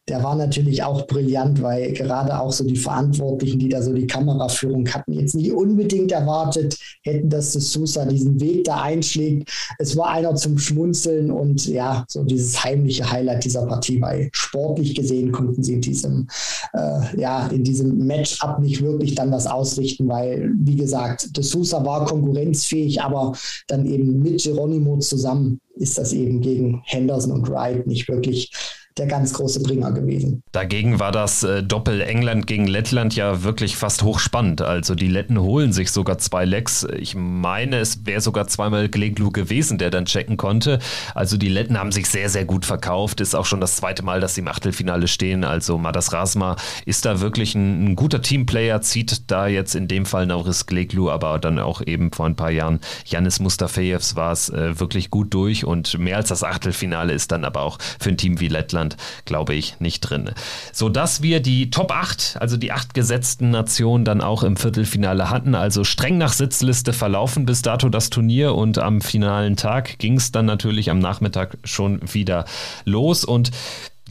der 0.07 0.23
war 0.23 0.35
natürlich 0.35 0.81
auch 0.83 1.05
brillant, 1.05 1.61
weil 1.61 1.93
gerade 1.93 2.39
auch 2.39 2.51
so 2.51 2.63
die 2.63 2.75
Verantwortlichen, 2.75 3.59
die 3.59 3.69
da 3.69 3.83
so 3.83 3.93
die 3.93 4.07
Kameraführung 4.07 4.87
hatten, 4.89 5.13
jetzt 5.13 5.35
nicht 5.35 5.51
unbedingt 5.51 6.11
erwartet 6.11 6.75
hätten, 7.03 7.29
dass 7.29 7.53
das 7.53 7.71
Sousa 7.71 8.05
diesen 8.05 8.39
Weg 8.39 8.63
da 8.63 8.81
einschlägt. 8.81 9.49
Es 9.77 9.95
war 9.95 10.09
einer 10.09 10.35
zum 10.35 10.57
Schmunzeln 10.57 11.29
und 11.29 11.67
ja, 11.67 12.03
so 12.07 12.23
dieses 12.23 12.63
heimliche 12.63 13.09
Highlight 13.09 13.45
dieser 13.45 13.65
Partie, 13.67 14.01
weil 14.01 14.29
sportlich 14.33 14.95
gesehen 14.95 15.31
konnten 15.31 15.61
sie 15.61 15.73
in 15.73 15.81
diesem, 15.81 16.27
äh, 16.73 17.19
ja, 17.19 17.47
in 17.47 17.63
diesem 17.63 18.05
Matchup 18.05 18.59
nicht 18.59 18.81
wirklich 18.81 19.13
dann 19.13 19.31
was 19.31 19.45
ausrichten, 19.45 20.07
weil, 20.07 20.51
wie 20.55 20.75
gesagt, 20.75 21.29
das 21.37 21.49
Sousa 21.49 21.85
war 21.85 22.05
konkurrenzfähig, 22.05 23.01
aber 23.01 23.33
dann 23.67 23.85
eben 23.85 24.19
mit 24.23 24.41
Geronimo 24.41 24.97
zusammen 24.97 25.61
ist 25.75 25.97
das 25.97 26.11
eben 26.11 26.41
gegen 26.41 26.81
Henderson 26.85 27.31
und 27.31 27.49
Wright 27.49 27.87
nicht 27.87 28.07
wirklich 28.09 28.51
der 28.97 29.07
ganz 29.07 29.33
große 29.33 29.61
Bringer 29.63 29.91
gewesen. 29.91 30.41
Dagegen 30.51 30.99
war 30.99 31.11
das 31.11 31.43
äh, 31.43 31.63
Doppel 31.63 32.01
England 32.01 32.45
gegen 32.47 32.67
Lettland 32.67 33.15
ja 33.15 33.43
wirklich 33.43 33.77
fast 33.77 34.03
hochspannend. 34.03 34.61
Also 34.61 34.95
die 34.95 35.07
Letten 35.07 35.39
holen 35.39 35.71
sich 35.71 35.91
sogar 35.91 36.17
zwei 36.17 36.45
Lecks. 36.45 36.85
Ich 36.97 37.15
meine, 37.15 37.77
es 37.77 38.05
wäre 38.05 38.21
sogar 38.21 38.47
zweimal 38.47 38.89
Gleglu 38.89 39.31
gewesen, 39.31 39.77
der 39.77 39.91
dann 39.91 40.05
checken 40.05 40.37
konnte. 40.37 40.79
Also 41.15 41.37
die 41.37 41.47
Letten 41.47 41.79
haben 41.79 41.91
sich 41.91 42.09
sehr, 42.09 42.29
sehr 42.29 42.45
gut 42.45 42.65
verkauft. 42.65 43.21
Ist 43.21 43.35
auch 43.35 43.45
schon 43.45 43.61
das 43.61 43.77
zweite 43.77 44.03
Mal, 44.03 44.19
dass 44.19 44.35
sie 44.35 44.41
im 44.41 44.47
Achtelfinale 44.47 45.07
stehen. 45.07 45.43
Also 45.43 45.77
Madas 45.77 46.11
Rasma 46.11 46.57
ist 46.85 47.05
da 47.05 47.21
wirklich 47.21 47.55
ein, 47.55 47.85
ein 47.85 47.95
guter 47.95 48.21
Teamplayer, 48.21 48.81
zieht 48.81 49.31
da 49.31 49.47
jetzt 49.47 49.75
in 49.75 49.87
dem 49.87 50.05
Fall 50.05 50.25
Nauris 50.25 50.65
Gleglu, 50.65 51.09
aber 51.09 51.39
dann 51.39 51.59
auch 51.59 51.81
eben 51.85 52.11
vor 52.11 52.25
ein 52.25 52.35
paar 52.35 52.51
Jahren 52.51 52.79
Janis 53.05 53.39
Mustafejevs 53.39 54.15
war 54.15 54.33
es 54.33 54.49
äh, 54.49 54.79
wirklich 54.79 55.09
gut 55.09 55.33
durch 55.33 55.65
und 55.65 55.97
mehr 55.97 56.17
als 56.17 56.29
das 56.29 56.43
Achtelfinale 56.43 57.13
ist 57.13 57.31
dann 57.31 57.45
aber 57.45 57.61
auch 57.61 57.77
für 57.99 58.09
ein 58.09 58.17
Team 58.17 58.39
wie 58.39 58.47
Lettland 58.47 58.80
Deutschland, 58.81 58.97
glaube 59.25 59.53
ich, 59.53 59.79
nicht 59.79 60.01
drin. 60.01 60.31
Sodass 60.71 61.21
wir 61.21 61.39
die 61.39 61.69
Top 61.69 61.91
8, 61.91 62.37
also 62.39 62.57
die 62.57 62.71
acht 62.71 62.93
gesetzten 62.93 63.51
Nationen, 63.51 64.05
dann 64.05 64.21
auch 64.21 64.43
im 64.43 64.57
Viertelfinale 64.57 65.29
hatten. 65.29 65.55
Also 65.55 65.83
streng 65.83 66.17
nach 66.17 66.33
Sitzliste 66.33 66.93
verlaufen 66.93 67.45
bis 67.45 67.61
dato 67.61 67.89
das 67.89 68.09
Turnier 68.09 68.55
und 68.55 68.77
am 68.79 69.01
finalen 69.01 69.55
Tag 69.55 69.99
ging 69.99 70.17
es 70.17 70.31
dann 70.31 70.45
natürlich 70.45 70.89
am 70.89 70.99
Nachmittag 70.99 71.57
schon 71.63 72.01
wieder 72.13 72.45
los. 72.85 73.23
Und 73.23 73.51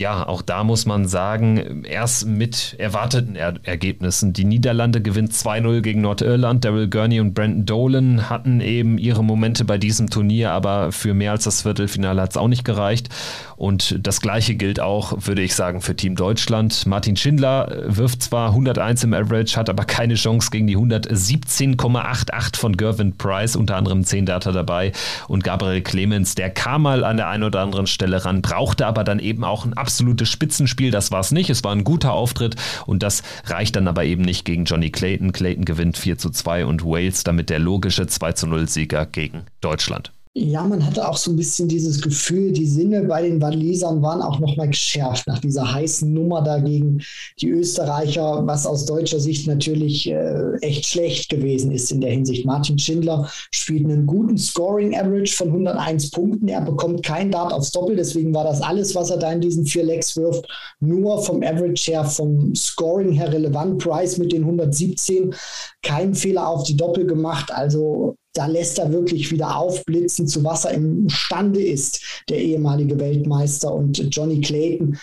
ja, 0.01 0.27
auch 0.27 0.41
da 0.41 0.65
muss 0.65 0.87
man 0.87 1.07
sagen, 1.07 1.85
erst 1.85 2.27
mit 2.27 2.75
erwarteten 2.79 3.37
er 3.37 3.55
Ergebnissen. 3.65 4.33
Die 4.33 4.47
Niederlande 4.47 5.03
gewinnt 5.03 5.35
2-0 5.35 5.83
gegen 5.83 6.01
Nordirland. 6.01 6.65
Daryl 6.65 6.89
Gurney 6.89 7.21
und 7.21 7.35
Brandon 7.35 7.67
Dolan 7.67 8.31
hatten 8.31 8.63
eben 8.63 8.97
ihre 8.97 9.23
Momente 9.23 9.67
bei 9.67 9.77
diesem 9.77 10.09
Turnier, 10.09 10.53
aber 10.53 10.91
für 10.91 11.13
mehr 11.13 11.33
als 11.33 11.45
das 11.45 11.63
Viertelfinale 11.63 12.23
hat 12.23 12.31
es 12.31 12.37
auch 12.39 12.49
nicht 12.49 12.65
gereicht. 12.65 13.11
Und 13.57 14.07
das 14.07 14.23
gleiche 14.23 14.55
gilt 14.55 14.81
auch, 14.81 15.13
würde 15.19 15.43
ich 15.43 15.55
sagen, 15.55 15.83
für 15.83 15.95
Team 15.95 16.17
Deutschland. 16.17 16.87
Martin 16.87 17.15
Schindler 17.17 17.71
wirft 17.85 18.23
zwar 18.23 18.49
101 18.49 19.05
im 19.05 19.13
Average, 19.13 19.59
hat 19.59 19.69
aber 19.69 19.85
keine 19.85 20.15
Chance 20.15 20.49
gegen 20.51 20.67
die 20.67 20.79
117,88 20.79 22.57
von 22.57 22.75
Gervin 22.75 23.19
Price, 23.19 23.55
unter 23.55 23.77
anderem 23.77 24.03
10 24.03 24.25
Data 24.25 24.51
dabei. 24.51 24.93
Und 25.29 25.45
Gabriel 25.45 25.83
Clemens, 25.83 26.35
der 26.35 26.49
kam 26.49 26.81
mal 26.81 27.05
an 27.05 27.19
der 27.19 27.29
einen 27.29 27.43
oder 27.43 27.61
anderen 27.61 27.87
Stelle 27.87 28.25
ran, 28.25 28.41
brauchte 28.41 28.87
aber 28.87 29.05
dann 29.05 29.19
eben 29.19 29.45
auch 29.45 29.67
ein 29.67 29.77
absolutes 29.91 30.29
Spitzenspiel, 30.29 30.93
das 30.93 31.11
war 31.11 31.19
es 31.19 31.33
nicht. 31.33 31.51
Es 31.51 31.65
war 31.65 31.73
ein 31.73 31.83
guter 31.83 32.13
Auftritt 32.13 32.55
und 32.87 33.03
das 33.03 33.25
reicht 33.45 33.75
dann 33.75 33.89
aber 33.89 34.05
eben 34.05 34.23
nicht 34.23 34.45
gegen 34.45 34.65
Johnny 34.65 34.91
Clayton. 34.91 35.33
Clayton 35.33 35.65
gewinnt 35.65 35.99
4 35.99 36.17
zu 36.17 36.31
2 36.31 36.65
und 36.65 36.85
Wales 36.85 37.25
damit 37.25 37.51
der 37.51 37.59
logische 37.59 38.07
2 38.07 38.33
zu 38.33 38.47
0 38.47 38.69
Sieger 38.69 39.05
gegen 39.05 39.47
Deutschland. 39.61 40.13
Ja, 40.33 40.63
man 40.63 40.87
hatte 40.87 41.09
auch 41.09 41.17
so 41.17 41.33
ein 41.33 41.37
bisschen 41.37 41.67
dieses 41.67 42.01
Gefühl, 42.01 42.53
die 42.53 42.67
Sinne 42.67 43.03
bei 43.03 43.23
den 43.23 43.43
Walisern 43.43 44.01
waren 44.01 44.23
auch 44.23 44.39
nochmal 44.39 44.69
geschärft 44.69 45.27
nach 45.27 45.41
dieser 45.41 45.73
heißen 45.75 46.13
Nummer 46.13 46.41
dagegen 46.41 47.03
die 47.41 47.49
Österreicher, 47.49 48.47
was 48.47 48.65
aus 48.65 48.87
deutscher 48.87 49.19
Sicht 49.19 49.49
natürlich 49.49 50.09
äh, 50.09 50.55
echt 50.61 50.87
schlecht 50.87 51.31
gewesen 51.31 51.73
ist 51.73 51.91
in 51.91 52.01
der 52.01 52.13
Hinsicht. 52.13 52.47
Martin 52.47 52.79
Schindler 52.79 53.29
spielt 53.53 53.85
einen 53.87 54.07
guten 54.07 54.39
Scoring 54.39 54.97
Average 54.97 55.35
von 55.35 55.49
101 55.49 56.13
Punkten. 56.13 56.47
Er 56.47 56.61
bekommt 56.61 57.03
kein 57.03 57.33
Dart 57.33 57.53
aufs 57.53 57.73
Doppel, 57.73 57.97
deswegen 57.97 58.33
war 58.33 58.45
das 58.45 58.63
alles, 58.63 58.95
was 58.95 59.11
er 59.11 59.17
da 59.17 59.33
in 59.33 59.41
diesen 59.41 59.67
vier 59.67 59.83
Legs 59.83 60.17
wirft, 60.17 60.47
nur 60.79 61.25
vom 61.25 61.43
Average 61.43 61.91
her, 61.91 62.05
vom 62.05 62.55
Scoring 62.55 63.11
her 63.11 63.33
relevant. 63.33 63.79
Price 63.83 64.17
mit 64.17 64.31
den 64.31 64.43
117, 64.43 65.35
kein 65.83 66.15
Fehler 66.15 66.47
auf 66.47 66.63
die 66.63 66.77
Doppel 66.77 67.05
gemacht. 67.05 67.51
Also 67.53 68.17
da 68.35 68.47
lässt 68.47 68.79
er 68.79 68.93
wirklich 68.93 69.31
wieder 69.33 69.57
aufblitzen, 69.57 70.27
zu 70.27 70.45
was 70.45 70.65
er 70.65 70.73
imstande 70.73 71.63
ist, 71.63 72.23
der 72.29 72.39
ehemalige 72.39 72.99
Weltmeister 72.99 73.73
und 73.73 73.99
Johnny 74.15 74.41
Clayton. 74.41 74.99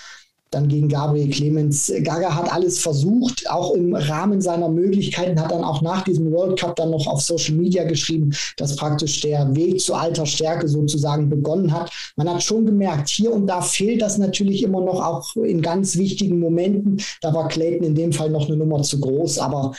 Dann 0.50 0.70
gegen 0.70 0.88
Gabriel 0.88 1.30
Clemens. 1.30 1.92
Gaga 2.04 2.34
hat 2.34 2.54
alles 2.54 2.80
versucht, 2.80 3.50
auch 3.50 3.74
im 3.74 3.94
Rahmen 3.94 4.40
seiner 4.40 4.70
Möglichkeiten, 4.70 5.42
hat 5.42 5.52
dann 5.52 5.66
auch 5.66 5.82
nach 5.82 6.06
diesem 6.06 6.32
World 6.32 6.58
Cup 6.58 6.78
dann 6.78 6.92
noch 6.92 7.06
auf 7.06 7.22
Social 7.22 7.56
Media 7.56 7.84
geschrieben, 7.84 8.32
dass 8.56 8.78
praktisch 8.78 9.20
der 9.20 9.54
Weg 9.58 9.82
zu 9.82 9.94
alter 9.94 10.26
Stärke 10.26 10.70
sozusagen 10.70 11.30
begonnen 11.30 11.74
hat. 11.74 11.92
Man 12.16 12.30
hat 12.30 12.42
schon 12.42 12.66
gemerkt, 12.66 13.10
hier 13.10 13.34
und 13.34 13.46
da 13.46 13.60
fehlt 13.60 14.02
das 14.02 14.18
natürlich 14.18 14.64
immer 14.64 14.80
noch, 14.80 15.06
auch 15.06 15.36
in 15.36 15.62
ganz 15.62 15.98
wichtigen 15.98 16.40
Momenten. 16.40 17.02
Da 17.20 17.34
war 17.34 17.50
Clayton 17.50 17.86
in 17.86 17.96
dem 17.96 18.14
Fall 18.14 18.30
noch 18.30 18.48
eine 18.48 18.56
Nummer 18.56 18.84
zu 18.84 19.02
groß, 19.02 19.40
aber 19.40 19.74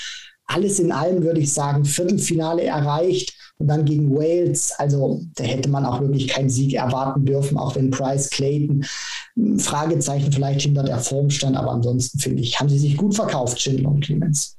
alles 0.44 0.80
in 0.80 0.92
allem 0.92 1.22
würde 1.22 1.40
ich 1.40 1.52
sagen, 1.52 1.86
Viertelfinale 1.86 2.64
erreicht 2.64 3.37
und 3.58 3.68
dann 3.68 3.84
gegen 3.84 4.14
Wales. 4.14 4.72
Also 4.78 5.20
da 5.34 5.44
hätte 5.44 5.68
man 5.68 5.84
auch 5.84 6.00
wirklich 6.00 6.28
keinen 6.28 6.50
Sieg 6.50 6.74
erwarten 6.74 7.24
dürfen, 7.24 7.58
auch 7.58 7.76
wenn 7.76 7.90
Price 7.90 8.30
Clayton 8.30 8.84
hm, 9.34 9.58
Fragezeichen 9.58 10.32
vielleicht 10.32 10.62
hinter 10.62 10.84
der 10.84 10.98
Form 10.98 11.30
stand. 11.30 11.56
Aber 11.56 11.72
ansonsten 11.72 12.18
finde 12.18 12.42
ich, 12.42 12.58
haben 12.58 12.68
sie 12.68 12.78
sich 12.78 12.96
gut 12.96 13.14
verkauft, 13.14 13.60
Schindler 13.60 13.90
und 13.90 14.04
Clemens. 14.04 14.57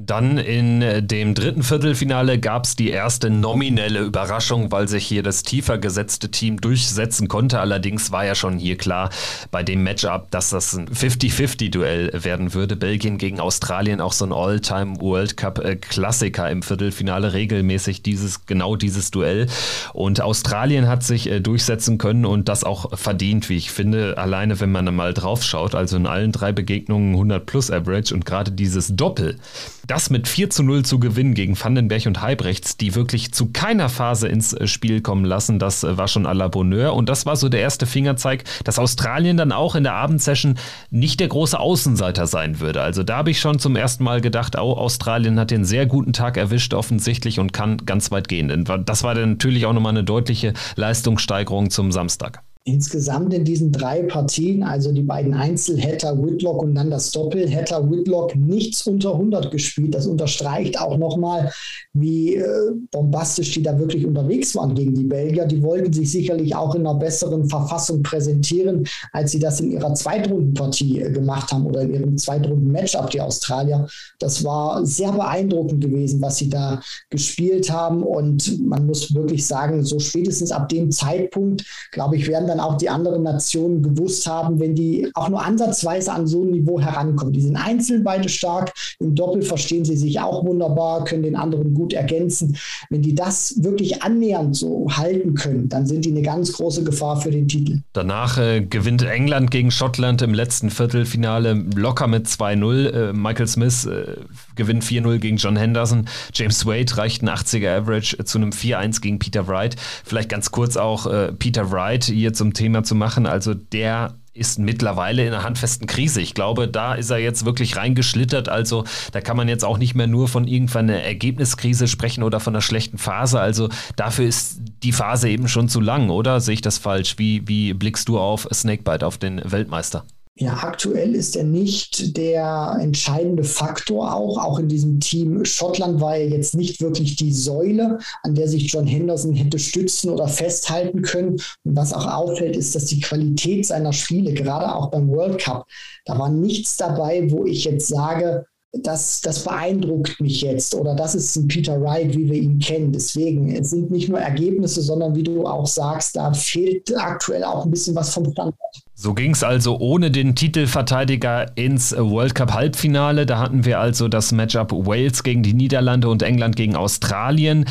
Dann 0.00 0.38
in 0.38 1.08
dem 1.08 1.34
dritten 1.34 1.64
Viertelfinale 1.64 2.38
gab 2.38 2.66
es 2.66 2.76
die 2.76 2.90
erste 2.90 3.30
nominelle 3.30 3.98
Überraschung, 3.98 4.70
weil 4.70 4.86
sich 4.86 5.04
hier 5.04 5.24
das 5.24 5.42
tiefer 5.42 5.76
gesetzte 5.76 6.30
Team 6.30 6.60
durchsetzen 6.60 7.26
konnte. 7.26 7.58
Allerdings 7.58 8.12
war 8.12 8.24
ja 8.24 8.36
schon 8.36 8.58
hier 8.58 8.76
klar 8.76 9.10
bei 9.50 9.64
dem 9.64 9.82
Matchup, 9.82 10.30
dass 10.30 10.50
das 10.50 10.72
ein 10.72 10.88
50-50-Duell 10.88 12.12
werden 12.22 12.54
würde. 12.54 12.76
Belgien 12.76 13.18
gegen 13.18 13.40
Australien, 13.40 14.00
auch 14.00 14.12
so 14.12 14.24
ein 14.24 14.32
All-Time 14.32 15.00
World 15.00 15.36
Cup-Klassiker 15.36 16.48
im 16.48 16.62
Viertelfinale, 16.62 17.32
regelmäßig 17.32 18.00
dieses, 18.00 18.46
genau 18.46 18.76
dieses 18.76 19.10
Duell. 19.10 19.48
Und 19.94 20.20
Australien 20.20 20.86
hat 20.86 21.02
sich 21.02 21.28
äh, 21.28 21.40
durchsetzen 21.40 21.98
können 21.98 22.24
und 22.24 22.48
das 22.48 22.62
auch 22.62 22.96
verdient, 22.96 23.48
wie 23.48 23.56
ich 23.56 23.72
finde, 23.72 24.16
alleine 24.16 24.60
wenn 24.60 24.70
man 24.70 24.94
mal 24.94 25.12
drauf 25.12 25.42
schaut. 25.42 25.74
Also 25.74 25.96
in 25.96 26.06
allen 26.06 26.30
drei 26.30 26.52
Begegnungen 26.52 27.14
100 27.14 27.44
plus 27.44 27.68
Average 27.72 28.14
und 28.14 28.24
gerade 28.24 28.52
dieses 28.52 28.94
Doppel 28.94 29.38
das 29.88 30.10
mit 30.10 30.28
4 30.28 30.50
zu 30.50 30.62
0 30.62 30.84
zu 30.84 31.00
gewinnen 31.00 31.34
gegen 31.34 31.58
Vandenberg 31.58 32.06
und 32.06 32.20
Heibrechts, 32.20 32.76
die 32.76 32.94
wirklich 32.94 33.32
zu 33.32 33.50
keiner 33.50 33.88
Phase 33.88 34.28
ins 34.28 34.52
äh, 34.52 34.68
Spiel 34.68 35.00
kommen 35.00 35.24
lassen, 35.24 35.58
das 35.58 35.82
äh, 35.82 35.96
war 35.96 36.06
schon 36.06 36.26
à 36.26 36.34
la 36.34 36.48
Bonheur. 36.48 36.94
Und 36.94 37.08
das 37.08 37.26
war 37.26 37.36
so 37.36 37.48
der 37.48 37.60
erste 37.60 37.86
Fingerzeig, 37.86 38.44
dass 38.64 38.78
Australien 38.78 39.36
dann 39.36 39.50
auch 39.50 39.74
in 39.74 39.82
der 39.82 39.94
Abendsession 39.94 40.58
nicht 40.90 41.18
der 41.20 41.28
große 41.28 41.58
Außenseiter 41.58 42.26
sein 42.26 42.60
würde. 42.60 42.82
Also 42.82 43.02
da 43.02 43.16
habe 43.16 43.30
ich 43.30 43.40
schon 43.40 43.58
zum 43.58 43.74
ersten 43.76 44.04
Mal 44.04 44.20
gedacht, 44.20 44.56
oh, 44.56 44.74
Australien 44.74 45.40
hat 45.40 45.50
den 45.50 45.64
sehr 45.64 45.86
guten 45.86 46.12
Tag 46.12 46.36
erwischt 46.36 46.74
offensichtlich 46.74 47.40
und 47.40 47.52
kann 47.52 47.78
ganz 47.78 48.10
weit 48.10 48.28
gehen. 48.28 48.64
Das 48.84 49.02
war 49.02 49.14
dann 49.14 49.30
natürlich 49.30 49.64
auch 49.64 49.72
nochmal 49.72 49.92
eine 49.92 50.04
deutliche 50.04 50.52
Leistungssteigerung 50.76 51.70
zum 51.70 51.92
Samstag 51.92 52.42
insgesamt 52.68 53.32
in 53.32 53.44
diesen 53.44 53.72
drei 53.72 54.02
Partien, 54.02 54.62
also 54.62 54.92
die 54.92 55.02
beiden 55.02 55.34
Einzel, 55.34 55.80
Hatter, 55.80 56.22
Whitlock 56.22 56.62
und 56.62 56.74
dann 56.74 56.90
das 56.90 57.10
Doppel, 57.10 57.50
Hatter, 57.50 57.90
Whitlock 57.90 58.36
nichts 58.36 58.86
unter 58.86 59.12
100 59.12 59.50
gespielt. 59.50 59.94
Das 59.94 60.06
unterstreicht 60.06 60.78
auch 60.80 60.98
nochmal, 60.98 61.50
wie 61.94 62.36
äh, 62.36 62.70
bombastisch 62.90 63.52
die 63.52 63.62
da 63.62 63.78
wirklich 63.78 64.06
unterwegs 64.06 64.54
waren 64.54 64.74
gegen 64.74 64.94
die 64.94 65.04
Belgier. 65.04 65.46
Die 65.46 65.62
wollten 65.62 65.92
sich 65.92 66.10
sicherlich 66.10 66.54
auch 66.54 66.74
in 66.74 66.86
einer 66.86 66.98
besseren 66.98 67.48
Verfassung 67.48 68.02
präsentieren, 68.02 68.86
als 69.12 69.32
sie 69.32 69.38
das 69.38 69.60
in 69.60 69.72
ihrer 69.72 69.94
Zweitrundenpartie 69.94 71.00
äh, 71.00 71.10
gemacht 71.10 71.50
haben 71.50 71.66
oder 71.66 71.82
in 71.82 71.94
ihrem 71.94 72.18
Zweitrunden-Matchup, 72.18 73.10
die 73.10 73.20
Australier. 73.20 73.86
Das 74.18 74.44
war 74.44 74.84
sehr 74.84 75.12
beeindruckend 75.12 75.82
gewesen, 75.82 76.20
was 76.20 76.36
sie 76.36 76.50
da 76.50 76.80
gespielt 77.10 77.70
haben. 77.70 78.02
Und 78.02 78.60
man 78.66 78.86
muss 78.86 79.14
wirklich 79.14 79.46
sagen, 79.46 79.84
so 79.84 79.98
spätestens 79.98 80.52
ab 80.52 80.68
dem 80.68 80.90
Zeitpunkt, 80.90 81.64
glaube 81.92 82.16
ich, 82.16 82.28
werden 82.28 82.48
dann 82.48 82.57
dann 82.58 82.64
auch 82.64 82.76
die 82.76 82.88
anderen 82.88 83.22
Nationen 83.22 83.82
gewusst 83.82 84.26
haben, 84.26 84.60
wenn 84.60 84.74
die 84.74 85.10
auch 85.14 85.28
nur 85.28 85.44
ansatzweise 85.44 86.12
an 86.12 86.26
so 86.26 86.44
ein 86.44 86.50
Niveau 86.50 86.80
herankommen. 86.80 87.32
Die 87.32 87.40
sind 87.40 87.56
einzeln 87.56 88.04
beide 88.04 88.28
stark, 88.28 88.72
im 88.98 89.14
Doppel 89.14 89.42
verstehen 89.42 89.84
sie 89.84 89.96
sich 89.96 90.20
auch 90.20 90.44
wunderbar, 90.44 91.04
können 91.04 91.22
den 91.22 91.36
anderen 91.36 91.74
gut 91.74 91.92
ergänzen. 91.92 92.56
Wenn 92.90 93.02
die 93.02 93.14
das 93.14 93.62
wirklich 93.62 94.02
annähernd 94.02 94.56
so 94.56 94.86
halten 94.90 95.34
können, 95.34 95.68
dann 95.68 95.86
sind 95.86 96.04
die 96.04 96.10
eine 96.10 96.22
ganz 96.22 96.52
große 96.52 96.84
Gefahr 96.84 97.20
für 97.20 97.30
den 97.30 97.48
Titel. 97.48 97.80
Danach 97.92 98.38
äh, 98.38 98.60
gewinnt 98.60 99.02
England 99.02 99.50
gegen 99.50 99.70
Schottland 99.70 100.22
im 100.22 100.34
letzten 100.34 100.70
Viertelfinale 100.70 101.52
locker 101.74 102.06
mit 102.06 102.26
2-0. 102.26 102.88
Äh, 102.88 103.12
Michael 103.12 103.46
Smith 103.46 103.86
äh, 103.86 104.16
gewinnt 104.56 104.84
4-0 104.84 105.18
gegen 105.18 105.36
John 105.36 105.56
Henderson. 105.56 106.06
James 106.34 106.66
Wade 106.66 106.96
reicht 106.96 107.22
ein 107.22 107.28
80er 107.28 107.78
Average 107.82 108.24
zu 108.24 108.38
einem 108.38 108.50
4-1 108.50 109.00
gegen 109.00 109.18
Peter 109.18 109.46
Wright. 109.46 109.76
Vielleicht 110.04 110.28
ganz 110.28 110.50
kurz 110.50 110.76
auch 110.76 111.06
äh, 111.06 111.32
Peter 111.32 111.70
Wright 111.70 112.04
hier 112.04 112.32
zum 112.32 112.47
Thema 112.54 112.84
zu 112.84 112.94
machen. 112.94 113.26
Also 113.26 113.54
der 113.54 114.14
ist 114.38 114.58
mittlerweile 114.58 115.26
in 115.26 115.32
einer 115.32 115.42
handfesten 115.42 115.86
Krise. 115.86 116.20
Ich 116.20 116.32
glaube, 116.32 116.68
da 116.68 116.94
ist 116.94 117.10
er 117.10 117.18
jetzt 117.18 117.44
wirklich 117.44 117.76
reingeschlittert. 117.76 118.48
Also 118.48 118.84
da 119.12 119.20
kann 119.20 119.36
man 119.36 119.48
jetzt 119.48 119.64
auch 119.64 119.78
nicht 119.78 119.94
mehr 119.94 120.06
nur 120.06 120.28
von 120.28 120.46
irgendwann 120.46 120.88
einer 120.88 121.02
Ergebniskrise 121.02 121.88
sprechen 121.88 122.22
oder 122.22 122.38
von 122.40 122.54
einer 122.54 122.62
schlechten 122.62 122.98
Phase. 122.98 123.40
Also 123.40 123.68
dafür 123.96 124.26
ist 124.26 124.60
die 124.82 124.92
Phase 124.92 125.28
eben 125.28 125.48
schon 125.48 125.68
zu 125.68 125.80
lang, 125.80 126.10
oder? 126.10 126.40
Sehe 126.40 126.54
ich 126.54 126.62
das 126.62 126.78
falsch? 126.78 127.18
Wie, 127.18 127.46
wie 127.48 127.74
blickst 127.74 128.08
du 128.08 128.18
auf 128.18 128.48
Snakebite, 128.52 129.06
auf 129.06 129.18
den 129.18 129.42
Weltmeister? 129.44 130.04
Ja, 130.40 130.52
aktuell 130.62 131.16
ist 131.16 131.34
er 131.34 131.42
nicht 131.42 132.16
der 132.16 132.78
entscheidende 132.80 133.42
Faktor 133.42 134.14
auch. 134.14 134.38
Auch 134.38 134.60
in 134.60 134.68
diesem 134.68 135.00
Team 135.00 135.44
Schottland 135.44 136.00
war 136.00 136.14
er 136.14 136.28
jetzt 136.28 136.54
nicht 136.54 136.80
wirklich 136.80 137.16
die 137.16 137.32
Säule, 137.32 137.98
an 138.22 138.36
der 138.36 138.46
sich 138.46 138.72
John 138.72 138.86
Henderson 138.86 139.34
hätte 139.34 139.58
stützen 139.58 140.10
oder 140.10 140.28
festhalten 140.28 141.02
können. 141.02 141.40
Und 141.64 141.76
was 141.76 141.92
auch 141.92 142.06
auffällt, 142.06 142.56
ist, 142.56 142.76
dass 142.76 142.84
die 142.84 143.00
Qualität 143.00 143.66
seiner 143.66 143.92
Spiele, 143.92 144.32
gerade 144.32 144.72
auch 144.72 144.92
beim 144.92 145.08
World 145.08 145.40
Cup, 145.40 145.66
da 146.04 146.16
war 146.16 146.28
nichts 146.28 146.76
dabei, 146.76 147.28
wo 147.32 147.44
ich 147.44 147.64
jetzt 147.64 147.88
sage, 147.88 148.46
das, 148.72 149.22
das 149.22 149.44
beeindruckt 149.44 150.20
mich 150.20 150.42
jetzt 150.42 150.74
oder 150.74 150.94
das 150.94 151.14
ist 151.14 151.36
ein 151.36 151.48
Peter 151.48 151.80
Wright, 151.80 152.14
wie 152.14 152.28
wir 152.28 152.36
ihn 152.36 152.58
kennen. 152.58 152.92
Deswegen, 152.92 153.50
es 153.54 153.70
sind 153.70 153.90
nicht 153.90 154.08
nur 154.08 154.20
Ergebnisse, 154.20 154.82
sondern 154.82 155.14
wie 155.14 155.22
du 155.22 155.46
auch 155.46 155.66
sagst, 155.66 156.16
da 156.16 156.32
fehlt 156.32 156.94
aktuell 156.96 157.44
auch 157.44 157.64
ein 157.64 157.70
bisschen 157.70 157.94
was 157.94 158.12
vom 158.12 158.30
Standard. 158.30 158.54
So 158.94 159.14
ging 159.14 159.32
es 159.32 159.42
also 159.42 159.78
ohne 159.78 160.10
den 160.10 160.34
Titelverteidiger 160.34 161.56
ins 161.56 161.96
World 161.96 162.34
Cup 162.34 162.52
Halbfinale. 162.52 163.26
Da 163.26 163.38
hatten 163.38 163.64
wir 163.64 163.80
also 163.80 164.08
das 164.08 164.32
Matchup 164.32 164.72
Wales 164.72 165.22
gegen 165.22 165.42
die 165.42 165.54
Niederlande 165.54 166.08
und 166.08 166.22
England 166.22 166.56
gegen 166.56 166.76
Australien. 166.76 167.64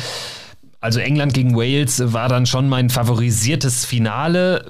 Also 0.80 1.00
England 1.00 1.34
gegen 1.34 1.56
Wales 1.56 2.12
war 2.12 2.28
dann 2.28 2.46
schon 2.46 2.68
mein 2.68 2.90
favorisiertes 2.90 3.84
Finale 3.84 4.64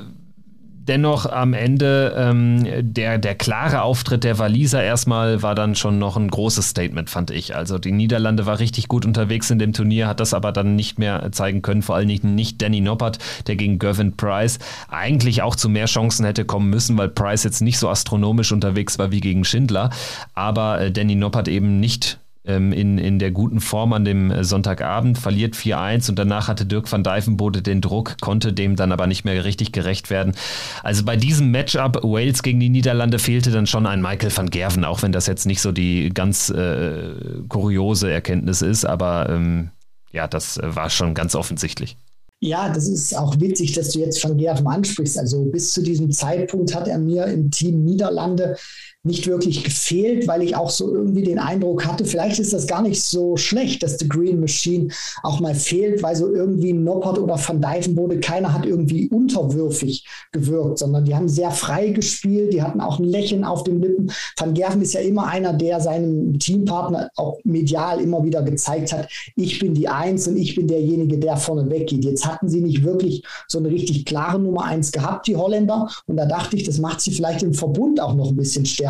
dennoch 0.89 1.27
am 1.27 1.53
Ende 1.53 2.15
ähm, 2.17 2.67
der, 2.81 3.19
der 3.19 3.35
klare 3.35 3.83
Auftritt 3.83 4.25
der 4.25 4.39
Waliser 4.39 4.83
erstmal 4.83 5.43
war 5.43 5.55
dann 5.55 5.75
schon 5.75 5.99
noch 5.99 6.17
ein 6.17 6.29
großes 6.29 6.71
Statement, 6.71 7.11
fand 7.11 7.31
ich. 7.31 7.55
Also 7.55 7.79
die 7.79 7.93
Niederlande 7.93 8.47
war 8.47 8.59
richtig 8.59 8.89
gut 8.89 9.05
unterwegs 9.05 9.51
in 9.51 9.59
dem 9.59 9.73
Turnier, 9.73 10.09
hat 10.09 10.21
das 10.21 10.35
aber 10.35 10.53
dann 10.53 10.77
nicht 10.77 10.99
mehr 10.99 11.31
zeigen 11.33 11.63
können, 11.63 11.83
vor 11.83 11.97
allen 11.97 12.09
Dingen 12.09 12.35
nicht 12.35 12.61
Danny 12.63 12.81
Noppert, 12.81 13.19
der 13.47 13.57
gegen 13.57 13.79
Gervin 13.79 14.17
Price 14.17 14.59
eigentlich 14.89 15.43
auch 15.43 15.55
zu 15.55 15.69
mehr 15.69 15.87
Chancen 15.87 16.25
hätte 16.25 16.45
kommen 16.45 16.71
müssen, 16.71 16.97
weil 16.97 17.09
Price 17.09 17.45
jetzt 17.45 17.61
nicht 17.61 17.79
so 17.79 17.89
astronomisch 17.89 18.53
unterwegs 18.53 18.99
war 18.99 19.11
wie 19.11 19.21
gegen 19.21 19.45
Schindler, 19.45 19.91
aber 20.35 20.81
äh, 20.81 20.91
Danny 20.91 21.15
Noppert 21.15 21.49
eben 21.49 21.81
nicht 21.81 22.19
ähm, 22.49 22.73
in, 22.73 22.99
in 22.99 23.19
der 23.19 23.31
guten 23.31 23.61
Form 23.61 23.93
an 23.93 24.05
dem 24.05 24.31
äh, 24.31 24.43
Sonntagabend, 24.43 25.19
verliert 25.19 25.55
4-1 25.55 26.09
und 26.09 26.19
danach 26.19 26.49
hatte 26.49 26.67
Dirk 26.67 26.91
van 26.91 27.05
Dijvenbode 27.05 27.63
den 27.63 27.81
Druck, 27.81 28.17
konnte 28.21 28.53
dem 28.53 28.75
dann 28.75 28.91
aber 28.91 29.07
nicht 29.07 29.25
mehr 29.25 29.45
richtig 29.45 29.73
gerecht 29.73 30.11
werden. 30.11 30.35
Also 30.83 31.05
bei 31.05 31.17
diesem 31.17 31.51
Matchup 31.51 32.03
Wales 32.03 32.43
gegen 32.43 32.59
die 32.61 32.71
Niederlande 32.71 33.19
fehlte 33.19 33.51
dann 33.51 33.67
schon 33.67 33.87
ein 33.87 34.03
Michael 34.03 34.37
van 34.37 34.51
Gerven, 34.51 34.85
auch 34.85 35.03
wenn 35.03 35.13
das 35.13 35.27
jetzt 35.27 35.47
nicht 35.47 35.61
so 35.61 35.73
die 35.73 36.09
ganz 36.09 36.49
äh, 36.49 37.13
kuriose 37.49 38.11
Erkenntnis 38.11 38.63
ist, 38.63 38.85
aber 38.85 39.29
ähm, 39.29 39.71
ja, 40.11 40.27
das 40.27 40.57
äh, 40.57 40.75
war 40.75 40.91
schon 40.91 41.15
ganz 41.15 41.35
offensichtlich. 41.35 41.97
Ja, 42.41 42.73
das 42.73 42.87
ist 42.87 43.17
auch 43.17 43.41
witzig, 43.41 43.73
dass 43.73 43.91
du 43.91 43.99
jetzt 43.99 44.23
Van 44.23 44.37
Gerven 44.37 44.67
ansprichst. 44.69 45.19
Also 45.19 45.45
bis 45.47 45.73
zu 45.73 45.83
diesem 45.83 46.13
Zeitpunkt 46.13 46.73
hat 46.73 46.87
er 46.87 46.99
mir 46.99 47.27
im 47.27 47.51
Team 47.51 47.85
Niederlande 47.85 48.57
nicht 49.05 49.27
wirklich 49.29 49.63
gefehlt, 49.63 50.27
weil 50.27 50.43
ich 50.43 50.57
auch 50.57 50.71
so 50.71 50.93
irgendwie 50.93 51.23
den 51.23 51.39
Eindruck 51.39 51.87
hatte, 51.87 52.05
vielleicht 52.05 52.41
ist 52.41 52.53
das 52.53 52.67
gar 52.67 52.83
nicht 52.83 53.03
so 53.03 53.37
schlecht, 53.37 53.83
dass 53.83 53.99
The 53.99 54.09
Green 54.09 54.41
Machine 54.41 54.89
auch 55.23 55.39
mal 55.39 55.55
fehlt, 55.55 56.03
weil 56.03 56.17
so 56.17 56.33
irgendwie 56.35 56.73
Noppert 56.73 57.19
oder 57.19 57.39
Van 57.39 57.61
Dijven 57.61 57.97
wurde, 57.97 58.19
keiner 58.19 58.53
hat 58.53 58.67
irgendwie 58.67 59.09
unterwürfig 59.09 60.05
gewirkt, 60.33 60.81
sondern 60.81 61.05
die 61.05 61.15
haben 61.15 61.29
sehr 61.29 61.53
frei 61.53 61.91
gespielt, 61.91 62.53
die 62.53 62.63
hatten 62.63 62.81
auch 62.81 62.99
ein 62.99 63.05
Lächeln 63.05 63.45
auf 63.45 63.63
den 63.63 63.81
Lippen. 63.81 64.11
Van 64.37 64.53
Gerven 64.53 64.83
ist 64.83 64.95
ja 64.95 65.01
immer 65.01 65.29
einer, 65.29 65.53
der 65.53 65.81
seinem 65.81 66.39
Teampartner 66.39 67.09
auch 67.15 67.39
medial 67.45 68.01
immer 68.01 68.25
wieder 68.25 68.43
gezeigt 68.43 68.93
hat, 68.93 69.09
ich 69.37 69.61
bin 69.61 69.75
die 69.75 69.89
Eins 69.89 70.27
und 70.27 70.37
ich 70.37 70.57
bin 70.57 70.67
derjenige, 70.67 71.19
der 71.19 71.37
vorne 71.37 71.71
weggeht. 71.71 72.05
Jetzt 72.05 72.27
hatten 72.27 72.49
sie 72.49 72.61
nicht 72.61 72.83
wirklich 72.83 73.23
so 73.47 73.59
eine 73.59 73.71
richtig 73.71 74.05
klare 74.05 74.41
Nummer 74.41 74.65
eins 74.65 74.91
gehabt, 74.91 75.29
die 75.29 75.37
Holländer. 75.37 75.89
Und 76.07 76.17
da 76.17 76.27
dachte 76.27 76.57
ich, 76.57 76.65
das 76.65 76.79
macht 76.79 77.01
sie 77.01 77.13
vielleicht 77.13 77.43
im 77.43 77.55
Verbund 77.55 78.01
auch 78.01 78.15
noch 78.15 78.31
ein 78.31 78.37
bisschen 78.37 78.67
stärker. 78.67 78.88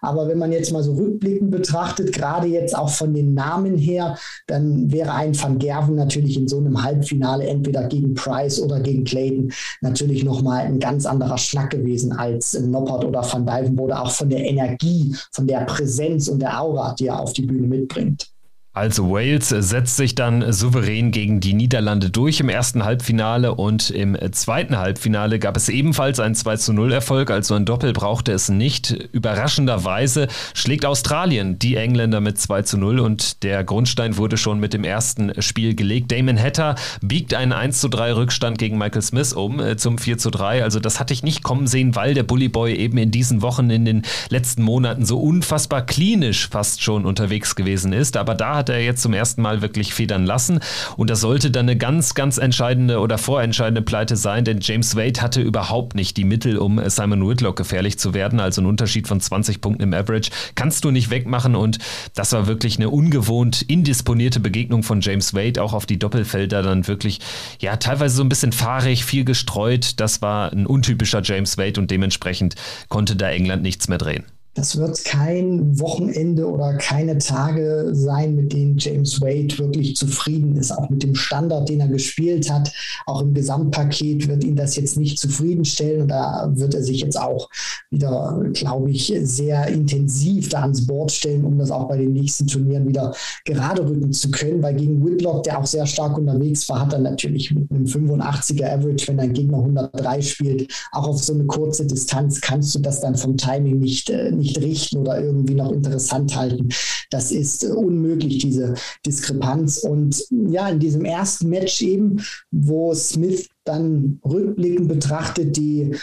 Aber 0.00 0.28
wenn 0.28 0.38
man 0.38 0.52
jetzt 0.52 0.72
mal 0.72 0.82
so 0.82 0.94
rückblickend 0.94 1.50
betrachtet, 1.50 2.12
gerade 2.12 2.46
jetzt 2.46 2.76
auch 2.76 2.90
von 2.90 3.14
den 3.14 3.34
Namen 3.34 3.76
her, 3.76 4.16
dann 4.46 4.90
wäre 4.90 5.12
ein 5.12 5.40
Van 5.40 5.58
Gerven 5.58 5.94
natürlich 5.94 6.36
in 6.36 6.48
so 6.48 6.58
einem 6.58 6.82
Halbfinale 6.82 7.46
entweder 7.46 7.84
gegen 7.84 8.14
Price 8.14 8.60
oder 8.60 8.80
gegen 8.80 9.04
Clayton 9.04 9.52
natürlich 9.80 10.24
nochmal 10.24 10.66
ein 10.66 10.78
ganz 10.78 11.06
anderer 11.06 11.38
Schnack 11.38 11.70
gewesen 11.70 12.12
als 12.12 12.58
Noppert 12.58 13.04
oder 13.04 13.22
Van 13.30 13.46
Dijvenbode, 13.46 13.98
auch 13.98 14.10
von 14.10 14.30
der 14.30 14.44
Energie, 14.44 15.14
von 15.32 15.46
der 15.46 15.60
Präsenz 15.60 16.28
und 16.28 16.40
der 16.40 16.60
Aura, 16.60 16.94
die 16.98 17.06
er 17.06 17.20
auf 17.20 17.32
die 17.32 17.42
Bühne 17.42 17.66
mitbringt. 17.66 18.35
Also 18.76 19.10
Wales 19.10 19.48
setzt 19.48 19.96
sich 19.96 20.14
dann 20.14 20.52
souverän 20.52 21.10
gegen 21.10 21.40
die 21.40 21.54
Niederlande 21.54 22.10
durch 22.10 22.40
im 22.40 22.50
ersten 22.50 22.84
Halbfinale 22.84 23.54
und 23.54 23.88
im 23.88 24.18
zweiten 24.32 24.76
Halbfinale 24.76 25.38
gab 25.38 25.56
es 25.56 25.70
ebenfalls 25.70 26.20
einen 26.20 26.34
2 26.34 26.56
zu 26.58 26.74
0 26.74 26.92
Erfolg, 26.92 27.30
also 27.30 27.54
ein 27.54 27.64
Doppel 27.64 27.94
brauchte 27.94 28.32
es 28.32 28.50
nicht. 28.50 28.90
Überraschenderweise 29.12 30.28
schlägt 30.52 30.84
Australien 30.84 31.58
die 31.58 31.76
Engländer 31.76 32.20
mit 32.20 32.38
2 32.38 32.62
zu 32.62 32.76
0 32.76 33.00
und 33.00 33.42
der 33.44 33.64
Grundstein 33.64 34.18
wurde 34.18 34.36
schon 34.36 34.60
mit 34.60 34.74
dem 34.74 34.84
ersten 34.84 35.40
Spiel 35.40 35.74
gelegt. 35.74 36.12
Damon 36.12 36.38
Hatter 36.38 36.74
biegt 37.00 37.32
einen 37.32 37.52
1 37.52 37.80
zu 37.80 37.88
3 37.88 38.14
Rückstand 38.14 38.58
gegen 38.58 38.76
Michael 38.76 39.00
Smith 39.00 39.32
um 39.32 39.58
äh, 39.58 39.78
zum 39.78 39.96
4 39.96 40.18
zu 40.18 40.28
3. 40.28 40.62
Also 40.62 40.80
das 40.80 41.00
hatte 41.00 41.14
ich 41.14 41.22
nicht 41.22 41.42
kommen 41.42 41.66
sehen, 41.66 41.94
weil 41.94 42.12
der 42.12 42.24
Bully 42.24 42.50
Boy 42.50 42.74
eben 42.74 42.98
in 42.98 43.10
diesen 43.10 43.40
Wochen, 43.40 43.70
in 43.70 43.86
den 43.86 44.02
letzten 44.28 44.62
Monaten 44.62 45.06
so 45.06 45.18
unfassbar 45.18 45.80
klinisch 45.80 46.50
fast 46.50 46.82
schon 46.82 47.06
unterwegs 47.06 47.56
gewesen 47.56 47.94
ist. 47.94 48.18
Aber 48.18 48.34
da 48.34 48.56
hat 48.56 48.65
hat 48.66 48.74
er 48.74 48.82
jetzt 48.82 49.02
zum 49.02 49.12
ersten 49.12 49.42
Mal 49.42 49.62
wirklich 49.62 49.94
federn 49.94 50.26
lassen. 50.26 50.58
Und 50.96 51.08
das 51.08 51.20
sollte 51.20 51.52
dann 51.52 51.66
eine 51.66 51.76
ganz, 51.76 52.14
ganz 52.14 52.36
entscheidende 52.36 52.98
oder 52.98 53.16
vorentscheidende 53.16 53.82
Pleite 53.82 54.16
sein, 54.16 54.44
denn 54.44 54.58
James 54.60 54.96
Wade 54.96 55.20
hatte 55.22 55.40
überhaupt 55.40 55.94
nicht 55.94 56.16
die 56.16 56.24
Mittel, 56.24 56.58
um 56.58 56.80
Simon 56.88 57.28
Whitlock 57.28 57.54
gefährlich 57.54 57.96
zu 57.98 58.12
werden. 58.12 58.40
Also 58.40 58.60
ein 58.60 58.66
Unterschied 58.66 59.06
von 59.06 59.20
20 59.20 59.60
Punkten 59.60 59.84
im 59.84 59.94
Average 59.94 60.30
kannst 60.56 60.84
du 60.84 60.90
nicht 60.90 61.10
wegmachen. 61.10 61.54
Und 61.54 61.78
das 62.14 62.32
war 62.32 62.48
wirklich 62.48 62.76
eine 62.78 62.90
ungewohnt 62.90 63.62
indisponierte 63.62 64.40
Begegnung 64.40 64.82
von 64.82 65.00
James 65.00 65.32
Wade, 65.32 65.62
auch 65.62 65.72
auf 65.72 65.86
die 65.86 66.00
Doppelfelder 66.00 66.62
dann 66.62 66.88
wirklich, 66.88 67.20
ja, 67.60 67.76
teilweise 67.76 68.16
so 68.16 68.24
ein 68.24 68.28
bisschen 68.28 68.52
fahrig, 68.52 69.04
viel 69.04 69.24
gestreut. 69.24 70.00
Das 70.00 70.22
war 70.22 70.50
ein 70.50 70.66
untypischer 70.66 71.22
James 71.22 71.56
Wade 71.56 71.80
und 71.80 71.92
dementsprechend 71.92 72.56
konnte 72.88 73.14
da 73.14 73.30
England 73.30 73.62
nichts 73.62 73.86
mehr 73.86 73.98
drehen. 73.98 74.24
Das 74.56 74.78
wird 74.78 75.04
kein 75.04 75.78
Wochenende 75.78 76.50
oder 76.50 76.74
keine 76.78 77.18
Tage 77.18 77.90
sein, 77.92 78.34
mit 78.34 78.54
denen 78.54 78.78
James 78.78 79.20
Wade 79.20 79.58
wirklich 79.58 79.96
zufrieden 79.96 80.56
ist. 80.56 80.72
Auch 80.72 80.88
mit 80.88 81.02
dem 81.02 81.14
Standard, 81.14 81.68
den 81.68 81.80
er 81.80 81.88
gespielt 81.88 82.50
hat, 82.50 82.72
auch 83.04 83.20
im 83.20 83.34
Gesamtpaket 83.34 84.28
wird 84.28 84.44
ihn 84.44 84.56
das 84.56 84.76
jetzt 84.76 84.96
nicht 84.96 85.18
zufriedenstellen. 85.18 86.08
Da 86.08 86.50
wird 86.54 86.74
er 86.74 86.82
sich 86.82 87.02
jetzt 87.02 87.20
auch 87.20 87.50
wieder, 87.90 88.42
glaube 88.54 88.90
ich, 88.90 89.12
sehr 89.24 89.68
intensiv 89.68 90.48
da 90.48 90.62
ans 90.62 90.86
Board 90.86 91.12
stellen, 91.12 91.44
um 91.44 91.58
das 91.58 91.70
auch 91.70 91.86
bei 91.86 91.98
den 91.98 92.14
nächsten 92.14 92.46
Turnieren 92.46 92.88
wieder 92.88 93.14
gerade 93.44 93.86
rücken 93.86 94.14
zu 94.14 94.30
können. 94.30 94.62
Weil 94.62 94.76
gegen 94.76 95.04
Whitlock, 95.04 95.42
der 95.42 95.58
auch 95.58 95.66
sehr 95.66 95.84
stark 95.84 96.16
unterwegs 96.16 96.66
war, 96.70 96.80
hat 96.80 96.94
er 96.94 97.00
natürlich 97.00 97.54
mit 97.54 97.70
einem 97.70 97.84
85er 97.84 98.72
Average, 98.72 99.08
wenn 99.08 99.20
ein 99.20 99.34
Gegner 99.34 99.58
103 99.58 100.22
spielt, 100.22 100.72
auch 100.92 101.08
auf 101.08 101.22
so 101.22 101.34
eine 101.34 101.44
kurze 101.44 101.84
Distanz 101.84 102.40
kannst 102.40 102.74
du 102.74 102.78
das 102.78 103.02
dann 103.02 103.16
vom 103.16 103.36
Timing 103.36 103.78
nicht, 103.78 104.08
äh, 104.08 104.30
nicht 104.30 104.45
nicht 104.46 104.60
richten 104.60 104.98
oder 104.98 105.20
irgendwie 105.20 105.54
noch 105.54 105.72
interessant 105.72 106.36
halten. 106.36 106.68
Das 107.10 107.32
ist 107.32 107.64
unmöglich, 107.64 108.38
diese 108.38 108.74
Diskrepanz. 109.04 109.78
Und 109.78 110.24
ja, 110.48 110.68
in 110.68 110.78
diesem 110.78 111.04
ersten 111.04 111.48
Match 111.48 111.82
eben, 111.82 112.20
wo 112.50 112.94
Smith 112.94 113.48
dann 113.64 114.20
rückblickend 114.24 114.88
betrachtet 114.88 115.56
die 115.56 115.94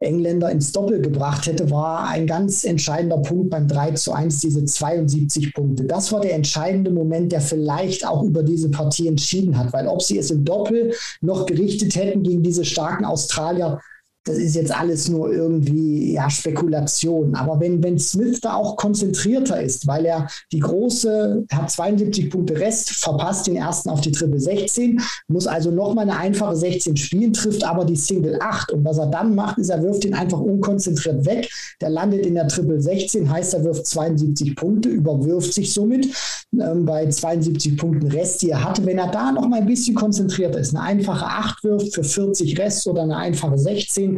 Engländer 0.00 0.50
ins 0.50 0.70
Doppel 0.70 1.00
gebracht 1.00 1.46
hätte, 1.46 1.70
war 1.72 2.08
ein 2.08 2.28
ganz 2.28 2.62
entscheidender 2.62 3.18
Punkt 3.18 3.50
beim 3.50 3.66
3 3.66 3.92
zu 3.92 4.12
1, 4.12 4.38
diese 4.38 4.64
72 4.64 5.52
Punkte. 5.54 5.84
Das 5.84 6.12
war 6.12 6.20
der 6.20 6.34
entscheidende 6.34 6.92
Moment, 6.92 7.32
der 7.32 7.40
vielleicht 7.40 8.06
auch 8.06 8.22
über 8.22 8.44
diese 8.44 8.70
Partie 8.70 9.08
entschieden 9.08 9.58
hat, 9.58 9.72
weil 9.72 9.88
ob 9.88 10.00
sie 10.00 10.18
es 10.18 10.30
im 10.30 10.44
Doppel 10.44 10.94
noch 11.20 11.46
gerichtet 11.46 11.96
hätten 11.96 12.22
gegen 12.22 12.44
diese 12.44 12.64
starken 12.64 13.04
Australier, 13.04 13.80
das 14.28 14.38
ist 14.38 14.54
jetzt 14.54 14.74
alles 14.74 15.08
nur 15.08 15.32
irgendwie 15.32 16.12
ja, 16.12 16.28
Spekulation. 16.28 17.34
Aber 17.34 17.58
wenn, 17.60 17.82
wenn 17.82 17.98
Smith 17.98 18.40
da 18.40 18.54
auch 18.54 18.76
konzentrierter 18.76 19.60
ist, 19.60 19.86
weil 19.86 20.04
er 20.04 20.28
die 20.52 20.60
große, 20.60 21.44
er 21.48 21.56
hat 21.56 21.70
72 21.70 22.30
Punkte 22.30 22.58
Rest, 22.58 22.90
verpasst 22.90 23.46
den 23.46 23.56
ersten 23.56 23.88
auf 23.88 24.00
die 24.00 24.12
Triple 24.12 24.38
16, 24.38 25.00
muss 25.28 25.46
also 25.46 25.70
nochmal 25.70 26.08
eine 26.08 26.18
einfache 26.18 26.56
16 26.56 26.96
spielen, 26.96 27.32
trifft 27.32 27.64
aber 27.64 27.84
die 27.84 27.96
Single 27.96 28.38
8. 28.40 28.72
Und 28.72 28.84
was 28.84 28.98
er 28.98 29.06
dann 29.06 29.34
macht, 29.34 29.58
ist, 29.58 29.70
er 29.70 29.82
wirft 29.82 30.04
ihn 30.04 30.14
einfach 30.14 30.40
unkonzentriert 30.40 31.24
weg. 31.24 31.50
Der 31.80 31.90
landet 31.90 32.26
in 32.26 32.34
der 32.34 32.48
Triple 32.48 32.80
16, 32.80 33.30
heißt, 33.30 33.54
er 33.54 33.64
wirft 33.64 33.86
72 33.86 34.56
Punkte, 34.56 34.90
überwirft 34.90 35.54
sich 35.54 35.72
somit 35.72 36.08
ähm, 36.52 36.84
bei 36.84 37.08
72 37.08 37.76
Punkten 37.76 38.08
Rest, 38.08 38.42
die 38.42 38.50
er 38.50 38.64
hatte. 38.64 38.84
Wenn 38.84 38.98
er 38.98 39.10
da 39.10 39.32
noch 39.32 39.46
mal 39.48 39.60
ein 39.60 39.66
bisschen 39.66 39.94
konzentrierter 39.94 40.58
ist, 40.58 40.74
eine 40.74 40.84
einfache 40.84 41.24
8 41.24 41.64
wirft 41.64 41.94
für 41.94 42.04
40 42.04 42.58
Rest 42.58 42.86
oder 42.86 43.02
eine 43.02 43.16
einfache 43.16 43.58
16, 43.58 44.17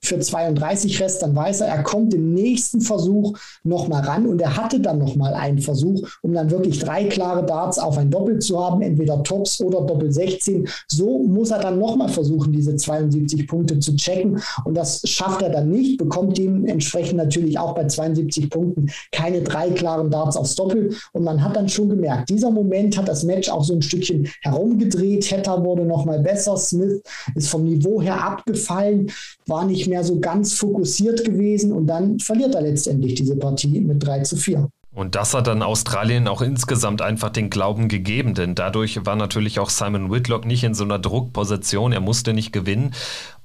für 0.00 0.18
32 0.18 1.00
Rest, 1.00 1.22
dann 1.22 1.34
weiß 1.34 1.62
er, 1.62 1.68
er 1.68 1.82
kommt 1.82 2.14
im 2.14 2.32
nächsten 2.32 2.80
Versuch 2.80 3.36
nochmal 3.64 4.02
ran. 4.04 4.26
Und 4.26 4.40
er 4.40 4.56
hatte 4.56 4.80
dann 4.80 4.98
nochmal 4.98 5.34
einen 5.34 5.58
Versuch, 5.58 6.08
um 6.22 6.32
dann 6.32 6.50
wirklich 6.50 6.78
drei 6.78 7.04
klare 7.04 7.44
Darts 7.44 7.78
auf 7.78 7.98
ein 7.98 8.10
Doppel 8.10 8.38
zu 8.38 8.62
haben, 8.62 8.80
entweder 8.82 9.22
Tops 9.22 9.60
oder 9.60 9.82
Doppel 9.82 10.12
16. 10.12 10.68
So 10.86 11.18
muss 11.24 11.50
er 11.50 11.58
dann 11.58 11.78
nochmal 11.78 12.08
versuchen, 12.08 12.52
diese 12.52 12.76
72 12.76 13.46
Punkte 13.46 13.78
zu 13.80 13.96
checken. 13.96 14.40
Und 14.64 14.74
das 14.74 15.02
schafft 15.04 15.42
er 15.42 15.50
dann 15.50 15.68
nicht, 15.70 15.98
bekommt 15.98 16.38
dementsprechend 16.38 17.16
natürlich 17.16 17.58
auch 17.58 17.74
bei 17.74 17.86
72 17.86 18.50
Punkten 18.50 18.90
keine 19.12 19.42
drei 19.42 19.70
klaren 19.70 20.10
Darts 20.10 20.36
aufs 20.36 20.54
Doppel. 20.54 20.94
Und 21.12 21.24
man 21.24 21.42
hat 21.42 21.56
dann 21.56 21.68
schon 21.68 21.88
gemerkt, 21.88 22.30
dieser 22.30 22.50
Moment 22.50 22.96
hat 22.96 23.08
das 23.08 23.24
Match 23.24 23.48
auch 23.48 23.64
so 23.64 23.74
ein 23.74 23.82
Stückchen 23.82 24.28
herumgedreht, 24.42 25.30
Hatter 25.30 25.64
wurde 25.64 25.84
nochmal 25.84 26.20
besser, 26.20 26.56
Smith 26.56 27.02
ist 27.34 27.48
vom 27.48 27.64
Niveau 27.64 28.00
her 28.00 28.22
abgefallen, 28.22 29.10
war 29.46 29.64
nicht 29.64 29.87
mehr 29.88 30.04
so 30.04 30.20
ganz 30.20 30.54
fokussiert 30.54 31.24
gewesen 31.24 31.72
und 31.72 31.86
dann 31.86 32.18
verliert 32.18 32.54
er 32.54 32.62
letztendlich 32.62 33.14
diese 33.14 33.36
Partie 33.36 33.80
mit 33.80 34.04
3 34.04 34.20
zu 34.20 34.36
4. 34.36 34.68
Und 34.98 35.14
das 35.14 35.32
hat 35.32 35.46
dann 35.46 35.62
Australien 35.62 36.26
auch 36.26 36.42
insgesamt 36.42 37.02
einfach 37.02 37.30
den 37.30 37.50
Glauben 37.50 37.86
gegeben, 37.86 38.34
denn 38.34 38.56
dadurch 38.56 39.06
war 39.06 39.14
natürlich 39.14 39.60
auch 39.60 39.70
Simon 39.70 40.10
Whitlock 40.10 40.44
nicht 40.44 40.64
in 40.64 40.74
so 40.74 40.82
einer 40.82 40.98
Druckposition, 40.98 41.92
er 41.92 42.00
musste 42.00 42.32
nicht 42.32 42.52
gewinnen. 42.52 42.94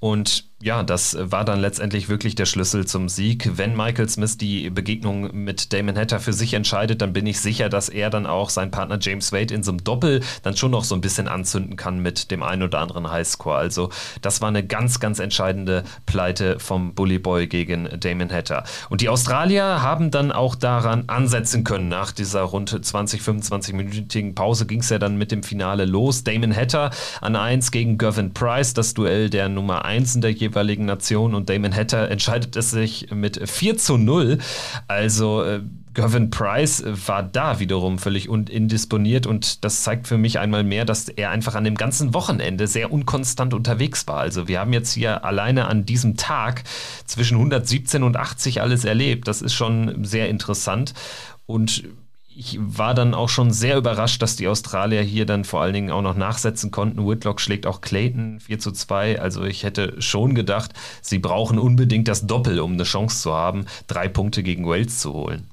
Und 0.03 0.49
ja, 0.61 0.81
das 0.81 1.17
war 1.19 1.43
dann 1.43 1.59
letztendlich 1.59 2.07
wirklich 2.07 2.35
der 2.35 2.45
Schlüssel 2.45 2.85
zum 2.85 3.09
Sieg. 3.09 3.57
Wenn 3.57 3.75
Michael 3.75 4.07
Smith 4.07 4.37
die 4.37 4.69
Begegnung 4.69 5.29
mit 5.33 5.73
Damon 5.73 5.97
Hatter 5.97 6.21
für 6.21 6.31
sich 6.31 6.53
entscheidet, 6.53 7.01
dann 7.01 7.11
bin 7.11 7.25
ich 7.25 7.39
sicher, 7.41 7.67
dass 7.67 7.89
er 7.89 8.09
dann 8.09 8.25
auch 8.25 8.49
seinen 8.49 8.71
Partner 8.71 8.97
James 8.99 9.31
Wade 9.31 9.53
in 9.53 9.63
so 9.63 9.71
einem 9.71 9.83
Doppel 9.83 10.21
dann 10.41 10.55
schon 10.55 10.71
noch 10.71 10.85
so 10.85 10.95
ein 10.95 11.01
bisschen 11.01 11.27
anzünden 11.27 11.75
kann 11.75 11.99
mit 11.99 12.31
dem 12.31 12.43
einen 12.43 12.63
oder 12.63 12.79
anderen 12.79 13.11
Highscore. 13.11 13.57
Also 13.57 13.89
das 14.21 14.41
war 14.41 14.47
eine 14.49 14.65
ganz, 14.65 15.01
ganz 15.01 15.19
entscheidende 15.19 15.83
Pleite 16.05 16.59
vom 16.59 16.93
Bully 16.95 17.19
Boy 17.19 17.47
gegen 17.47 17.89
Damon 17.99 18.31
Hatter. 18.31 18.63
Und 18.89 19.01
die 19.01 19.09
Australier 19.09 19.81
haben 19.81 20.11
dann 20.11 20.31
auch 20.31 20.55
daran 20.55 21.05
ansetzen 21.07 21.65
können. 21.65 21.89
Nach 21.89 22.11
dieser 22.13 22.41
rund 22.41 22.69
20, 22.69 23.21
25-minütigen 23.21 24.33
Pause 24.33 24.65
ging 24.65 24.79
es 24.79 24.89
ja 24.89 24.99
dann 24.99 25.17
mit 25.17 25.31
dem 25.31 25.43
Finale 25.43 25.83
los. 25.83 26.23
Damon 26.23 26.55
Hatter 26.55 26.91
an 27.19 27.35
1 27.35 27.71
gegen 27.71 27.97
Gavin 27.97 28.33
Price, 28.33 28.73
das 28.73 28.93
Duell 28.93 29.29
der 29.29 29.49
Nummer 29.49 29.83
1 29.83 29.92
in 29.93 30.21
der 30.21 30.31
jeweiligen 30.31 30.85
Nation 30.85 31.35
und 31.35 31.49
Damon 31.49 31.73
Hatter 31.73 32.09
entscheidet 32.09 32.55
es 32.55 32.71
sich 32.71 33.09
mit 33.11 33.49
4 33.49 33.77
zu 33.77 33.97
0. 33.97 34.39
Also 34.87 35.43
äh, 35.43 35.61
Gavin 35.93 36.31
Price 36.31 36.83
war 37.07 37.21
da 37.21 37.59
wiederum 37.59 37.99
völlig 37.99 38.27
indisponiert 38.27 39.27
und 39.27 39.63
das 39.63 39.83
zeigt 39.83 40.07
für 40.07 40.17
mich 40.17 40.39
einmal 40.39 40.63
mehr, 40.63 40.85
dass 40.85 41.07
er 41.07 41.29
einfach 41.29 41.53
an 41.55 41.63
dem 41.63 41.75
ganzen 41.75 42.13
Wochenende 42.13 42.67
sehr 42.67 42.91
unkonstant 42.91 43.53
unterwegs 43.53 44.07
war. 44.07 44.17
Also 44.17 44.47
wir 44.47 44.59
haben 44.59 44.73
jetzt 44.73 44.93
hier 44.93 45.23
alleine 45.23 45.67
an 45.67 45.85
diesem 45.85 46.17
Tag 46.17 46.63
zwischen 47.05 47.37
117 47.37 48.01
und 48.01 48.17
80 48.17 48.61
alles 48.61 48.85
erlebt. 48.85 49.27
Das 49.27 49.41
ist 49.41 49.53
schon 49.53 50.03
sehr 50.03 50.29
interessant 50.29 50.93
und 51.45 51.83
ich 52.35 52.57
war 52.59 52.93
dann 52.93 53.13
auch 53.13 53.29
schon 53.29 53.51
sehr 53.51 53.77
überrascht, 53.77 54.21
dass 54.21 54.35
die 54.35 54.47
Australier 54.47 55.01
hier 55.01 55.25
dann 55.25 55.45
vor 55.45 55.61
allen 55.61 55.73
Dingen 55.73 55.91
auch 55.91 56.01
noch 56.01 56.15
nachsetzen 56.15 56.71
konnten. 56.71 57.07
Whitlock 57.07 57.39
schlägt 57.39 57.65
auch 57.65 57.81
Clayton 57.81 58.39
4 58.39 58.59
zu 58.59 58.71
2. 58.71 59.19
Also 59.19 59.43
ich 59.43 59.63
hätte 59.63 60.01
schon 60.01 60.35
gedacht, 60.35 60.71
sie 61.01 61.19
brauchen 61.19 61.59
unbedingt 61.59 62.07
das 62.07 62.25
Doppel, 62.25 62.59
um 62.59 62.73
eine 62.73 62.83
Chance 62.83 63.21
zu 63.21 63.33
haben, 63.33 63.65
drei 63.87 64.07
Punkte 64.07 64.43
gegen 64.43 64.65
Wales 64.65 64.99
zu 64.99 65.13
holen. 65.13 65.52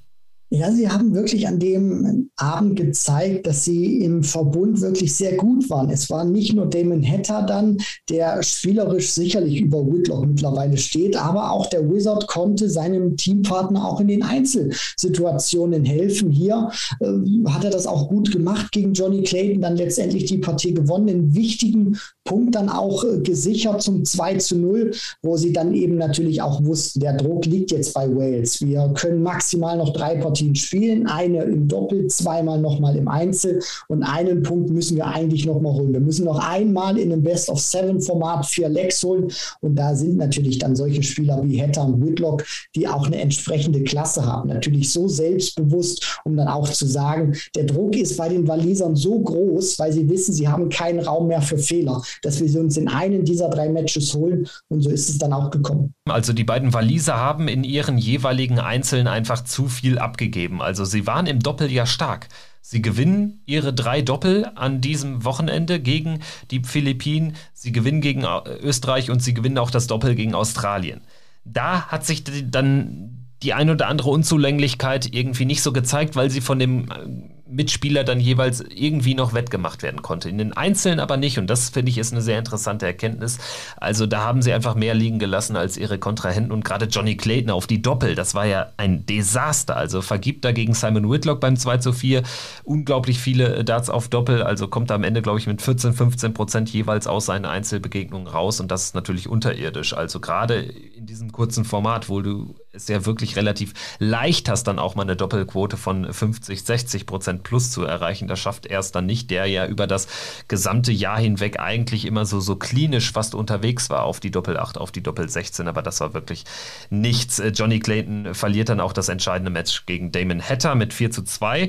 Ja, 0.52 0.72
sie 0.72 0.88
haben 0.88 1.14
wirklich 1.14 1.46
an 1.46 1.60
dem 1.60 2.28
Abend 2.36 2.74
gezeigt, 2.74 3.46
dass 3.46 3.64
sie 3.64 4.02
im 4.02 4.24
Verbund 4.24 4.80
wirklich 4.80 5.14
sehr 5.14 5.36
gut 5.36 5.70
waren. 5.70 5.90
Es 5.90 6.10
war 6.10 6.24
nicht 6.24 6.54
nur 6.54 6.66
Damon 6.66 7.04
Hatter 7.04 7.42
dann, 7.42 7.78
der 8.08 8.42
spielerisch 8.42 9.12
sicherlich 9.12 9.60
über 9.60 9.86
Whitlock 9.86 10.26
mittlerweile 10.26 10.76
steht, 10.76 11.16
aber 11.16 11.52
auch 11.52 11.66
der 11.66 11.88
Wizard 11.88 12.26
konnte 12.26 12.68
seinem 12.68 13.16
Teampartner 13.16 13.86
auch 13.86 14.00
in 14.00 14.08
den 14.08 14.24
Einzelsituationen 14.24 15.84
helfen. 15.84 16.30
Hier 16.32 16.68
äh, 16.98 17.06
hat 17.48 17.62
er 17.62 17.70
das 17.70 17.86
auch 17.86 18.08
gut 18.08 18.32
gemacht 18.32 18.72
gegen 18.72 18.92
Johnny 18.92 19.22
Clayton, 19.22 19.62
dann 19.62 19.76
letztendlich 19.76 20.24
die 20.24 20.38
Partie 20.38 20.74
gewonnen, 20.74 21.06
in 21.06 21.34
wichtigen 21.36 21.96
Punkt 22.30 22.54
dann 22.54 22.68
auch 22.68 23.02
äh, 23.02 23.18
gesichert 23.18 23.82
zum 23.82 24.04
2 24.04 24.36
zu 24.36 24.56
0, 24.56 24.92
wo 25.20 25.36
sie 25.36 25.52
dann 25.52 25.74
eben 25.74 25.96
natürlich 25.96 26.40
auch 26.40 26.64
wussten, 26.64 27.00
der 27.00 27.14
Druck 27.14 27.44
liegt 27.44 27.72
jetzt 27.72 27.92
bei 27.92 28.08
Wales. 28.08 28.64
Wir 28.64 28.88
können 28.94 29.24
maximal 29.24 29.76
noch 29.76 29.92
drei 29.92 30.14
Partien 30.14 30.54
spielen, 30.54 31.08
eine 31.08 31.42
im 31.42 31.66
Doppel, 31.66 32.06
zweimal 32.06 32.60
nochmal 32.60 32.94
im 32.94 33.08
Einzel 33.08 33.60
und 33.88 34.04
einen 34.04 34.44
Punkt 34.44 34.70
müssen 34.70 34.96
wir 34.96 35.08
eigentlich 35.08 35.44
nochmal 35.44 35.72
holen. 35.72 35.92
Wir 35.92 35.98
müssen 35.98 36.24
noch 36.24 36.38
einmal 36.38 36.98
in 36.98 37.12
einem 37.12 37.24
Best 37.24 37.48
of 37.48 37.58
Seven 37.58 38.00
Format 38.00 38.46
vier 38.46 38.68
Lecks 38.68 39.02
holen 39.02 39.32
und 39.60 39.74
da 39.74 39.96
sind 39.96 40.16
natürlich 40.16 40.58
dann 40.58 40.76
solche 40.76 41.02
Spieler 41.02 41.40
wie 41.42 41.60
Hatter 41.60 41.84
und 41.84 42.00
Whitlock, 42.00 42.44
die 42.76 42.86
auch 42.86 43.08
eine 43.08 43.20
entsprechende 43.20 43.82
Klasse 43.82 44.24
haben. 44.24 44.50
Natürlich 44.50 44.92
so 44.92 45.08
selbstbewusst, 45.08 46.20
um 46.24 46.36
dann 46.36 46.46
auch 46.46 46.68
zu 46.68 46.86
sagen, 46.86 47.34
der 47.56 47.64
Druck 47.64 47.96
ist 47.96 48.16
bei 48.16 48.28
den 48.28 48.46
Walisern 48.46 48.94
so 48.94 49.18
groß, 49.18 49.80
weil 49.80 49.92
sie 49.92 50.08
wissen, 50.08 50.32
sie 50.32 50.46
haben 50.46 50.68
keinen 50.68 51.00
Raum 51.00 51.26
mehr 51.26 51.42
für 51.42 51.58
Fehler 51.58 52.00
dass 52.22 52.40
wir 52.40 52.60
uns 52.60 52.76
in 52.76 52.88
einen 52.88 53.24
dieser 53.24 53.48
drei 53.48 53.68
Matches 53.68 54.14
holen. 54.14 54.46
Und 54.68 54.82
so 54.82 54.90
ist 54.90 55.08
es 55.08 55.18
dann 55.18 55.32
auch 55.32 55.50
gekommen. 55.50 55.94
Also 56.08 56.32
die 56.32 56.44
beiden 56.44 56.72
Waliser 56.72 57.16
haben 57.16 57.48
in 57.48 57.64
ihren 57.64 57.98
jeweiligen 57.98 58.58
Einzelnen 58.58 59.06
einfach 59.06 59.44
zu 59.44 59.68
viel 59.68 59.98
abgegeben. 59.98 60.62
Also 60.62 60.84
sie 60.84 61.06
waren 61.06 61.26
im 61.26 61.40
Doppel 61.40 61.70
ja 61.70 61.86
stark. 61.86 62.28
Sie 62.62 62.82
gewinnen 62.82 63.42
ihre 63.46 63.72
drei 63.72 64.02
Doppel 64.02 64.50
an 64.54 64.80
diesem 64.80 65.24
Wochenende 65.24 65.80
gegen 65.80 66.20
die 66.50 66.62
Philippinen. 66.62 67.36
Sie 67.54 67.72
gewinnen 67.72 68.00
gegen 68.00 68.24
Österreich 68.62 69.10
und 69.10 69.22
sie 69.22 69.34
gewinnen 69.34 69.58
auch 69.58 69.70
das 69.70 69.86
Doppel 69.86 70.14
gegen 70.14 70.34
Australien. 70.34 71.00
Da 71.44 71.86
hat 71.86 72.04
sich 72.04 72.22
dann 72.24 73.26
die 73.42 73.54
ein 73.54 73.70
oder 73.70 73.88
andere 73.88 74.10
Unzulänglichkeit 74.10 75.14
irgendwie 75.14 75.46
nicht 75.46 75.62
so 75.62 75.72
gezeigt, 75.72 76.16
weil 76.16 76.30
sie 76.30 76.42
von 76.42 76.58
dem 76.58 76.90
äh, 76.90 77.39
Mitspieler 77.50 78.04
dann 78.04 78.20
jeweils 78.20 78.60
irgendwie 78.60 79.14
noch 79.14 79.34
wettgemacht 79.34 79.82
werden 79.82 80.02
konnte. 80.02 80.28
In 80.28 80.38
den 80.38 80.52
Einzelnen 80.52 81.00
aber 81.00 81.16
nicht. 81.16 81.38
Und 81.38 81.48
das 81.48 81.70
finde 81.70 81.90
ich 81.90 81.98
ist 81.98 82.12
eine 82.12 82.22
sehr 82.22 82.38
interessante 82.38 82.86
Erkenntnis. 82.86 83.38
Also 83.76 84.06
da 84.06 84.22
haben 84.22 84.42
sie 84.42 84.52
einfach 84.52 84.74
mehr 84.74 84.94
liegen 84.94 85.18
gelassen 85.18 85.56
als 85.56 85.76
ihre 85.76 85.98
Kontrahenten. 85.98 86.52
Und 86.52 86.64
gerade 86.64 86.86
Johnny 86.86 87.16
Clayton 87.16 87.50
auf 87.50 87.66
die 87.66 87.82
Doppel, 87.82 88.14
das 88.14 88.34
war 88.34 88.46
ja 88.46 88.68
ein 88.76 89.04
Desaster. 89.06 89.76
Also 89.76 90.02
vergibt 90.02 90.44
dagegen 90.44 90.74
Simon 90.74 91.10
Whitlock 91.10 91.40
beim 91.40 91.56
2 91.56 91.78
zu 91.78 91.92
4 91.92 92.22
unglaublich 92.64 93.18
viele 93.18 93.64
Darts 93.64 93.90
auf 93.90 94.08
Doppel. 94.08 94.42
Also 94.42 94.68
kommt 94.68 94.90
er 94.90 94.96
am 94.96 95.04
Ende, 95.04 95.22
glaube 95.22 95.38
ich, 95.38 95.46
mit 95.46 95.62
14, 95.62 95.92
15 95.92 96.34
Prozent 96.34 96.70
jeweils 96.70 97.06
aus 97.06 97.26
seinen 97.26 97.44
Einzelbegegnungen 97.44 98.28
raus. 98.28 98.60
Und 98.60 98.70
das 98.70 98.84
ist 98.84 98.94
natürlich 98.94 99.28
unterirdisch. 99.28 99.92
Also 99.94 100.20
gerade 100.20 100.60
in 100.60 101.06
diesem 101.06 101.32
kurzen 101.32 101.64
Format, 101.64 102.08
wo 102.08 102.20
du 102.20 102.54
es 102.72 102.88
ja 102.88 103.04
wirklich 103.06 103.36
relativ 103.36 103.74
leicht 103.98 104.48
hast, 104.48 104.64
dann 104.64 104.78
auch 104.78 104.94
mal 104.94 105.02
eine 105.02 105.16
Doppelquote 105.16 105.76
von 105.76 106.12
50, 106.12 106.62
60 106.62 107.06
Prozent 107.06 107.39
plus 107.42 107.70
zu 107.70 107.84
erreichen. 107.84 108.28
Das 108.28 108.38
schafft 108.38 108.66
erst 108.66 108.94
dann 108.94 109.06
nicht, 109.06 109.30
der 109.30 109.46
ja 109.46 109.66
über 109.66 109.86
das 109.86 110.06
gesamte 110.48 110.92
Jahr 110.92 111.18
hinweg 111.18 111.58
eigentlich 111.60 112.04
immer 112.04 112.26
so, 112.26 112.40
so 112.40 112.56
klinisch 112.56 113.12
fast 113.12 113.34
unterwegs 113.34 113.90
war 113.90 114.04
auf 114.04 114.20
die 114.20 114.30
Doppel 114.30 114.56
8, 114.56 114.78
auf 114.78 114.92
die 114.92 115.02
Doppel 115.02 115.28
16, 115.28 115.68
aber 115.68 115.82
das 115.82 116.00
war 116.00 116.14
wirklich 116.14 116.44
nichts. 116.90 117.38
Äh, 117.38 117.48
Johnny 117.48 117.80
Clayton 117.80 118.34
verliert 118.34 118.68
dann 118.68 118.80
auch 118.80 118.92
das 118.92 119.08
entscheidende 119.08 119.50
Match 119.50 119.86
gegen 119.86 120.12
Damon 120.12 120.40
Hatter 120.42 120.74
mit 120.74 120.94
4 120.94 121.10
zu 121.10 121.22
2. 121.22 121.68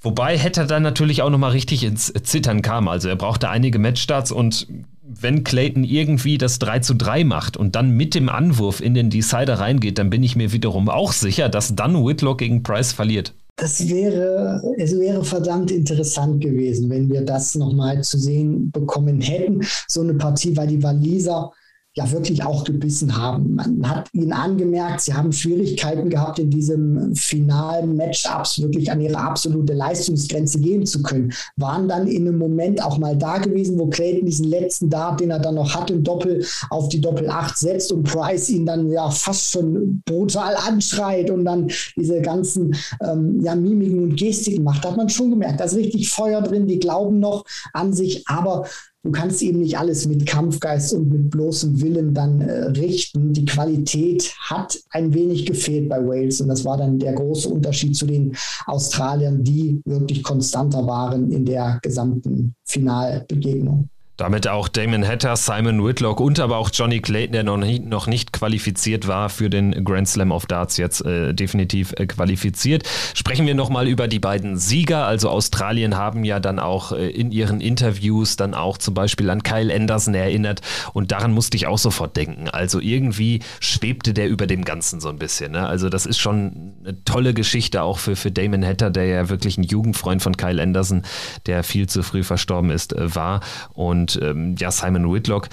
Wobei 0.00 0.36
Hatter 0.36 0.66
dann 0.66 0.82
natürlich 0.82 1.22
auch 1.22 1.30
nochmal 1.30 1.52
richtig 1.52 1.84
ins 1.84 2.12
Zittern 2.12 2.60
kam. 2.60 2.88
Also 2.88 3.08
er 3.08 3.16
brauchte 3.16 3.48
einige 3.48 3.78
Matchstarts 3.78 4.32
und 4.32 4.66
wenn 5.04 5.44
Clayton 5.44 5.84
irgendwie 5.84 6.38
das 6.38 6.58
3 6.58 6.80
zu 6.80 6.94
3 6.94 7.24
macht 7.24 7.56
und 7.56 7.76
dann 7.76 7.90
mit 7.90 8.14
dem 8.14 8.28
Anwurf 8.28 8.80
in 8.80 8.94
den 8.94 9.10
Decider 9.10 9.58
reingeht, 9.58 9.98
dann 9.98 10.10
bin 10.10 10.22
ich 10.22 10.36
mir 10.36 10.52
wiederum 10.52 10.88
auch 10.88 11.12
sicher, 11.12 11.48
dass 11.48 11.76
dann 11.76 12.04
Whitlock 12.04 12.38
gegen 12.38 12.62
Price 12.62 12.92
verliert. 12.92 13.34
Das 13.56 13.88
wäre, 13.88 14.62
es 14.78 14.98
wäre 14.98 15.22
verdammt 15.24 15.70
interessant 15.70 16.42
gewesen, 16.42 16.88
wenn 16.90 17.10
wir 17.10 17.22
das 17.22 17.54
nochmal 17.54 18.02
zu 18.02 18.18
sehen 18.18 18.70
bekommen 18.70 19.20
hätten. 19.20 19.60
So 19.88 20.00
eine 20.00 20.14
Partie, 20.14 20.56
weil 20.56 20.68
die 20.68 20.82
Waliser 20.82 21.52
ja 21.94 22.10
wirklich 22.10 22.42
auch 22.42 22.64
gebissen 22.64 23.16
haben. 23.16 23.54
Man 23.54 23.88
hat 23.88 24.08
ihnen 24.14 24.32
angemerkt, 24.32 25.02
sie 25.02 25.12
haben 25.12 25.30
Schwierigkeiten 25.30 26.08
gehabt, 26.08 26.38
in 26.38 26.48
diesem 26.48 27.14
finalen 27.14 27.96
Matchups 27.96 28.62
wirklich 28.62 28.90
an 28.90 29.00
ihre 29.00 29.18
absolute 29.18 29.74
Leistungsgrenze 29.74 30.58
gehen 30.60 30.86
zu 30.86 31.02
können. 31.02 31.32
Waren 31.56 31.88
dann 31.88 32.06
in 32.06 32.26
einem 32.26 32.38
Moment 32.38 32.82
auch 32.82 32.96
mal 32.96 33.16
da 33.16 33.36
gewesen, 33.38 33.78
wo 33.78 33.88
Clayton 33.88 34.24
diesen 34.24 34.46
letzten 34.46 34.88
Dart, 34.88 35.20
den 35.20 35.30
er 35.30 35.38
dann 35.38 35.56
noch 35.56 35.74
hat, 35.74 35.90
im 35.90 36.02
Doppel 36.02 36.44
auf 36.70 36.88
die 36.88 37.00
Doppel 37.00 37.28
8 37.28 37.58
setzt 37.58 37.92
und 37.92 38.04
Price 38.04 38.48
ihn 38.48 38.64
dann 38.64 38.90
ja 38.90 39.10
fast 39.10 39.50
schon 39.50 40.02
brutal 40.06 40.56
anschreit 40.56 41.30
und 41.30 41.44
dann 41.44 41.70
diese 41.96 42.22
ganzen 42.22 42.74
ähm, 43.02 43.40
ja, 43.42 43.54
Mimiken 43.54 44.02
und 44.02 44.16
Gestiken 44.16 44.64
macht. 44.64 44.86
Hat 44.86 44.96
man 44.96 45.10
schon 45.10 45.30
gemerkt, 45.30 45.60
da 45.60 45.64
ist 45.64 45.76
richtig 45.76 46.10
Feuer 46.10 46.40
drin, 46.40 46.66
die 46.66 46.78
glauben 46.78 47.20
noch 47.20 47.44
an 47.74 47.92
sich, 47.92 48.24
aber 48.26 48.64
du 49.02 49.10
kannst 49.10 49.42
eben 49.42 49.60
nicht 49.60 49.78
alles 49.78 50.06
mit 50.06 50.26
Kampfgeist 50.26 50.94
und 50.94 51.08
mit 51.10 51.30
bloßem 51.30 51.80
Willen 51.80 52.14
dann 52.14 52.40
äh, 52.40 52.64
richten. 52.66 53.32
Die 53.32 53.44
Qualität 53.44 54.34
hat 54.38 54.78
ein 54.90 55.12
wenig 55.12 55.46
gefehlt 55.46 55.88
bei 55.88 55.98
Wales 56.06 56.40
und 56.40 56.48
das 56.48 56.64
war 56.64 56.76
dann 56.76 56.98
der 56.98 57.14
große 57.14 57.48
Unterschied 57.48 57.96
zu 57.96 58.06
den 58.06 58.36
Australiern, 58.66 59.42
die 59.42 59.80
wirklich 59.84 60.22
konstanter 60.22 60.86
waren 60.86 61.30
in 61.30 61.44
der 61.44 61.78
gesamten 61.82 62.54
Finalbegegnung. 62.64 63.88
Damit 64.18 64.46
auch 64.46 64.68
Damon 64.68 65.06
Hatter, 65.06 65.36
Simon 65.36 65.82
Whitlock 65.84 66.20
und 66.20 66.38
aber 66.38 66.58
auch 66.58 66.70
Johnny 66.72 67.00
Clayton, 67.00 67.32
der 67.32 67.44
noch 67.44 67.56
nicht, 67.56 67.84
noch 67.84 68.06
nicht 68.06 68.32
qualifiziert 68.32 69.08
war 69.08 69.30
für 69.30 69.48
den 69.48 69.84
Grand 69.84 70.06
Slam 70.06 70.32
of 70.32 70.44
Darts, 70.44 70.76
jetzt 70.76 71.04
äh, 71.06 71.32
definitiv 71.32 71.94
äh, 71.96 72.06
qualifiziert. 72.06 72.82
Sprechen 73.14 73.46
wir 73.46 73.54
nochmal 73.54 73.88
über 73.88 74.08
die 74.08 74.18
beiden 74.18 74.58
Sieger. 74.58 75.06
Also 75.06 75.30
Australien 75.30 75.96
haben 75.96 76.24
ja 76.24 76.40
dann 76.40 76.58
auch 76.58 76.92
äh, 76.92 77.08
in 77.08 77.32
ihren 77.32 77.62
Interviews 77.62 78.36
dann 78.36 78.52
auch 78.52 78.76
zum 78.76 78.92
Beispiel 78.92 79.30
an 79.30 79.42
Kyle 79.42 79.74
Anderson 79.74 80.14
erinnert 80.14 80.60
und 80.92 81.10
daran 81.10 81.32
musste 81.32 81.56
ich 81.56 81.66
auch 81.66 81.78
sofort 81.78 82.14
denken. 82.14 82.50
Also 82.50 82.80
irgendwie 82.80 83.40
schwebte 83.60 84.12
der 84.12 84.28
über 84.28 84.46
dem 84.46 84.66
Ganzen 84.66 85.00
so 85.00 85.08
ein 85.08 85.18
bisschen. 85.18 85.52
Ne? 85.52 85.66
Also 85.66 85.88
das 85.88 86.04
ist 86.04 86.18
schon 86.18 86.74
eine 86.84 87.02
tolle 87.04 87.32
Geschichte 87.32 87.82
auch 87.82 87.98
für, 87.98 88.14
für 88.14 88.30
Damon 88.30 88.62
Hatter, 88.64 88.90
der 88.90 89.06
ja 89.06 89.28
wirklich 89.30 89.56
ein 89.56 89.62
Jugendfreund 89.62 90.22
von 90.22 90.36
Kyle 90.36 90.62
Anderson, 90.62 91.02
der 91.46 91.64
viel 91.64 91.88
zu 91.88 92.02
früh 92.02 92.22
verstorben 92.22 92.70
ist, 92.70 92.92
äh, 92.92 93.14
war. 93.14 93.40
Und 93.72 94.01
ähm, 94.20 94.54
ja, 94.58 94.70
Simon 94.70 95.12
Whitlock, 95.12 95.48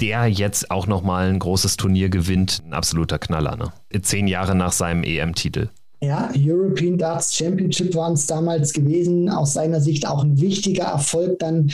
der 0.00 0.26
jetzt 0.26 0.70
auch 0.70 0.86
nochmal 0.86 1.28
ein 1.28 1.38
großes 1.38 1.76
Turnier 1.76 2.08
gewinnt, 2.08 2.62
ein 2.64 2.74
absoluter 2.74 3.18
Knaller. 3.18 3.56
Ne? 3.56 4.02
Zehn 4.02 4.26
Jahre 4.28 4.54
nach 4.54 4.72
seinem 4.72 5.02
EM-Titel. 5.04 5.68
Ja, 6.02 6.30
European 6.36 6.98
Darts 6.98 7.34
Championship 7.34 7.94
waren 7.94 8.12
es 8.12 8.26
damals 8.26 8.72
gewesen. 8.72 9.30
Aus 9.30 9.54
seiner 9.54 9.80
Sicht 9.80 10.06
auch 10.06 10.22
ein 10.22 10.40
wichtiger 10.40 10.84
Erfolg 10.84 11.38
dann 11.38 11.70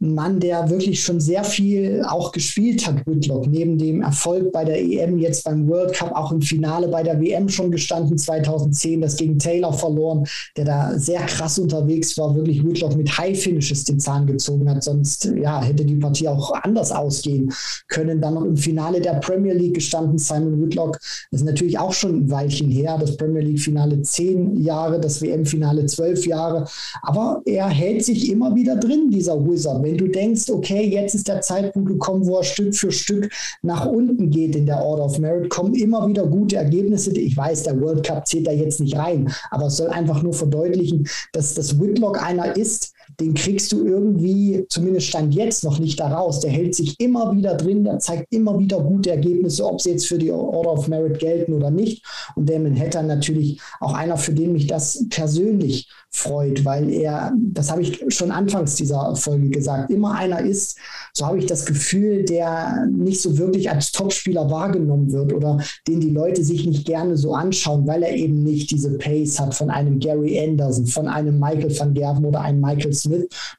ein 0.00 0.14
Mann, 0.14 0.38
der 0.38 0.70
wirklich 0.70 1.02
schon 1.02 1.20
sehr 1.20 1.42
viel 1.42 2.04
auch 2.06 2.30
gespielt 2.30 2.86
hat, 2.86 3.04
Whitlock, 3.04 3.48
neben 3.48 3.78
dem 3.78 4.00
Erfolg 4.00 4.52
bei 4.52 4.64
der 4.64 4.80
EM, 4.80 5.18
jetzt 5.18 5.42
beim 5.42 5.66
World 5.68 5.92
Cup, 5.92 6.12
auch 6.14 6.30
im 6.30 6.40
Finale 6.40 6.86
bei 6.86 7.02
der 7.02 7.20
WM 7.20 7.48
schon 7.48 7.72
gestanden, 7.72 8.16
2010, 8.16 9.00
das 9.00 9.16
gegen 9.16 9.38
Taylor 9.40 9.72
verloren, 9.72 10.24
der 10.56 10.66
da 10.66 10.98
sehr 10.98 11.22
krass 11.22 11.58
unterwegs 11.58 12.16
war, 12.16 12.36
wirklich 12.36 12.64
Whitlock 12.64 12.96
mit 12.96 13.18
High 13.18 13.38
Finishes 13.38 13.84
den 13.84 13.98
Zahn 13.98 14.26
gezogen 14.26 14.70
hat, 14.70 14.84
sonst 14.84 15.32
ja, 15.36 15.60
hätte 15.62 15.84
die 15.84 15.96
Partie 15.96 16.28
auch 16.28 16.52
anders 16.62 16.92
ausgehen 16.92 17.52
können. 17.88 18.20
Dann 18.20 18.34
noch 18.34 18.44
im 18.44 18.56
Finale 18.56 19.00
der 19.00 19.14
Premier 19.14 19.54
League 19.54 19.74
gestanden, 19.74 20.18
Simon 20.18 20.62
Whitlock, 20.62 20.98
das 21.32 21.40
ist 21.40 21.46
natürlich 21.46 21.78
auch 21.78 21.92
schon 21.92 22.14
ein 22.14 22.30
Weilchen 22.30 22.70
her, 22.70 22.98
das 23.00 23.16
Premier 23.16 23.42
League 23.42 23.60
Finale 23.60 24.00
zehn 24.02 24.62
Jahre, 24.62 25.00
das 25.00 25.20
WM-Finale 25.20 25.86
zwölf 25.86 26.24
Jahre, 26.24 26.68
aber 27.02 27.42
er 27.44 27.68
hält 27.68 28.04
sich 28.04 28.30
immer 28.30 28.54
wieder 28.54 28.76
drin, 28.76 29.10
dieser 29.10 29.44
Wizard 29.44 29.87
wenn 29.88 29.96
du 29.96 30.06
denkst, 30.06 30.50
okay, 30.50 30.86
jetzt 30.86 31.14
ist 31.14 31.28
der 31.28 31.40
Zeitpunkt 31.40 31.88
gekommen, 31.88 32.26
wo 32.26 32.36
er 32.36 32.44
Stück 32.44 32.74
für 32.74 32.92
Stück 32.92 33.32
nach 33.62 33.86
unten 33.86 34.28
geht 34.28 34.54
in 34.54 34.66
der 34.66 34.82
Order 34.82 35.06
of 35.06 35.18
Merit, 35.18 35.48
kommen 35.48 35.74
immer 35.74 36.06
wieder 36.06 36.26
gute 36.26 36.56
Ergebnisse. 36.56 37.10
Ich 37.12 37.34
weiß, 37.34 37.62
der 37.62 37.80
World 37.80 38.06
Cup 38.06 38.26
zählt 38.26 38.46
da 38.46 38.52
jetzt 38.52 38.80
nicht 38.80 38.96
rein, 38.96 39.32
aber 39.50 39.66
es 39.66 39.78
soll 39.78 39.88
einfach 39.88 40.22
nur 40.22 40.34
verdeutlichen, 40.34 41.08
dass 41.32 41.54
das 41.54 41.80
Whitlock 41.80 42.22
einer 42.22 42.54
ist, 42.54 42.92
den 43.20 43.34
kriegst 43.34 43.72
du 43.72 43.84
irgendwie, 43.84 44.64
zumindest 44.68 45.08
stand 45.08 45.34
jetzt 45.34 45.64
noch 45.64 45.78
nicht 45.80 45.98
da 45.98 46.08
raus. 46.08 46.40
Der 46.40 46.50
hält 46.50 46.74
sich 46.74 46.94
immer 47.00 47.34
wieder 47.36 47.54
drin, 47.54 47.82
der 47.82 47.98
zeigt 47.98 48.32
immer 48.32 48.58
wieder 48.58 48.80
gute 48.80 49.10
Ergebnisse, 49.10 49.64
ob 49.64 49.80
sie 49.80 49.90
jetzt 49.90 50.06
für 50.06 50.18
die 50.18 50.30
Order 50.30 50.72
of 50.72 50.88
Merit 50.88 51.18
gelten 51.18 51.52
oder 51.52 51.70
nicht. 51.70 52.04
Und 52.36 52.48
Damon 52.48 52.78
Hatter 52.78 53.02
natürlich 53.02 53.60
auch 53.80 53.92
einer, 53.92 54.16
für 54.16 54.32
den 54.32 54.52
mich 54.52 54.68
das 54.68 55.04
persönlich 55.10 55.88
freut, 56.10 56.64
weil 56.64 56.90
er, 56.90 57.32
das 57.36 57.70
habe 57.70 57.82
ich 57.82 58.02
schon 58.08 58.30
anfangs 58.30 58.76
dieser 58.76 59.14
Folge 59.14 59.50
gesagt, 59.50 59.90
immer 59.90 60.14
einer 60.14 60.40
ist, 60.40 60.78
so 61.12 61.26
habe 61.26 61.38
ich 61.38 61.46
das 61.46 61.66
Gefühl, 61.66 62.24
der 62.24 62.86
nicht 62.90 63.20
so 63.20 63.36
wirklich 63.36 63.70
als 63.70 63.92
Topspieler 63.92 64.50
wahrgenommen 64.50 65.12
wird 65.12 65.32
oder 65.32 65.58
den 65.86 66.00
die 66.00 66.10
Leute 66.10 66.42
sich 66.44 66.66
nicht 66.66 66.86
gerne 66.86 67.16
so 67.16 67.34
anschauen, 67.34 67.86
weil 67.86 68.02
er 68.02 68.14
eben 68.14 68.42
nicht 68.42 68.70
diese 68.70 68.96
Pace 68.96 69.38
hat 69.38 69.54
von 69.54 69.70
einem 69.70 69.98
Gary 69.98 70.40
Anderson, 70.40 70.86
von 70.86 71.08
einem 71.08 71.38
Michael 71.38 71.78
van 71.78 71.92
Gerven 71.92 72.24
oder 72.24 72.40
einem 72.40 72.60
Michael 72.60 72.94
Smith. 72.94 73.07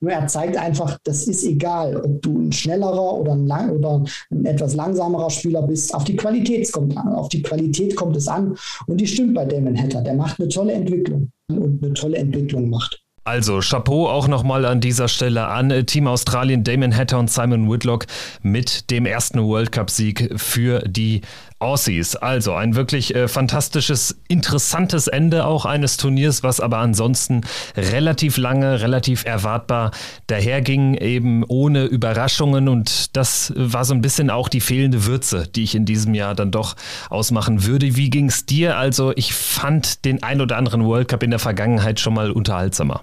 Nur 0.01 0.11
er 0.11 0.27
zeigt 0.27 0.57
einfach, 0.57 0.97
das 1.03 1.27
ist 1.27 1.43
egal, 1.43 1.97
ob 1.97 2.21
du 2.21 2.39
ein 2.39 2.51
schnellerer 2.51 3.13
oder 3.13 3.33
ein, 3.33 3.47
lang 3.47 3.69
oder 3.71 4.03
ein 4.31 4.45
etwas 4.45 4.75
langsamerer 4.75 5.29
Spieler 5.29 5.61
bist. 5.63 5.93
Auf 5.93 6.03
die 6.03 6.15
Qualität 6.15 6.71
kommt 6.71 6.95
an, 6.97 7.13
auf 7.13 7.29
die 7.29 7.41
Qualität 7.41 7.95
kommt 7.95 8.15
es 8.15 8.27
an 8.27 8.55
und 8.87 8.99
die 8.99 9.07
stimmt 9.07 9.33
bei 9.33 9.45
Damon 9.45 9.77
Hatter. 9.77 10.01
Der 10.01 10.15
macht 10.15 10.39
eine 10.39 10.49
tolle 10.49 10.73
Entwicklung 10.73 11.31
und 11.49 11.83
eine 11.83 11.93
tolle 11.93 12.17
Entwicklung 12.17 12.69
macht. 12.69 13.01
Also 13.29 13.59
Chapeau 13.59 14.07
auch 14.07 14.27
nochmal 14.27 14.65
an 14.65 14.81
dieser 14.81 15.07
Stelle 15.07 15.47
an 15.47 15.69
äh, 15.69 15.83
Team 15.83 16.07
Australien, 16.07 16.63
Damon 16.63 16.95
Hatter 16.95 17.19
und 17.19 17.29
Simon 17.29 17.69
Whitlock 17.69 18.07
mit 18.41 18.89
dem 18.89 19.05
ersten 19.05 19.43
World 19.43 19.71
Cup-Sieg 19.71 20.31
für 20.37 20.79
die 20.79 21.21
Aussies. 21.59 22.15
Also 22.15 22.53
ein 22.53 22.75
wirklich 22.75 23.13
äh, 23.15 23.27
fantastisches, 23.27 24.17
interessantes 24.29 25.07
Ende 25.07 25.45
auch 25.45 25.65
eines 25.65 25.97
Turniers, 25.97 26.41
was 26.41 26.61
aber 26.61 26.77
ansonsten 26.77 27.41
relativ 27.75 28.37
lange, 28.37 28.81
relativ 28.81 29.25
erwartbar 29.25 29.91
daherging, 30.27 30.95
eben 30.95 31.43
ohne 31.43 31.85
Überraschungen. 31.85 32.69
Und 32.69 33.15
das 33.15 33.53
war 33.55 33.83
so 33.83 33.93
ein 33.93 34.01
bisschen 34.01 34.29
auch 34.29 34.47
die 34.47 34.61
fehlende 34.61 35.05
Würze, 35.05 35.47
die 35.53 35.63
ich 35.63 35.75
in 35.75 35.85
diesem 35.85 36.13
Jahr 36.13 36.33
dann 36.33 36.51
doch 36.51 36.75
ausmachen 37.09 37.65
würde. 37.65 37.97
Wie 37.97 38.09
ging 38.09 38.29
es 38.29 38.45
dir? 38.45 38.77
Also 38.77 39.11
ich 39.15 39.33
fand 39.33 40.05
den 40.05 40.23
ein 40.23 40.39
oder 40.41 40.57
anderen 40.57 40.85
World 40.85 41.09
Cup 41.09 41.23
in 41.23 41.31
der 41.31 41.39
Vergangenheit 41.39 41.99
schon 41.99 42.13
mal 42.13 42.31
unterhaltsamer. 42.31 43.01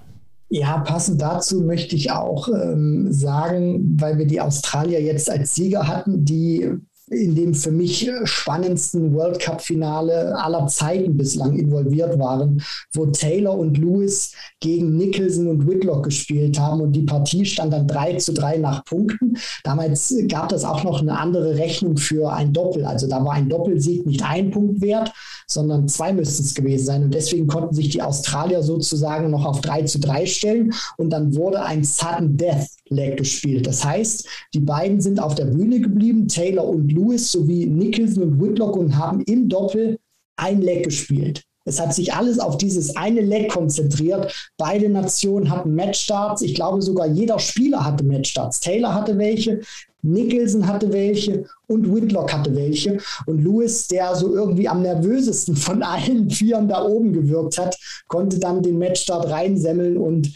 Ja, 0.48 0.78
passend 0.78 1.20
dazu 1.20 1.60
möchte 1.62 1.96
ich 1.96 2.12
auch 2.12 2.48
ähm, 2.48 3.12
sagen, 3.12 3.96
weil 3.98 4.16
wir 4.16 4.26
die 4.26 4.40
Australier 4.40 5.02
jetzt 5.02 5.28
als 5.28 5.56
Sieger 5.56 5.88
hatten, 5.88 6.24
die 6.24 6.70
in 7.08 7.36
dem 7.36 7.54
für 7.54 7.70
mich 7.70 8.10
spannendsten 8.24 9.14
World 9.14 9.38
Cup-Finale 9.38 10.36
aller 10.36 10.66
Zeiten 10.66 11.16
bislang 11.16 11.56
involviert 11.56 12.18
waren, 12.18 12.62
wo 12.92 13.06
Taylor 13.06 13.56
und 13.56 13.78
Lewis 13.78 14.32
gegen 14.60 14.96
Nicholson 14.96 15.46
und 15.46 15.68
Whitlock 15.68 16.04
gespielt 16.04 16.58
haben 16.58 16.80
und 16.80 16.92
die 16.92 17.04
Partie 17.04 17.44
stand 17.44 17.72
dann 17.72 17.86
3 17.86 18.16
zu 18.16 18.32
3 18.32 18.58
nach 18.58 18.84
Punkten. 18.84 19.36
Damals 19.62 20.14
gab 20.28 20.50
es 20.52 20.64
auch 20.64 20.82
noch 20.82 21.00
eine 21.00 21.18
andere 21.18 21.56
Rechnung 21.56 21.96
für 21.96 22.32
ein 22.32 22.52
Doppel. 22.52 22.84
Also 22.84 23.06
da 23.06 23.24
war 23.24 23.34
ein 23.34 23.48
Doppelsieg 23.48 24.04
nicht 24.04 24.24
ein 24.24 24.50
Punkt 24.50 24.80
wert, 24.80 25.12
sondern 25.46 25.88
zwei 25.88 26.12
müssten 26.12 26.42
es 26.42 26.54
gewesen 26.54 26.86
sein. 26.86 27.02
Und 27.04 27.14
deswegen 27.14 27.46
konnten 27.46 27.74
sich 27.74 27.90
die 27.90 28.02
Australier 28.02 28.62
sozusagen 28.62 29.30
noch 29.30 29.44
auf 29.44 29.60
3 29.60 29.82
zu 29.82 30.00
3 30.00 30.26
stellen 30.26 30.74
und 30.96 31.10
dann 31.10 31.34
wurde 31.34 31.62
ein 31.62 31.84
Sudden 31.84 32.36
Death 32.36 32.68
Leg 32.88 33.16
gespielt. 33.16 33.66
Das 33.66 33.84
heißt, 33.84 34.28
die 34.54 34.60
beiden 34.60 35.00
sind 35.00 35.20
auf 35.20 35.34
der 35.34 35.46
Bühne 35.46 35.80
geblieben, 35.80 36.28
Taylor 36.28 36.66
und 36.66 36.90
Lewis 36.92 37.30
sowie 37.30 37.66
Nicholson 37.66 38.22
und 38.22 38.40
Whitlock 38.40 38.76
und 38.76 38.96
haben 38.96 39.22
im 39.22 39.48
Doppel 39.48 39.98
ein 40.36 40.60
Leg 40.60 40.84
gespielt. 40.84 41.42
Es 41.66 41.80
hat 41.80 41.92
sich 41.92 42.14
alles 42.14 42.38
auf 42.38 42.58
dieses 42.58 42.94
eine 42.96 43.20
Leg 43.20 43.50
konzentriert. 43.50 44.32
Beide 44.56 44.88
Nationen 44.88 45.50
hatten 45.50 45.74
Matchstarts. 45.74 46.42
Ich 46.42 46.54
glaube 46.54 46.80
sogar 46.80 47.08
jeder 47.08 47.40
Spieler 47.40 47.84
hatte 47.84 48.04
Matchstarts. 48.04 48.60
Taylor 48.60 48.94
hatte 48.94 49.18
welche, 49.18 49.60
Nicholson 50.02 50.66
hatte 50.68 50.92
welche 50.92 51.46
und 51.68 51.92
Whitlock 51.92 52.32
hatte 52.32 52.54
welche. 52.54 52.98
Und 53.26 53.42
Lewis, 53.42 53.88
der 53.88 54.14
so 54.14 54.34
irgendwie 54.34 54.68
am 54.68 54.82
nervösesten 54.82 55.56
von 55.56 55.82
allen 55.82 56.30
Vieren 56.36 56.68
da 56.68 56.84
oben 56.84 57.12
gewirkt 57.12 57.58
hat, 57.58 57.76
konnte 58.08 58.38
dann 58.38 58.62
den 58.62 58.78
Matchstart 58.78 59.28
reinsemmeln 59.28 59.96
und 59.96 60.32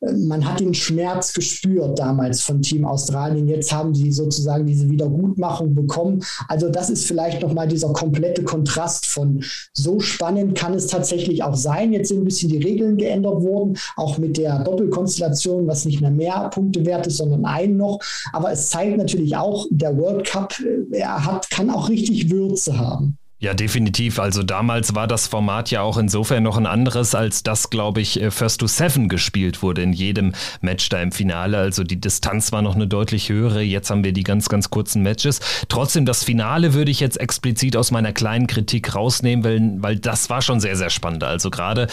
äh, 0.00 0.12
man 0.12 0.44
hat 0.44 0.60
den 0.60 0.74
Schmerz 0.74 1.32
gespürt 1.32 1.98
damals 1.98 2.42
von 2.42 2.62
Team 2.62 2.84
Australien. 2.84 3.48
Jetzt 3.48 3.72
haben 3.72 3.94
sie 3.94 4.12
sozusagen 4.12 4.66
diese 4.66 4.90
Wiedergutmachung 4.90 5.74
bekommen. 5.74 6.22
Also 6.48 6.68
das 6.68 6.90
ist 6.90 7.06
vielleicht 7.06 7.42
nochmal 7.42 7.68
dieser 7.68 7.92
komplette 7.92 8.42
Kontrast 8.42 9.06
von 9.06 9.42
so 9.72 10.00
spannend 10.00 10.56
kann 10.56 10.74
es 10.74 10.86
tatsächlich 10.86 11.42
auch 11.42 11.54
sein. 11.54 11.92
Jetzt 11.92 12.08
sind 12.08 12.18
ein 12.18 12.24
bisschen 12.24 12.50
die 12.50 12.58
Regeln 12.58 12.96
geändert 12.96 13.42
worden, 13.42 13.76
auch 13.96 14.18
mit 14.18 14.36
der 14.36 14.58
Doppelkonstellation, 14.60 15.66
was 15.66 15.84
nicht 15.84 16.00
mehr 16.00 16.10
mehr 16.10 16.50
Punkte 16.52 16.84
wert 16.84 17.06
ist, 17.06 17.18
sondern 17.18 17.44
einen 17.44 17.76
noch. 17.76 17.98
Aber 18.32 18.52
es 18.52 18.68
zeigt 18.70 18.96
natürlich 18.96 19.36
auch, 19.36 19.66
der 19.70 19.96
World 19.96 20.26
Cup, 20.26 20.54
äh, 20.60 20.73
er 20.92 21.24
hat, 21.24 21.50
kann 21.50 21.70
auch 21.70 21.88
richtig 21.88 22.30
Würze 22.30 22.78
haben. 22.78 23.18
Ja, 23.44 23.52
definitiv. 23.52 24.20
Also 24.20 24.42
damals 24.42 24.94
war 24.94 25.06
das 25.06 25.26
Format 25.26 25.70
ja 25.70 25.82
auch 25.82 25.98
insofern 25.98 26.42
noch 26.42 26.56
ein 26.56 26.64
anderes, 26.64 27.14
als 27.14 27.42
das, 27.42 27.68
glaube 27.68 28.00
ich, 28.00 28.18
äh, 28.18 28.30
First 28.30 28.60
to 28.60 28.66
Seven 28.66 29.10
gespielt 29.10 29.62
wurde 29.62 29.82
in 29.82 29.92
jedem 29.92 30.32
Match 30.62 30.88
da 30.88 31.02
im 31.02 31.12
Finale. 31.12 31.58
Also 31.58 31.84
die 31.84 32.00
Distanz 32.00 32.52
war 32.52 32.62
noch 32.62 32.74
eine 32.74 32.86
deutlich 32.86 33.28
höhere. 33.28 33.60
Jetzt 33.60 33.90
haben 33.90 34.02
wir 34.02 34.14
die 34.14 34.22
ganz, 34.22 34.48
ganz 34.48 34.70
kurzen 34.70 35.02
Matches. 35.02 35.40
Trotzdem, 35.68 36.06
das 36.06 36.24
Finale 36.24 36.72
würde 36.72 36.90
ich 36.90 37.00
jetzt 37.00 37.20
explizit 37.20 37.76
aus 37.76 37.90
meiner 37.90 38.14
kleinen 38.14 38.46
Kritik 38.46 38.94
rausnehmen, 38.94 39.44
weil, 39.44 39.74
weil 39.82 39.98
das 39.98 40.30
war 40.30 40.40
schon 40.40 40.58
sehr, 40.58 40.76
sehr 40.76 40.88
spannend. 40.88 41.22
Also 41.22 41.50
gerade 41.50 41.88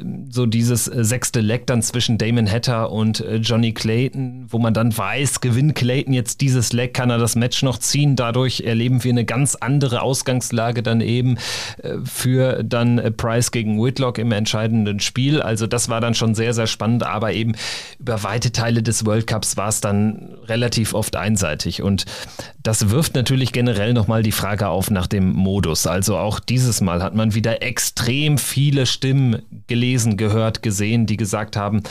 ähm, 0.00 0.28
so 0.30 0.46
dieses 0.46 0.86
äh, 0.86 1.02
sechste 1.02 1.40
Leck 1.40 1.66
dann 1.66 1.82
zwischen 1.82 2.16
Damon 2.16 2.48
Hatter 2.48 2.92
und 2.92 3.18
äh, 3.18 3.38
Johnny 3.38 3.72
Clayton, 3.72 4.46
wo 4.50 4.60
man 4.60 4.72
dann 4.72 4.96
weiß, 4.96 5.40
gewinnt 5.40 5.74
Clayton 5.74 6.14
jetzt 6.14 6.40
dieses 6.40 6.72
Leck, 6.72 6.94
kann 6.94 7.10
er 7.10 7.18
das 7.18 7.34
Match 7.34 7.64
noch 7.64 7.78
ziehen. 7.78 8.14
Dadurch 8.14 8.60
erleben 8.60 9.02
wir 9.02 9.10
eine 9.10 9.24
ganz 9.24 9.56
andere 9.56 10.02
Ausgangslage 10.02 10.84
dann 10.84 10.91
eben 11.00 11.36
äh, 11.82 11.94
für 12.04 12.62
dann 12.62 12.98
äh, 12.98 13.10
Price 13.10 13.50
gegen 13.50 13.82
Whitlock 13.82 14.18
im 14.18 14.32
entscheidenden 14.32 15.00
Spiel. 15.00 15.40
Also 15.42 15.66
das 15.66 15.88
war 15.88 16.00
dann 16.00 16.14
schon 16.14 16.34
sehr, 16.34 16.54
sehr 16.54 16.66
spannend, 16.66 17.04
aber 17.04 17.32
eben 17.32 17.54
über 17.98 18.22
weite 18.22 18.52
Teile 18.52 18.82
des 18.82 19.06
World 19.06 19.26
Cups 19.26 19.56
war 19.56 19.68
es 19.68 19.80
dann 19.80 20.36
relativ 20.46 20.94
oft 20.94 21.16
einseitig. 21.16 21.82
Und 21.82 22.04
das 22.62 22.90
wirft 22.90 23.14
natürlich 23.14 23.52
generell 23.52 23.92
nochmal 23.92 24.22
die 24.22 24.32
Frage 24.32 24.68
auf 24.68 24.90
nach 24.90 25.06
dem 25.06 25.32
Modus. 25.32 25.86
Also 25.86 26.16
auch 26.16 26.40
dieses 26.40 26.80
Mal 26.80 27.02
hat 27.02 27.14
man 27.14 27.34
wieder 27.34 27.62
extrem 27.62 28.38
viele 28.38 28.86
Stimmen 28.86 29.42
gelesen, 29.66 30.16
gehört, 30.16 30.62
gesehen, 30.62 31.06
die 31.06 31.16
gesagt 31.16 31.56
haben, 31.56 31.82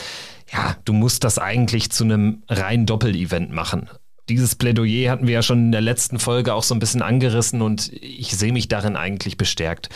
ja, 0.52 0.76
du 0.84 0.92
musst 0.92 1.24
das 1.24 1.38
eigentlich 1.38 1.90
zu 1.90 2.04
einem 2.04 2.42
rein 2.48 2.84
Doppel-Event 2.86 3.52
machen 3.52 3.88
dieses 4.28 4.54
Plädoyer 4.54 5.10
hatten 5.10 5.26
wir 5.26 5.34
ja 5.34 5.42
schon 5.42 5.66
in 5.66 5.72
der 5.72 5.80
letzten 5.80 6.18
Folge 6.18 6.54
auch 6.54 6.62
so 6.62 6.74
ein 6.74 6.78
bisschen 6.78 7.02
angerissen 7.02 7.60
und 7.60 7.92
ich 7.92 8.36
sehe 8.36 8.52
mich 8.52 8.68
darin 8.68 8.96
eigentlich 8.96 9.36
bestärkt. 9.36 9.88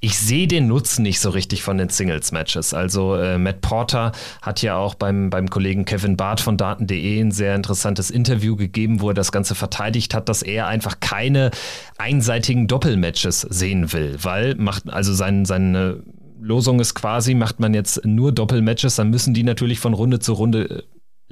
Ich 0.00 0.18
sehe 0.18 0.46
den 0.46 0.68
Nutzen 0.68 1.02
nicht 1.02 1.18
so 1.18 1.30
richtig 1.30 1.62
von 1.62 1.78
den 1.78 1.88
Singles-Matches. 1.88 2.74
Also 2.74 3.16
äh, 3.16 3.38
Matt 3.38 3.60
Porter 3.60 4.12
hat 4.40 4.62
ja 4.62 4.76
auch 4.76 4.94
beim, 4.94 5.30
beim 5.30 5.50
Kollegen 5.50 5.84
Kevin 5.84 6.16
Barth 6.16 6.40
von 6.40 6.56
Daten.de 6.56 7.20
ein 7.20 7.32
sehr 7.32 7.56
interessantes 7.56 8.10
Interview 8.10 8.54
gegeben, 8.54 9.00
wo 9.00 9.08
er 9.08 9.14
das 9.14 9.32
Ganze 9.32 9.54
verteidigt 9.54 10.14
hat, 10.14 10.28
dass 10.28 10.42
er 10.42 10.68
einfach 10.68 11.00
keine 11.00 11.50
einseitigen 11.98 12.68
Doppelmatches 12.68 13.40
sehen 13.40 13.92
will, 13.92 14.16
weil 14.22 14.54
macht 14.54 14.88
also 14.90 15.12
sein, 15.12 15.44
seine 15.44 16.02
Losung 16.40 16.80
ist 16.80 16.94
quasi, 16.94 17.34
macht 17.34 17.60
man 17.60 17.72
jetzt 17.72 18.04
nur 18.04 18.32
Doppelmatches, 18.32 18.96
dann 18.96 19.10
müssen 19.10 19.32
die 19.32 19.44
natürlich 19.44 19.78
von 19.78 19.94
Runde 19.94 20.18
zu 20.18 20.32
Runde 20.32 20.64
äh, 20.70 20.82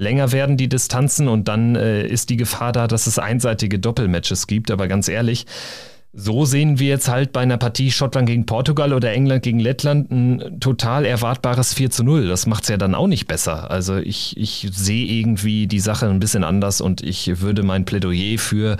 länger 0.01 0.31
werden 0.31 0.57
die 0.57 0.67
Distanzen 0.67 1.27
und 1.27 1.47
dann 1.47 1.75
äh, 1.75 2.05
ist 2.05 2.29
die 2.31 2.37
Gefahr 2.37 2.71
da, 2.71 2.87
dass 2.87 3.05
es 3.05 3.19
einseitige 3.19 3.77
Doppelmatches 3.77 4.47
gibt. 4.47 4.71
Aber 4.71 4.87
ganz 4.87 5.07
ehrlich, 5.07 5.45
so 6.11 6.43
sehen 6.43 6.79
wir 6.79 6.89
jetzt 6.89 7.07
halt 7.07 7.31
bei 7.31 7.41
einer 7.41 7.57
Partie 7.57 7.91
Schottland 7.91 8.27
gegen 8.27 8.47
Portugal 8.47 8.93
oder 8.93 9.13
England 9.13 9.43
gegen 9.43 9.59
Lettland 9.59 10.11
ein 10.11 10.59
total 10.59 11.05
erwartbares 11.05 11.75
4 11.75 11.91
zu 11.91 12.03
0. 12.03 12.27
Das 12.27 12.47
macht 12.47 12.63
es 12.63 12.69
ja 12.69 12.77
dann 12.77 12.95
auch 12.95 13.07
nicht 13.07 13.27
besser. 13.27 13.69
Also 13.69 13.97
ich, 13.97 14.35
ich 14.37 14.67
sehe 14.73 15.05
irgendwie 15.05 15.67
die 15.67 15.79
Sache 15.79 16.09
ein 16.09 16.19
bisschen 16.19 16.43
anders 16.43 16.81
und 16.81 17.01
ich 17.01 17.39
würde 17.39 17.61
mein 17.61 17.85
Plädoyer 17.85 18.39
für 18.39 18.77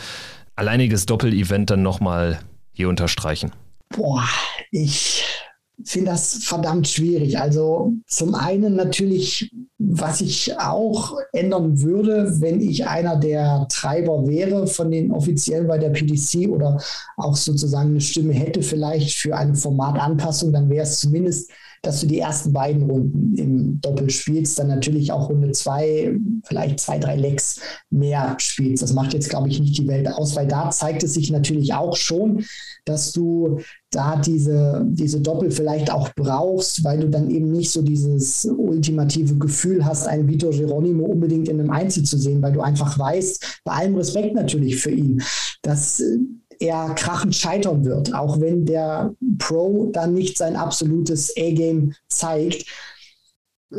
alleiniges 0.55 1.05
Doppel-Event 1.05 1.69
dann 1.69 1.83
nochmal 1.83 2.39
hier 2.73 2.89
unterstreichen. 2.89 3.51
Boah, 3.89 4.27
ich 4.71 5.23
finde 5.85 6.11
das 6.11 6.35
verdammt 6.43 6.87
schwierig. 6.87 7.39
Also 7.39 7.93
zum 8.07 8.35
einen 8.35 8.75
natürlich, 8.75 9.51
was 9.77 10.21
ich 10.21 10.57
auch 10.59 11.15
ändern 11.33 11.81
würde, 11.81 12.39
wenn 12.39 12.61
ich 12.61 12.87
einer 12.87 13.15
der 13.15 13.67
Treiber 13.69 14.27
wäre 14.27 14.67
von 14.67 14.91
den 14.91 15.11
offiziellen 15.11 15.67
bei 15.67 15.77
der 15.77 15.89
PDC 15.89 16.49
oder 16.49 16.81
auch 17.17 17.35
sozusagen 17.35 17.91
eine 17.91 18.01
Stimme 18.01 18.33
hätte 18.33 18.61
vielleicht 18.61 19.15
für 19.17 19.35
eine 19.35 19.55
Formatanpassung, 19.55 20.51
dann 20.53 20.69
wäre 20.69 20.83
es 20.83 20.99
zumindest 20.99 21.51
dass 21.81 22.01
du 22.01 22.07
die 22.07 22.19
ersten 22.19 22.53
beiden 22.53 22.83
Runden 22.83 23.35
im 23.35 23.81
Doppel 23.81 24.09
spielst, 24.09 24.59
dann 24.59 24.67
natürlich 24.67 25.11
auch 25.11 25.29
Runde 25.29 25.51
zwei, 25.51 26.15
vielleicht 26.43 26.79
zwei, 26.79 26.99
drei 26.99 27.15
Lecks 27.15 27.59
mehr 27.89 28.35
spielst. 28.37 28.83
Das 28.83 28.93
macht 28.93 29.13
jetzt, 29.13 29.29
glaube 29.29 29.49
ich, 29.49 29.59
nicht 29.59 29.77
die 29.77 29.87
Welt 29.87 30.07
aus, 30.07 30.35
weil 30.35 30.47
da 30.47 30.69
zeigt 30.69 31.03
es 31.03 31.15
sich 31.15 31.31
natürlich 31.31 31.73
auch 31.73 31.95
schon, 31.95 32.45
dass 32.85 33.11
du 33.11 33.59
da 33.89 34.15
diese, 34.15 34.85
diese 34.89 35.21
Doppel 35.21 35.51
vielleicht 35.51 35.91
auch 35.91 36.09
brauchst, 36.15 36.83
weil 36.83 36.99
du 36.99 37.09
dann 37.09 37.29
eben 37.29 37.51
nicht 37.51 37.71
so 37.71 37.81
dieses 37.81 38.45
ultimative 38.45 39.35
Gefühl 39.37 39.83
hast, 39.85 40.07
einen 40.07 40.27
Vitor 40.27 40.51
Geronimo 40.51 41.05
unbedingt 41.05 41.49
in 41.49 41.59
einem 41.59 41.71
Einzel 41.71 42.03
zu 42.03 42.17
sehen, 42.17 42.41
weil 42.41 42.53
du 42.53 42.61
einfach 42.61 42.97
weißt, 42.97 43.61
bei 43.63 43.73
allem 43.73 43.95
Respekt 43.95 44.35
natürlich 44.35 44.77
für 44.77 44.91
ihn, 44.91 45.21
dass 45.61 46.01
er 46.61 46.93
krachend 46.95 47.35
scheitern 47.35 47.83
wird, 47.83 48.13
auch 48.13 48.39
wenn 48.39 48.65
der 48.65 49.13
Pro 49.39 49.89
dann 49.91 50.13
nicht 50.13 50.37
sein 50.37 50.55
absolutes 50.55 51.33
A-Game 51.37 51.93
zeigt. 52.07 52.65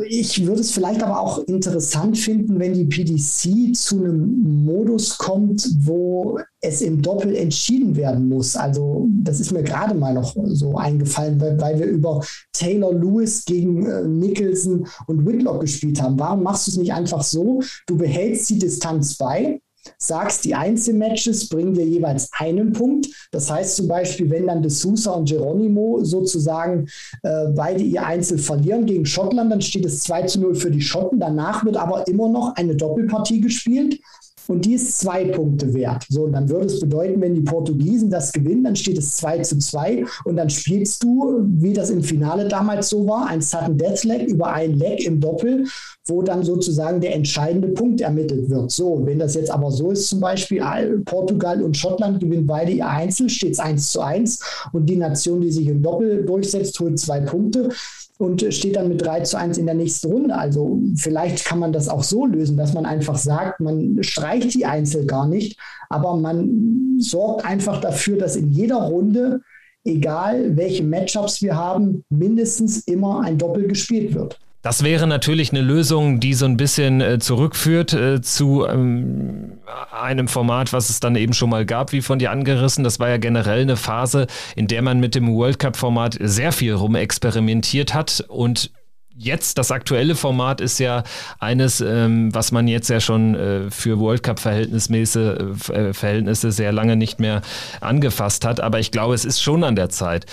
Ich 0.07 0.43
würde 0.43 0.61
es 0.61 0.71
vielleicht 0.71 1.03
aber 1.03 1.19
auch 1.19 1.37
interessant 1.47 2.17
finden, 2.17 2.59
wenn 2.59 2.73
die 2.73 2.85
PDC 2.85 3.75
zu 3.75 3.99
einem 3.99 4.65
Modus 4.65 5.19
kommt, 5.19 5.69
wo 5.81 6.39
es 6.61 6.81
im 6.81 7.01
Doppel 7.01 7.35
entschieden 7.35 7.95
werden 7.95 8.27
muss. 8.27 8.55
Also 8.55 9.07
das 9.21 9.39
ist 9.39 9.51
mir 9.51 9.61
gerade 9.61 9.93
mal 9.93 10.15
noch 10.15 10.35
so 10.45 10.77
eingefallen, 10.77 11.39
weil, 11.39 11.61
weil 11.61 11.79
wir 11.79 11.85
über 11.85 12.25
Taylor 12.53 12.91
Lewis 12.91 13.45
gegen 13.45 13.85
äh, 13.85 14.03
Nicholson 14.03 14.87
und 15.05 15.27
Whitlock 15.27 15.61
gespielt 15.61 16.01
haben. 16.01 16.17
Warum 16.17 16.41
machst 16.41 16.65
du 16.65 16.71
es 16.71 16.77
nicht 16.77 16.93
einfach 16.93 17.21
so? 17.21 17.61
Du 17.85 17.95
behältst 17.95 18.49
die 18.49 18.57
Distanz 18.57 19.15
bei, 19.15 19.61
sagst, 19.97 20.45
die 20.45 20.55
Einzelmatches 20.55 21.49
bringen 21.49 21.73
dir 21.73 21.85
jeweils 21.85 22.29
einen 22.37 22.73
Punkt. 22.73 23.07
Das 23.31 23.49
heißt 23.51 23.75
zum 23.77 23.87
Beispiel, 23.87 24.29
wenn 24.29 24.47
dann 24.47 24.61
De 24.61 24.71
Sousa 24.71 25.11
und 25.11 25.29
Geronimo 25.29 26.03
sozusagen 26.03 26.87
äh, 27.23 27.47
beide 27.55 27.83
ihr 27.83 28.05
Einzel 28.05 28.37
verlieren 28.37 28.85
gegen 28.85 29.05
Schottland, 29.05 29.51
dann 29.51 29.61
steht 29.61 29.85
es 29.85 30.01
2 30.01 30.23
zu 30.23 30.41
0 30.41 30.55
für 30.55 30.71
die 30.71 30.81
Schotten. 30.81 31.19
Danach 31.19 31.65
wird 31.65 31.77
aber 31.77 32.07
immer 32.07 32.29
noch 32.29 32.55
eine 32.55 32.75
Doppelpartie 32.75 33.41
gespielt 33.41 33.99
und 34.47 34.65
die 34.65 34.73
ist 34.73 34.99
zwei 34.99 35.25
Punkte 35.25 35.73
wert. 35.73 36.05
So, 36.09 36.27
dann 36.27 36.49
würde 36.49 36.65
es 36.65 36.79
bedeuten, 36.79 37.21
wenn 37.21 37.35
die 37.35 37.41
Portugiesen 37.41 38.09
das 38.09 38.31
gewinnen, 38.31 38.63
dann 38.63 38.75
steht 38.75 38.97
es 38.97 39.17
2 39.17 39.39
zu 39.39 39.57
2 39.57 40.05
und 40.25 40.35
dann 40.35 40.49
spielst 40.49 41.03
du, 41.03 41.41
wie 41.47 41.73
das 41.73 41.89
im 41.89 42.03
Finale 42.03 42.47
damals 42.47 42.89
so 42.89 43.07
war, 43.07 43.27
ein 43.27 43.41
Sudden 43.41 43.77
Death 43.77 44.03
Leg 44.03 44.27
über 44.27 44.53
ein 44.53 44.73
Leg 44.73 45.05
im 45.05 45.19
Doppel, 45.19 45.65
wo 46.05 46.21
dann 46.21 46.43
sozusagen 46.43 46.99
der 46.99 47.15
entscheidende 47.15 47.69
Punkt 47.69 48.01
ermittelt 48.01 48.49
wird. 48.49 48.71
So, 48.71 49.01
wenn 49.05 49.19
das 49.19 49.35
jetzt 49.35 49.51
aber 49.51 49.71
so 49.71 49.91
ist, 49.91 50.07
zum 50.07 50.19
Beispiel 50.19 50.61
Portugal 51.05 51.61
und 51.61 51.77
Schottland 51.77 52.19
gewinnen 52.19 52.45
beide 52.45 52.71
ihr 52.71 52.87
Einzel, 52.87 53.29
steht 53.29 53.53
es 53.53 53.59
1 53.59 53.91
zu 53.91 54.01
1 54.01 54.39
und 54.73 54.87
die 54.87 54.97
Nation, 54.97 55.41
die 55.41 55.51
sich 55.51 55.67
im 55.67 55.81
Doppel 55.81 56.25
durchsetzt, 56.25 56.79
holt 56.79 56.99
zwei 56.99 57.21
Punkte 57.21 57.69
und 58.17 58.45
steht 58.53 58.75
dann 58.75 58.89
mit 58.89 59.03
3 59.03 59.21
zu 59.21 59.37
1 59.37 59.57
in 59.57 59.65
der 59.65 59.75
nächsten 59.75 60.11
Runde. 60.11 60.35
Also 60.35 60.79
vielleicht 60.95 61.45
kann 61.45 61.59
man 61.59 61.73
das 61.73 61.89
auch 61.89 62.03
so 62.03 62.25
lösen, 62.25 62.57
dass 62.57 62.73
man 62.73 62.85
einfach 62.85 63.17
sagt, 63.17 63.59
man 63.59 64.01
streicht 64.03 64.53
die 64.53 64.65
Einzel 64.65 65.05
gar 65.05 65.27
nicht, 65.27 65.59
aber 65.89 66.15
man 66.15 66.97
sorgt 66.99 67.45
einfach 67.45 67.81
dafür, 67.81 68.17
dass 68.17 68.35
in 68.35 68.49
jeder 68.49 68.77
Runde, 68.77 69.41
egal 69.83 70.55
welche 70.55 70.83
Matchups 70.83 71.41
wir 71.41 71.55
haben, 71.55 72.05
mindestens 72.09 72.79
immer 72.79 73.21
ein 73.21 73.37
Doppel 73.37 73.67
gespielt 73.67 74.13
wird. 74.13 74.39
Das 74.63 74.81
wäre 74.81 75.07
natürlich 75.07 75.51
eine 75.51 75.59
Lösung, 75.59 76.21
die 76.21 76.33
so 76.33 76.45
ein 76.45 76.55
bisschen 76.55 77.01
äh, 77.01 77.19
zurückführt 77.19 77.91
äh, 77.91 78.21
zu 78.21 78.65
ähm, 78.65 79.59
einem 79.91 80.29
Format, 80.29 80.71
was 80.71 80.89
es 80.89 81.01
dann 81.01 81.17
eben 81.17 81.33
schon 81.33 81.49
mal 81.49 81.65
gab, 81.65 81.91
wie 81.91 82.01
von 82.01 82.17
dir 82.17 82.31
angerissen. 82.31 82.85
Das 82.85 82.97
war 82.97 83.09
ja 83.09 83.17
generell 83.17 83.63
eine 83.63 83.75
Phase, 83.75 84.25
in 84.55 84.67
der 84.67 84.81
man 84.81 85.01
mit 85.01 85.15
dem 85.15 85.27
World 85.27 85.59
Cup-Format 85.59 86.17
sehr 86.21 86.53
viel 86.53 86.73
rumexperimentiert 86.73 87.93
hat 87.93 88.23
und 88.29 88.71
Jetzt, 89.15 89.59
das 89.59 89.69
aktuelle 89.69 90.15
Format 90.15 90.59
ist 90.59 90.79
ja 90.79 91.03
eines, 91.37 91.81
ähm, 91.81 92.33
was 92.33 92.51
man 92.51 92.67
jetzt 92.67 92.89
ja 92.89 92.99
schon 92.99 93.35
äh, 93.35 93.69
für 93.69 93.99
World 93.99 94.23
Cup-Verhältnisse 94.23 95.53
äh, 95.71 95.93
Verhältnisse 95.93 96.51
sehr 96.51 96.71
lange 96.71 96.95
nicht 96.95 97.19
mehr 97.19 97.43
angefasst 97.79 98.43
hat. 98.43 98.59
Aber 98.59 98.79
ich 98.79 98.89
glaube, 98.89 99.13
es 99.13 99.23
ist 99.23 99.39
schon 99.39 99.63
an 99.63 99.75
der 99.75 99.89
Zeit 99.89 100.25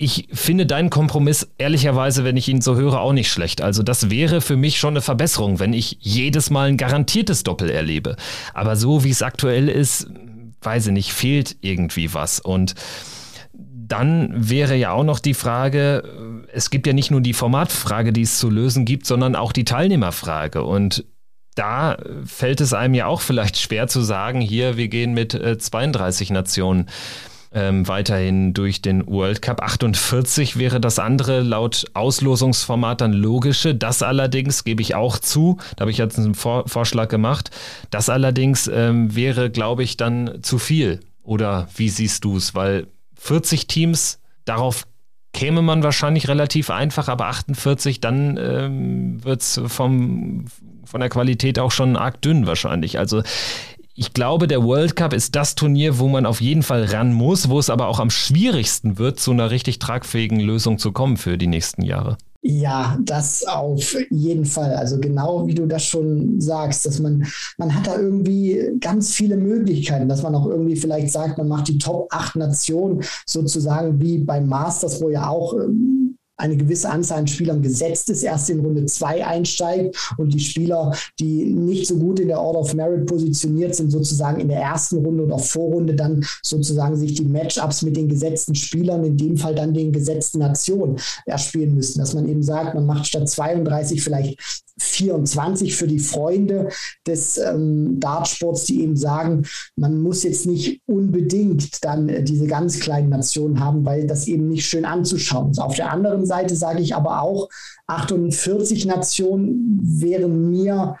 ich 0.00 0.28
finde 0.32 0.64
deinen 0.64 0.88
Kompromiss 0.88 1.46
ehrlicherweise, 1.58 2.24
wenn 2.24 2.38
ich 2.38 2.48
ihn 2.48 2.62
so 2.62 2.74
höre, 2.74 3.00
auch 3.00 3.12
nicht 3.12 3.30
schlecht. 3.30 3.60
Also 3.60 3.82
das 3.82 4.08
wäre 4.08 4.40
für 4.40 4.56
mich 4.56 4.78
schon 4.78 4.94
eine 4.94 5.02
Verbesserung, 5.02 5.58
wenn 5.58 5.74
ich 5.74 5.98
jedes 6.00 6.48
Mal 6.48 6.68
ein 6.68 6.78
garantiertes 6.78 7.44
Doppel 7.44 7.68
erlebe. 7.68 8.16
Aber 8.54 8.76
so 8.76 9.04
wie 9.04 9.10
es 9.10 9.20
aktuell 9.20 9.68
ist, 9.68 10.08
weiß 10.62 10.86
ich 10.86 10.92
nicht, 10.94 11.12
fehlt 11.12 11.56
irgendwie 11.60 12.14
was. 12.14 12.40
Und 12.40 12.74
dann 13.52 14.32
wäre 14.34 14.74
ja 14.74 14.92
auch 14.92 15.04
noch 15.04 15.18
die 15.18 15.34
Frage, 15.34 16.46
es 16.50 16.70
gibt 16.70 16.86
ja 16.86 16.94
nicht 16.94 17.10
nur 17.10 17.20
die 17.20 17.34
Formatfrage, 17.34 18.14
die 18.14 18.22
es 18.22 18.38
zu 18.38 18.48
lösen 18.48 18.86
gibt, 18.86 19.04
sondern 19.04 19.36
auch 19.36 19.52
die 19.52 19.66
Teilnehmerfrage. 19.66 20.64
Und 20.64 21.04
da 21.56 21.98
fällt 22.24 22.62
es 22.62 22.72
einem 22.72 22.94
ja 22.94 23.04
auch 23.04 23.20
vielleicht 23.20 23.58
schwer 23.58 23.86
zu 23.86 24.00
sagen, 24.00 24.40
hier, 24.40 24.78
wir 24.78 24.88
gehen 24.88 25.12
mit 25.12 25.32
32 25.32 26.30
äh, 26.30 26.32
Nationen 26.32 26.86
ähm, 27.52 27.88
weiterhin 27.88 28.54
durch 28.54 28.80
den 28.80 29.06
World 29.06 29.42
Cup. 29.42 29.62
48 29.62 30.56
wäre 30.56 30.80
das 30.80 30.98
andere 30.98 31.40
laut 31.40 31.86
Auslosungsformat 31.94 33.00
dann 33.00 33.12
logische. 33.12 33.74
Das 33.74 34.02
allerdings 34.02 34.64
gebe 34.64 34.82
ich 34.82 34.94
auch 34.94 35.18
zu, 35.18 35.58
da 35.76 35.82
habe 35.82 35.90
ich 35.90 35.98
jetzt 35.98 36.18
einen 36.18 36.34
Vor 36.34 36.68
Vorschlag 36.68 37.08
gemacht. 37.08 37.50
Das 37.90 38.08
allerdings 38.08 38.68
ähm, 38.68 39.14
wäre, 39.14 39.50
glaube 39.50 39.82
ich, 39.82 39.96
dann 39.96 40.38
zu 40.42 40.58
viel. 40.58 41.00
Oder 41.22 41.68
wie 41.76 41.88
siehst 41.88 42.24
du 42.24 42.36
es? 42.36 42.54
Weil 42.54 42.86
40 43.16 43.66
Teams, 43.66 44.20
darauf 44.44 44.84
käme 45.32 45.62
man 45.62 45.82
wahrscheinlich 45.82 46.28
relativ 46.28 46.70
einfach, 46.70 47.08
aber 47.08 47.26
48, 47.26 48.00
dann 48.00 48.36
ähm, 48.36 49.24
wird 49.24 49.42
es 49.42 49.60
von 49.64 51.00
der 51.00 51.08
Qualität 51.08 51.58
auch 51.58 51.70
schon 51.70 51.96
arg 51.96 52.20
dünn 52.20 52.46
wahrscheinlich. 52.46 52.98
Also 52.98 53.22
ich 54.00 54.14
glaube, 54.14 54.46
der 54.46 54.64
World 54.64 54.96
Cup 54.96 55.12
ist 55.12 55.36
das 55.36 55.56
Turnier, 55.56 55.98
wo 55.98 56.08
man 56.08 56.24
auf 56.24 56.40
jeden 56.40 56.62
Fall 56.62 56.84
ran 56.84 57.12
muss, 57.12 57.50
wo 57.50 57.58
es 57.58 57.68
aber 57.68 57.86
auch 57.86 58.00
am 58.00 58.08
schwierigsten 58.08 58.96
wird, 58.96 59.20
zu 59.20 59.30
einer 59.30 59.50
richtig 59.50 59.78
tragfähigen 59.78 60.40
Lösung 60.40 60.78
zu 60.78 60.90
kommen 60.90 61.18
für 61.18 61.36
die 61.36 61.46
nächsten 61.46 61.82
Jahre. 61.82 62.16
Ja, 62.40 62.98
das 63.04 63.44
auf 63.44 63.94
jeden 64.08 64.46
Fall. 64.46 64.72
Also 64.74 64.98
genau 64.98 65.46
wie 65.46 65.54
du 65.54 65.66
das 65.66 65.84
schon 65.84 66.40
sagst, 66.40 66.86
dass 66.86 66.98
man, 66.98 67.26
man 67.58 67.74
hat 67.74 67.86
da 67.86 67.98
irgendwie 67.98 68.70
ganz 68.80 69.12
viele 69.12 69.36
Möglichkeiten, 69.36 70.08
dass 70.08 70.22
man 70.22 70.34
auch 70.34 70.46
irgendwie 70.46 70.76
vielleicht 70.76 71.10
sagt, 71.10 71.36
man 71.36 71.48
macht 71.48 71.68
die 71.68 71.76
Top 71.76 72.08
8 72.10 72.36
Nationen 72.36 73.02
sozusagen 73.26 74.00
wie 74.00 74.16
beim 74.16 74.48
Masters, 74.48 75.02
wo 75.02 75.10
ja 75.10 75.28
auch 75.28 75.52
ähm, 75.52 75.99
eine 76.40 76.56
gewisse 76.56 76.88
Anzahl 76.88 77.18
an 77.18 77.26
Spielern 77.26 77.62
gesetzt 77.62 78.08
ist, 78.10 78.22
erst 78.22 78.50
in 78.50 78.60
Runde 78.60 78.86
2 78.86 79.26
einsteigt 79.26 79.96
und 80.16 80.32
die 80.32 80.40
Spieler, 80.40 80.94
die 81.18 81.44
nicht 81.44 81.86
so 81.86 81.96
gut 81.96 82.18
in 82.20 82.28
der 82.28 82.40
Order 82.40 82.60
of 82.60 82.74
Merit 82.74 83.06
positioniert 83.06 83.74
sind, 83.74 83.90
sozusagen 83.90 84.40
in 84.40 84.48
der 84.48 84.60
ersten 84.60 85.04
Runde 85.04 85.24
oder 85.24 85.38
Vorrunde 85.38 85.94
dann 85.94 86.24
sozusagen 86.42 86.96
sich 86.96 87.14
die 87.14 87.24
Matchups 87.24 87.82
mit 87.82 87.96
den 87.96 88.08
gesetzten 88.08 88.54
Spielern, 88.54 89.04
in 89.04 89.16
dem 89.16 89.36
Fall 89.36 89.54
dann 89.54 89.74
den 89.74 89.92
gesetzten 89.92 90.38
Nationen 90.38 90.98
erspielen 91.26 91.74
müssen. 91.74 91.98
Dass 91.98 92.14
man 92.14 92.28
eben 92.28 92.42
sagt, 92.42 92.74
man 92.74 92.86
macht 92.86 93.06
statt 93.06 93.28
32 93.28 94.02
vielleicht 94.02 94.38
24 94.80 95.76
für 95.76 95.86
die 95.86 95.98
Freunde 95.98 96.70
des 97.06 97.38
ähm, 97.38 98.00
Dartsports, 98.00 98.64
die 98.64 98.82
eben 98.82 98.96
sagen, 98.96 99.44
man 99.76 100.00
muss 100.00 100.22
jetzt 100.22 100.46
nicht 100.46 100.80
unbedingt 100.86 101.84
dann 101.84 102.08
äh, 102.08 102.22
diese 102.22 102.46
ganz 102.46 102.80
kleinen 102.80 103.10
Nationen 103.10 103.60
haben, 103.60 103.84
weil 103.84 104.06
das 104.06 104.26
eben 104.26 104.48
nicht 104.48 104.66
schön 104.66 104.84
anzuschauen 104.84 105.50
ist. 105.50 105.58
Auf 105.58 105.76
der 105.76 105.92
anderen 105.92 106.26
Seite 106.26 106.56
sage 106.56 106.80
ich 106.80 106.94
aber 106.94 107.22
auch, 107.22 107.48
48 107.86 108.86
Nationen 108.86 109.80
wären 109.82 110.50
mir 110.50 110.96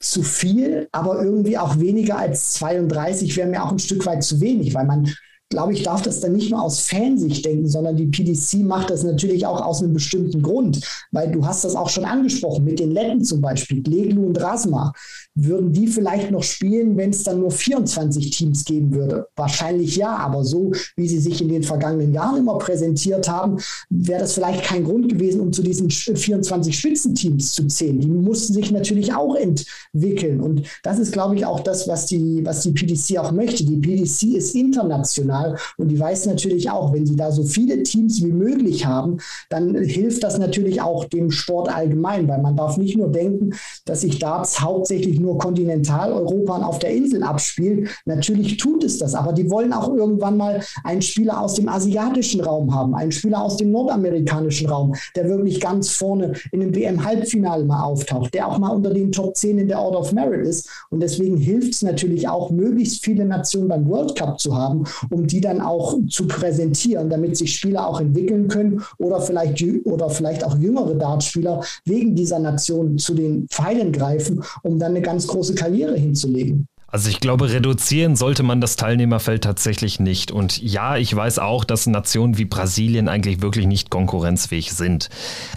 zu 0.00 0.22
viel, 0.22 0.88
aber 0.92 1.22
irgendwie 1.22 1.58
auch 1.58 1.80
weniger 1.80 2.18
als 2.18 2.52
32 2.54 3.36
wäre 3.36 3.48
mir 3.48 3.64
auch 3.64 3.72
ein 3.72 3.78
Stück 3.80 4.06
weit 4.06 4.22
zu 4.22 4.40
wenig, 4.40 4.74
weil 4.74 4.86
man 4.86 5.12
glaube 5.50 5.72
ich, 5.72 5.82
darf 5.82 6.02
das 6.02 6.20
dann 6.20 6.34
nicht 6.34 6.50
nur 6.50 6.60
aus 6.60 6.80
Fansicht 6.80 7.44
denken, 7.44 7.68
sondern 7.68 7.96
die 7.96 8.06
PDC 8.06 8.64
macht 8.64 8.90
das 8.90 9.02
natürlich 9.02 9.46
auch 9.46 9.62
aus 9.62 9.82
einem 9.82 9.94
bestimmten 9.94 10.42
Grund, 10.42 10.80
weil 11.10 11.30
du 11.30 11.46
hast 11.46 11.64
das 11.64 11.74
auch 11.74 11.88
schon 11.88 12.04
angesprochen, 12.04 12.64
mit 12.64 12.78
den 12.78 12.90
Letten 12.90 13.24
zum 13.24 13.40
Beispiel, 13.40 13.82
Gleglu 13.82 14.26
und 14.26 14.40
Rasma. 14.40 14.92
Würden 15.34 15.72
die 15.72 15.86
vielleicht 15.86 16.30
noch 16.30 16.42
spielen, 16.42 16.96
wenn 16.96 17.10
es 17.10 17.22
dann 17.22 17.40
nur 17.40 17.50
24 17.50 18.30
Teams 18.30 18.64
geben 18.64 18.92
würde? 18.92 19.28
Wahrscheinlich 19.36 19.96
ja, 19.96 20.16
aber 20.16 20.44
so 20.44 20.72
wie 20.96 21.08
sie 21.08 21.20
sich 21.20 21.40
in 21.40 21.48
den 21.48 21.62
vergangenen 21.62 22.12
Jahren 22.12 22.38
immer 22.38 22.58
präsentiert 22.58 23.28
haben, 23.28 23.58
wäre 23.88 24.20
das 24.20 24.34
vielleicht 24.34 24.64
kein 24.64 24.84
Grund 24.84 25.08
gewesen, 25.08 25.40
um 25.40 25.52
zu 25.52 25.62
diesen 25.62 25.90
24 25.90 26.76
Spitzenteams 26.76 27.52
zu 27.52 27.66
zählen. 27.68 28.00
Die 28.00 28.08
mussten 28.08 28.52
sich 28.52 28.70
natürlich 28.70 29.14
auch 29.14 29.36
entwickeln. 29.36 30.40
Und 30.40 30.62
das 30.82 30.98
ist, 30.98 31.12
glaube 31.12 31.36
ich, 31.36 31.46
auch 31.46 31.60
das, 31.60 31.88
was 31.88 32.06
die, 32.06 32.44
was 32.44 32.62
die 32.62 32.72
PDC 32.72 33.18
auch 33.18 33.32
möchte. 33.32 33.64
Die 33.64 33.76
PDC 33.76 34.36
ist 34.36 34.54
international 34.54 35.37
international. 35.38 35.58
Und 35.76 35.88
die 35.88 35.98
weiß 35.98 36.26
natürlich 36.26 36.70
auch, 36.70 36.92
wenn 36.92 37.06
sie 37.06 37.16
da 37.16 37.30
so 37.30 37.42
viele 37.42 37.82
Teams 37.82 38.22
wie 38.22 38.32
möglich 38.32 38.86
haben, 38.86 39.18
dann 39.48 39.74
hilft 39.74 40.22
das 40.22 40.38
natürlich 40.38 40.80
auch 40.80 41.04
dem 41.04 41.30
Sport 41.30 41.74
allgemein, 41.74 42.28
weil 42.28 42.40
man 42.40 42.56
darf 42.56 42.76
nicht 42.76 42.96
nur 42.96 43.08
denken, 43.08 43.54
dass 43.84 44.02
sich 44.02 44.18
Darts 44.18 44.60
hauptsächlich 44.60 45.20
nur 45.20 45.38
Kontinentaleuropa 45.38 46.58
auf 46.58 46.78
der 46.78 46.90
Insel 46.90 47.22
abspielt. 47.22 47.88
Natürlich 48.04 48.56
tut 48.56 48.84
es 48.84 48.98
das, 48.98 49.14
aber 49.14 49.32
die 49.32 49.50
wollen 49.50 49.72
auch 49.72 49.94
irgendwann 49.94 50.36
mal 50.36 50.62
einen 50.84 51.02
Spieler 51.02 51.40
aus 51.40 51.54
dem 51.54 51.68
asiatischen 51.68 52.40
Raum 52.40 52.74
haben, 52.74 52.94
einen 52.94 53.12
Spieler 53.12 53.42
aus 53.42 53.56
dem 53.56 53.70
nordamerikanischen 53.70 54.68
Raum, 54.68 54.94
der 55.14 55.28
wirklich 55.28 55.60
ganz 55.60 55.90
vorne 55.90 56.32
in 56.52 56.60
dem 56.60 56.74
WM-Halbfinale 56.74 57.64
mal 57.64 57.82
auftaucht, 57.82 58.34
der 58.34 58.48
auch 58.48 58.58
mal 58.58 58.70
unter 58.70 58.90
den 58.90 59.12
Top 59.12 59.36
10 59.36 59.58
in 59.58 59.68
der 59.68 59.80
Order 59.80 60.00
of 60.00 60.12
Merit 60.12 60.46
ist. 60.46 60.68
Und 60.90 61.00
deswegen 61.00 61.36
hilft 61.36 61.74
es 61.74 61.82
natürlich 61.82 62.28
auch, 62.28 62.50
möglichst 62.50 63.04
viele 63.04 63.24
Nationen 63.24 63.68
beim 63.68 63.88
World 63.88 64.16
Cup 64.16 64.40
zu 64.40 64.56
haben, 64.56 64.84
um 65.10 65.26
die 65.30 65.40
dann 65.40 65.60
auch 65.60 65.96
zu 66.08 66.26
präsentieren, 66.26 67.10
damit 67.10 67.36
sich 67.36 67.54
Spieler 67.54 67.86
auch 67.86 68.00
entwickeln 68.00 68.48
können 68.48 68.82
oder 68.98 69.20
vielleicht, 69.20 69.62
oder 69.84 70.10
vielleicht 70.10 70.44
auch 70.44 70.58
jüngere 70.58 70.94
Dartspieler 70.94 71.62
wegen 71.84 72.14
dieser 72.14 72.38
Nation 72.38 72.98
zu 72.98 73.14
den 73.14 73.46
Pfeilen 73.48 73.92
greifen, 73.92 74.42
um 74.62 74.78
dann 74.78 74.92
eine 74.92 75.02
ganz 75.02 75.26
große 75.26 75.54
Karriere 75.54 75.96
hinzulegen. 75.96 76.68
Also 76.90 77.10
ich 77.10 77.20
glaube, 77.20 77.50
reduzieren 77.50 78.16
sollte 78.16 78.42
man 78.42 78.62
das 78.62 78.76
Teilnehmerfeld 78.76 79.44
tatsächlich 79.44 80.00
nicht. 80.00 80.32
Und 80.32 80.56
ja, 80.62 80.96
ich 80.96 81.14
weiß 81.14 81.38
auch, 81.38 81.64
dass 81.64 81.86
Nationen 81.86 82.38
wie 82.38 82.46
Brasilien 82.46 83.08
eigentlich 83.08 83.42
wirklich 83.42 83.66
nicht 83.66 83.90
konkurrenzfähig 83.90 84.72
sind. 84.72 85.10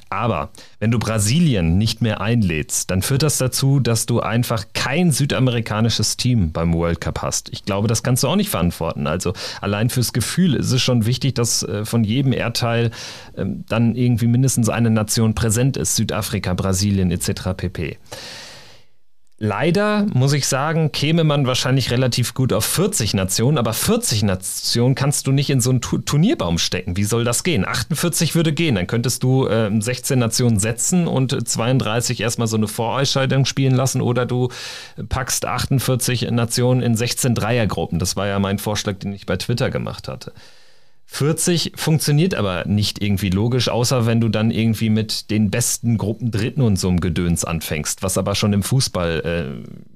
Aber 0.10 0.50
wenn 0.80 0.92
du 0.92 1.00
Brasilien 1.00 1.78
nicht 1.78 2.02
mehr 2.02 2.20
einlädst, 2.20 2.92
dann 2.92 3.02
führt 3.02 3.24
das 3.24 3.38
dazu, 3.38 3.80
dass 3.80 4.06
du 4.06 4.20
einfach 4.20 4.66
kein 4.74 5.12
südamerikanisches 5.12 6.18
Team 6.18 6.52
beim 6.52 6.74
World 6.74 7.00
Cup 7.00 7.22
hast. 7.22 7.48
Ich 7.54 7.64
glaube, 7.64 7.88
das 7.88 8.04
kannst 8.04 8.24
du 8.24 8.28
auch 8.28 8.36
nicht 8.36 8.50
verantworten. 8.50 9.08
Also 9.08 9.32
allein 9.62 9.90
fürs 9.90 10.12
Gefühl 10.12 10.54
ist 10.54 10.72
es 10.72 10.82
schon 10.82 11.06
wichtig, 11.06 11.36
dass 11.36 11.64
äh, 11.64 11.86
von 11.86 12.04
jedem 12.04 12.34
Erdteil 12.34 12.92
ähm, 13.38 13.64
dann 13.70 13.96
irgendwie 13.96 14.28
mindestens 14.28 14.68
eine 14.68 14.90
Nation 14.90 15.34
präsent 15.34 15.78
ist. 15.78 15.96
Südafrika, 15.96 16.54
Brasilien 16.56 17.10
etc. 17.10 17.54
pp. 17.56 17.98
Leider, 19.44 20.06
muss 20.14 20.34
ich 20.34 20.46
sagen, 20.46 20.92
käme 20.92 21.24
man 21.24 21.48
wahrscheinlich 21.48 21.90
relativ 21.90 22.36
gut 22.36 22.54
auf 22.54 22.64
40 22.64 23.16
Nationen, 23.16 23.58
aber 23.58 23.74
40 23.74 24.22
Nationen 24.22 24.94
kannst 24.94 25.26
du 25.26 25.32
nicht 25.32 25.50
in 25.50 25.60
so 25.62 25.72
einen 25.72 25.82
Turnierbaum 25.82 26.60
stecken. 26.60 26.96
Wie 26.96 27.04
soll 27.04 27.24
das 27.24 27.42
gehen? 27.42 27.66
48 27.66 28.36
würde 28.36 28.54
gehen, 28.54 28.76
dann 28.76 28.86
könntest 28.86 29.24
du 29.24 29.48
äh, 29.48 29.72
16 29.76 30.20
Nationen 30.20 30.60
setzen 30.60 31.08
und 31.08 31.50
32 31.50 32.22
erstmal 32.22 32.48
so 32.48 32.56
eine 32.56 32.68
Vorausscheidung 32.68 33.46
spielen 33.46 33.74
lassen 33.74 34.02
oder 34.02 34.28
du 34.28 34.50
packst 35.10 35.44
48 35.44 36.30
Nationen 36.30 36.84
in 36.84 36.96
16 36.96 37.34
Dreiergruppen. 37.34 37.98
Das 37.98 38.16
war 38.16 38.28
ja 38.28 38.38
mein 38.38 38.60
Vorschlag, 38.60 39.00
den 39.00 39.12
ich 39.12 39.26
bei 39.26 39.38
Twitter 39.38 39.72
gemacht 39.72 40.08
hatte. 40.08 40.34
40 41.14 41.74
funktioniert 41.76 42.36
aber 42.36 42.64
nicht 42.66 43.04
irgendwie 43.04 43.30
logisch, 43.30 43.68
außer 43.68 44.06
wenn 44.06 44.22
du 44.22 44.30
dann 44.30 44.50
irgendwie 44.50 44.90
mit 44.90 45.30
den 45.30 45.52
besten 45.52 45.98
Gruppen 45.98 46.32
Dritten 46.32 46.62
und 46.62 46.78
so 46.78 46.88
einem 46.88 47.02
Gedöns 47.02 47.44
anfängst, 47.44 48.02
was 48.02 48.18
aber 48.18 48.34
schon 48.34 48.54
im 48.54 48.64
Fußball 48.64 49.20
äh, 49.20 49.90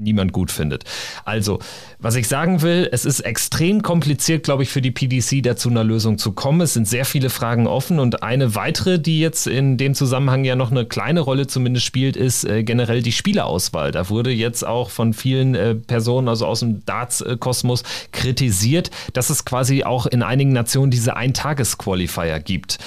niemand 0.00 0.32
gut 0.32 0.50
findet. 0.50 0.84
Also, 1.24 1.58
was 1.98 2.16
ich 2.16 2.28
sagen 2.28 2.62
will, 2.62 2.88
es 2.92 3.04
ist 3.04 3.20
extrem 3.20 3.82
kompliziert, 3.82 4.42
glaube 4.42 4.62
ich, 4.62 4.70
für 4.70 4.80
die 4.80 4.90
PDC 4.90 5.42
dazu 5.42 5.68
einer 5.68 5.84
Lösung 5.84 6.18
zu 6.18 6.32
kommen. 6.32 6.60
Es 6.62 6.74
sind 6.74 6.88
sehr 6.88 7.04
viele 7.04 7.30
Fragen 7.30 7.66
offen 7.66 7.98
und 7.98 8.22
eine 8.22 8.54
weitere, 8.54 8.98
die 8.98 9.20
jetzt 9.20 9.46
in 9.46 9.76
dem 9.76 9.94
Zusammenhang 9.94 10.44
ja 10.44 10.56
noch 10.56 10.70
eine 10.70 10.86
kleine 10.86 11.20
Rolle 11.20 11.46
zumindest 11.46 11.86
spielt, 11.86 12.16
ist 12.16 12.44
äh, 12.44 12.62
generell 12.62 13.02
die 13.02 13.12
Spielerauswahl. 13.12 13.92
Da 13.92 14.08
wurde 14.08 14.30
jetzt 14.30 14.66
auch 14.66 14.90
von 14.90 15.12
vielen 15.12 15.54
äh, 15.54 15.74
Personen, 15.74 16.28
also 16.28 16.46
aus 16.46 16.60
dem 16.60 16.84
Darts-Kosmos, 16.84 17.82
kritisiert, 18.12 18.90
dass 19.12 19.30
es 19.30 19.44
quasi 19.44 19.84
auch 19.84 20.06
in 20.06 20.22
einigen 20.22 20.52
Nationen 20.52 20.90
diese 20.90 21.16
Eintages-Qualifier 21.16 22.40
gibt 22.40 22.78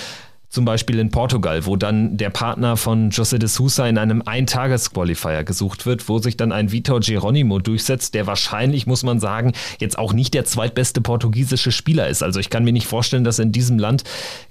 zum 0.53 0.65
Beispiel 0.65 0.99
in 0.99 1.09
Portugal, 1.09 1.65
wo 1.65 1.77
dann 1.77 2.15
der 2.15 2.29
Partner 2.29 2.77
von 2.77 3.09
José 3.09 3.39
de 3.39 3.49
Sousa 3.49 3.87
in 3.87 3.97
einem 3.97 4.21
Eintages-Qualifier 4.23 5.43
gesucht 5.43 5.87
wird, 5.87 6.07
wo 6.07 6.19
sich 6.19 6.37
dann 6.37 6.51
ein 6.51 6.71
Vitor 6.71 6.99
Geronimo 6.99 7.57
durchsetzt, 7.57 8.13
der 8.13 8.27
wahrscheinlich, 8.27 8.85
muss 8.85 9.01
man 9.01 9.19
sagen, 9.19 9.53
jetzt 9.79 9.97
auch 9.97 10.13
nicht 10.13 10.35
der 10.35 10.45
zweitbeste 10.45 11.01
portugiesische 11.01 11.71
Spieler 11.71 12.07
ist. 12.07 12.21
Also 12.21 12.39
ich 12.39 12.51
kann 12.51 12.63
mir 12.63 12.71
nicht 12.71 12.85
vorstellen, 12.85 13.23
dass 13.23 13.39
in 13.39 13.51
diesem 13.51 13.79
Land 13.79 14.03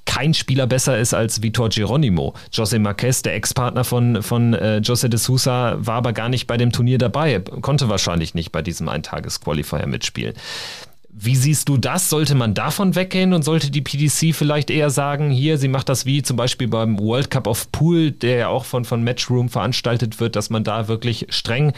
kein 0.05 0.35
Spieler 0.35 0.67
besser 0.67 0.99
ist 0.99 1.15
als 1.15 1.41
Vitor 1.41 1.69
Geronimo. 1.69 2.35
José 2.53 2.81
Marquez, 2.81 3.23
der 3.23 3.37
Ex-Partner 3.37 3.85
von, 3.85 4.23
von 4.23 4.55
äh, 4.55 4.81
José 4.83 5.07
de 5.07 5.21
Sousa, 5.21 5.77
war 5.79 5.95
aber 5.95 6.13
gar 6.13 6.29
nicht 6.29 6.49
bei 6.49 6.57
dem 6.57 6.73
Turnier 6.73 6.99
dabei, 6.99 7.39
konnte 7.39 7.89
wahrscheinlich 7.89 8.35
nicht 8.35 8.51
bei 8.51 8.61
diesem 8.61 8.89
Eintages-Qualifier 8.89 9.87
mitspielen. 9.87 10.35
Wie 11.15 11.37
siehst 11.37 11.69
du 11.69 11.77
das? 11.77 12.09
Sollte 12.09 12.35
man 12.35 12.55
davon 12.55 12.95
weggehen 12.95 13.35
und 13.35 13.43
sollte 13.43 13.71
die 13.71 13.83
PDC 13.83 14.35
vielleicht 14.35 14.71
eher 14.71 14.89
sagen, 14.89 15.31
hier, 15.31 15.59
sie 15.59 15.69
macht 15.69 15.91
das 15.91 16.07
wie 16.07 16.23
zum 16.23 16.39
Beispiel 16.39 16.69
beim 16.69 16.99
World 16.99 17.31
Cup 17.31 17.47
of 17.47 17.71
Pool, 17.71 18.13
der 18.13 18.37
ja 18.37 18.49
auch 18.49 18.65
von, 18.65 18.87
von 18.87 19.05
Matchroom 19.05 19.51
veranstaltet 19.51 20.21
wird, 20.21 20.37
dass 20.37 20.49
man 20.49 20.65
da 20.65 20.89
wirklich 20.89 21.27
streng 21.29 21.75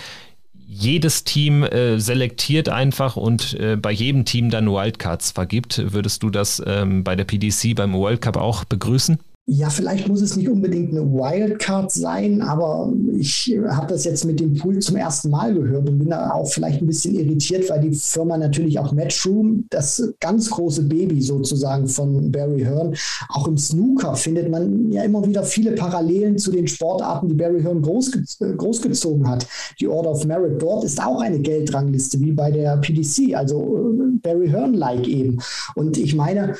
jedes 0.66 1.24
Team 1.24 1.64
äh, 1.64 1.98
selektiert 1.98 2.68
einfach 2.68 3.16
und 3.16 3.54
äh, 3.54 3.76
bei 3.76 3.90
jedem 3.90 4.24
Team 4.24 4.50
dann 4.50 4.70
Wildcards 4.70 5.32
vergibt. 5.32 5.92
Würdest 5.92 6.22
du 6.22 6.30
das 6.30 6.62
ähm, 6.64 7.02
bei 7.02 7.16
der 7.16 7.24
PDC 7.24 7.74
beim 7.74 7.92
World 7.92 8.20
Cup 8.20 8.36
auch 8.36 8.64
begrüßen? 8.64 9.18
Ja, 9.46 9.68
vielleicht 9.68 10.08
muss 10.08 10.22
es 10.22 10.36
nicht 10.36 10.48
unbedingt 10.48 10.90
eine 10.90 11.02
Wildcard 11.02 11.92
sein, 11.92 12.40
aber 12.40 12.90
ich 13.14 13.54
habe 13.68 13.88
das 13.88 14.04
jetzt 14.04 14.24
mit 14.24 14.40
dem 14.40 14.54
Pool 14.54 14.78
zum 14.78 14.96
ersten 14.96 15.28
Mal 15.28 15.52
gehört 15.52 15.86
und 15.86 15.98
bin 15.98 16.08
da 16.08 16.30
auch 16.30 16.46
vielleicht 16.50 16.80
ein 16.80 16.86
bisschen 16.86 17.14
irritiert, 17.14 17.68
weil 17.68 17.82
die 17.82 17.92
Firma 17.92 18.38
natürlich 18.38 18.78
auch 18.78 18.92
Matchroom, 18.92 19.66
das 19.68 20.14
ganz 20.18 20.48
große 20.48 20.84
Baby 20.84 21.20
sozusagen 21.20 21.86
von 21.88 22.32
Barry 22.32 22.62
Hearn, 22.62 22.96
auch 23.28 23.46
im 23.46 23.58
Snooker 23.58 24.16
findet 24.16 24.50
man 24.50 24.90
ja 24.90 25.02
immer 25.02 25.26
wieder 25.26 25.42
viele 25.42 25.72
Parallelen 25.72 26.38
zu 26.38 26.50
den 26.50 26.66
Sportarten, 26.66 27.28
die 27.28 27.34
Barry 27.34 27.60
Hearn 27.60 27.82
großge 27.82 28.24
großgezogen 28.56 29.28
hat. 29.28 29.46
Die 29.78 29.88
Order 29.88 30.12
of 30.12 30.24
Merit 30.24 30.62
dort 30.62 30.84
ist 30.84 31.02
auch 31.04 31.20
eine 31.20 31.38
Geldrangliste 31.38 32.18
wie 32.18 32.32
bei 32.32 32.50
der 32.50 32.78
PDC, 32.78 33.34
also 33.34 33.92
äh, 33.92 34.18
Barry 34.22 34.48
Hearn-like 34.48 35.06
eben. 35.06 35.38
Und 35.74 35.98
ich 35.98 36.14
meine, 36.14 36.54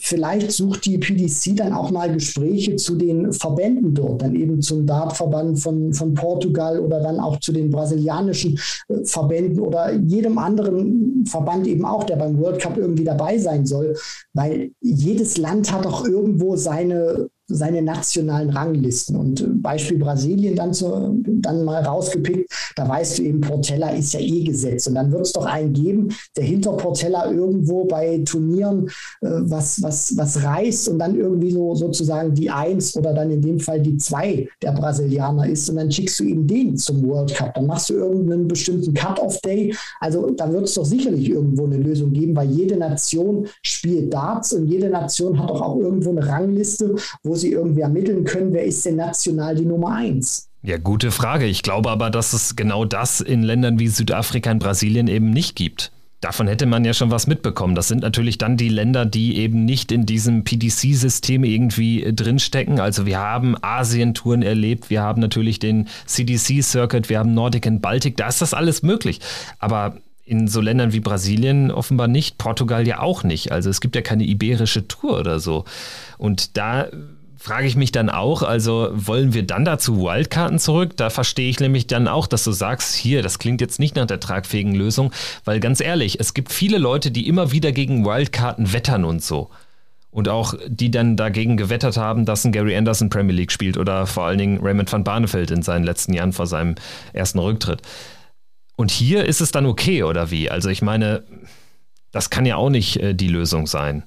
vielleicht 0.00 0.50
sucht 0.50 0.84
die 0.84 0.98
PDC 0.98 1.54
dann 1.54 1.72
auch 1.72 1.92
mal 1.92 2.07
Gespräche 2.14 2.76
zu 2.76 2.96
den 2.96 3.32
Verbänden 3.32 3.94
dort, 3.94 4.22
dann 4.22 4.34
eben 4.34 4.60
zum 4.60 4.86
Dartverband 4.86 5.58
von, 5.58 5.92
von 5.92 6.14
Portugal 6.14 6.80
oder 6.80 7.00
dann 7.00 7.20
auch 7.20 7.38
zu 7.38 7.52
den 7.52 7.70
brasilianischen 7.70 8.58
äh, 8.88 9.04
Verbänden 9.04 9.60
oder 9.60 9.92
jedem 9.92 10.38
anderen 10.38 11.24
Verband 11.26 11.66
eben 11.66 11.84
auch, 11.84 12.04
der 12.04 12.16
beim 12.16 12.38
World 12.38 12.60
Cup 12.60 12.76
irgendwie 12.76 13.04
dabei 13.04 13.38
sein 13.38 13.66
soll, 13.66 13.96
weil 14.34 14.70
jedes 14.80 15.36
Land 15.36 15.72
hat 15.72 15.86
auch 15.86 16.04
irgendwo 16.04 16.56
seine 16.56 17.28
seine 17.48 17.82
nationalen 17.82 18.50
Ranglisten. 18.50 19.16
Und 19.16 19.40
äh, 19.40 19.46
Beispiel 19.46 19.98
Brasilien 19.98 20.54
dann, 20.54 20.72
zu, 20.74 21.18
dann 21.24 21.64
mal 21.64 21.82
rausgepickt, 21.82 22.50
da 22.76 22.88
weißt 22.88 23.18
du 23.18 23.22
eben, 23.22 23.40
Portella 23.40 23.90
ist 23.90 24.12
ja 24.12 24.20
eh 24.20 24.44
gesetzt. 24.44 24.88
Und 24.88 24.94
dann 24.94 25.10
wird 25.10 25.22
es 25.22 25.32
doch 25.32 25.46
einen 25.46 25.72
geben, 25.72 26.08
der 26.36 26.44
hinter 26.44 26.72
Portella 26.72 27.30
irgendwo 27.30 27.84
bei 27.84 28.18
Turnieren 28.24 28.86
äh, 29.22 29.28
was, 29.40 29.82
was, 29.82 30.16
was 30.16 30.42
reißt 30.42 30.88
und 30.90 30.98
dann 30.98 31.16
irgendwie 31.16 31.50
so 31.50 31.74
sozusagen 31.74 32.34
die 32.34 32.50
Eins 32.50 32.96
oder 32.96 33.14
dann 33.14 33.30
in 33.30 33.40
dem 33.40 33.58
Fall 33.58 33.80
die 33.80 33.96
Zwei 33.96 34.48
der 34.62 34.72
Brasilianer 34.72 35.48
ist. 35.48 35.68
Und 35.70 35.76
dann 35.76 35.90
schickst 35.90 36.20
du 36.20 36.24
ihm 36.24 36.46
den 36.46 36.76
zum 36.76 37.06
World 37.08 37.34
Cup. 37.34 37.54
Dann 37.54 37.66
machst 37.66 37.90
du 37.90 37.94
irgendeinen 37.94 38.46
bestimmten 38.46 38.92
Cut-off-Day. 38.92 39.74
Also 40.00 40.30
da 40.30 40.52
wird 40.52 40.64
es 40.64 40.74
doch 40.74 40.84
sicherlich 40.84 41.30
irgendwo 41.30 41.64
eine 41.64 41.78
Lösung 41.78 42.12
geben, 42.12 42.36
weil 42.36 42.50
jede 42.50 42.76
Nation 42.76 43.46
spielt 43.62 44.12
Darts 44.12 44.52
und 44.52 44.66
jede 44.66 44.90
Nation 44.90 45.38
hat 45.38 45.50
doch 45.50 45.62
auch 45.62 45.78
irgendwo 45.78 46.10
eine 46.10 46.26
Rangliste, 46.26 46.94
wo 47.22 47.37
sie 47.38 47.52
irgendwie 47.52 47.80
ermitteln 47.80 48.24
können, 48.24 48.52
wer 48.52 48.64
ist 48.64 48.84
denn 48.84 48.96
national 48.96 49.54
die 49.54 49.64
Nummer 49.64 49.94
eins? 49.94 50.48
Ja, 50.62 50.76
gute 50.76 51.10
Frage. 51.10 51.46
Ich 51.46 51.62
glaube 51.62 51.90
aber, 51.90 52.10
dass 52.10 52.32
es 52.32 52.56
genau 52.56 52.84
das 52.84 53.20
in 53.20 53.42
Ländern 53.42 53.78
wie 53.78 53.88
Südafrika 53.88 54.50
und 54.50 54.58
Brasilien 54.58 55.08
eben 55.08 55.30
nicht 55.30 55.56
gibt. 55.56 55.92
Davon 56.20 56.48
hätte 56.48 56.66
man 56.66 56.84
ja 56.84 56.94
schon 56.94 57.12
was 57.12 57.28
mitbekommen. 57.28 57.76
Das 57.76 57.86
sind 57.86 58.02
natürlich 58.02 58.38
dann 58.38 58.56
die 58.56 58.68
Länder, 58.68 59.06
die 59.06 59.36
eben 59.36 59.64
nicht 59.64 59.92
in 59.92 60.04
diesem 60.04 60.42
PDC-System 60.42 61.44
irgendwie 61.44 62.12
drinstecken. 62.12 62.80
Also 62.80 63.06
wir 63.06 63.20
haben 63.20 63.54
Asien-Touren 63.62 64.42
erlebt, 64.42 64.90
wir 64.90 65.00
haben 65.00 65.20
natürlich 65.20 65.60
den 65.60 65.86
CDC-Circuit, 66.06 67.08
wir 67.08 67.20
haben 67.20 67.34
Nordic 67.34 67.68
and 67.68 67.80
Baltic, 67.80 68.16
da 68.16 68.26
ist 68.26 68.42
das 68.42 68.52
alles 68.52 68.82
möglich. 68.82 69.20
Aber 69.60 69.98
in 70.24 70.48
so 70.48 70.60
Ländern 70.60 70.92
wie 70.92 71.00
Brasilien 71.00 71.70
offenbar 71.70 72.08
nicht, 72.08 72.36
Portugal 72.36 72.86
ja 72.86 72.98
auch 72.98 73.22
nicht. 73.22 73.52
Also 73.52 73.70
es 73.70 73.80
gibt 73.80 73.94
ja 73.94 74.02
keine 74.02 74.24
iberische 74.24 74.88
Tour 74.88 75.20
oder 75.20 75.38
so. 75.38 75.64
Und 76.18 76.56
da 76.56 76.88
frage 77.38 77.66
ich 77.66 77.76
mich 77.76 77.92
dann 77.92 78.10
auch, 78.10 78.42
also 78.42 78.88
wollen 78.92 79.32
wir 79.32 79.44
dann 79.44 79.64
dazu 79.64 80.02
Wildkarten 80.02 80.58
zurück? 80.58 80.96
Da 80.96 81.08
verstehe 81.08 81.48
ich 81.48 81.60
nämlich 81.60 81.86
dann 81.86 82.08
auch, 82.08 82.26
dass 82.26 82.44
du 82.44 82.52
sagst, 82.52 82.94
hier, 82.96 83.22
das 83.22 83.38
klingt 83.38 83.60
jetzt 83.60 83.78
nicht 83.78 83.96
nach 83.96 84.06
der 84.06 84.20
tragfähigen 84.20 84.74
Lösung, 84.74 85.12
weil 85.44 85.60
ganz 85.60 85.80
ehrlich, 85.80 86.18
es 86.18 86.34
gibt 86.34 86.52
viele 86.52 86.78
Leute, 86.78 87.10
die 87.10 87.28
immer 87.28 87.52
wieder 87.52 87.72
gegen 87.72 88.04
Wildkarten 88.04 88.72
wettern 88.72 89.04
und 89.04 89.22
so. 89.22 89.50
Und 90.10 90.28
auch 90.28 90.54
die 90.66 90.90
dann 90.90 91.16
dagegen 91.16 91.56
gewettert 91.56 91.96
haben, 91.96 92.24
dass 92.24 92.44
ein 92.44 92.50
Gary 92.50 92.76
Anderson 92.76 93.10
Premier 93.10 93.36
League 93.36 93.52
spielt 93.52 93.76
oder 93.76 94.06
vor 94.06 94.24
allen 94.24 94.38
Dingen 94.38 94.58
Raymond 94.60 94.90
van 94.90 95.04
Barneveld 95.04 95.50
in 95.50 95.62
seinen 95.62 95.84
letzten 95.84 96.14
Jahren 96.14 96.32
vor 96.32 96.46
seinem 96.46 96.74
ersten 97.12 97.38
Rücktritt. 97.38 97.82
Und 98.74 98.90
hier 98.90 99.26
ist 99.26 99.40
es 99.40 99.52
dann 99.52 99.66
okay, 99.66 100.02
oder 100.02 100.30
wie? 100.30 100.50
Also 100.50 100.70
ich 100.70 100.82
meine, 100.82 101.24
das 102.10 102.30
kann 102.30 102.46
ja 102.46 102.56
auch 102.56 102.70
nicht 102.70 102.96
äh, 102.96 103.14
die 103.14 103.28
Lösung 103.28 103.66
sein. 103.66 104.02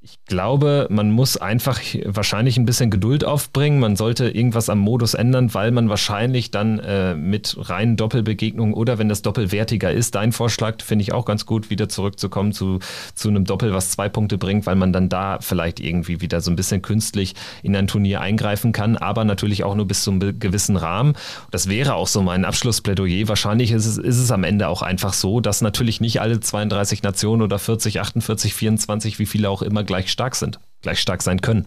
Ich 0.00 0.21
glaube, 0.32 0.86
man 0.88 1.10
muss 1.10 1.36
einfach 1.36 1.78
wahrscheinlich 2.06 2.56
ein 2.56 2.64
bisschen 2.64 2.90
Geduld 2.90 3.22
aufbringen. 3.22 3.80
Man 3.80 3.96
sollte 3.96 4.30
irgendwas 4.30 4.70
am 4.70 4.78
Modus 4.78 5.12
ändern, 5.12 5.52
weil 5.52 5.72
man 5.72 5.90
wahrscheinlich 5.90 6.50
dann 6.50 6.78
äh, 6.78 7.14
mit 7.14 7.54
reinen 7.58 7.98
Doppelbegegnungen 7.98 8.72
oder 8.72 8.96
wenn 8.96 9.10
das 9.10 9.20
doppelwertiger 9.20 9.92
ist, 9.92 10.14
dein 10.14 10.32
Vorschlag 10.32 10.82
finde 10.82 11.02
ich 11.02 11.12
auch 11.12 11.26
ganz 11.26 11.44
gut, 11.44 11.68
wieder 11.68 11.90
zurückzukommen 11.90 12.52
zu, 12.52 12.78
zu 13.14 13.28
einem 13.28 13.44
Doppel, 13.44 13.74
was 13.74 13.90
zwei 13.90 14.08
Punkte 14.08 14.38
bringt, 14.38 14.64
weil 14.64 14.74
man 14.74 14.94
dann 14.94 15.10
da 15.10 15.38
vielleicht 15.42 15.80
irgendwie 15.80 16.22
wieder 16.22 16.40
so 16.40 16.50
ein 16.50 16.56
bisschen 16.56 16.80
künstlich 16.80 17.34
in 17.62 17.76
ein 17.76 17.86
Turnier 17.86 18.22
eingreifen 18.22 18.72
kann, 18.72 18.96
aber 18.96 19.26
natürlich 19.26 19.64
auch 19.64 19.74
nur 19.74 19.86
bis 19.86 20.02
zu 20.02 20.12
einem 20.12 20.40
gewissen 20.40 20.78
Rahmen. 20.78 21.12
Das 21.50 21.68
wäre 21.68 21.94
auch 21.94 22.06
so 22.06 22.22
mein 22.22 22.46
Abschlussplädoyer. 22.46 23.28
Wahrscheinlich 23.28 23.70
ist 23.70 23.84
es, 23.84 23.98
ist 23.98 24.18
es 24.18 24.30
am 24.30 24.44
Ende 24.44 24.68
auch 24.68 24.80
einfach 24.80 25.12
so, 25.12 25.40
dass 25.40 25.60
natürlich 25.60 26.00
nicht 26.00 26.22
alle 26.22 26.40
32 26.40 27.02
Nationen 27.02 27.42
oder 27.42 27.58
40, 27.58 28.00
48, 28.00 28.54
24, 28.54 29.18
wie 29.18 29.26
viele 29.26 29.50
auch 29.50 29.60
immer 29.60 29.84
gleich 29.84 30.10
stark 30.22 30.36
sind, 30.36 30.60
gleich 30.82 31.00
stark 31.00 31.20
sein 31.20 31.40
können. 31.40 31.64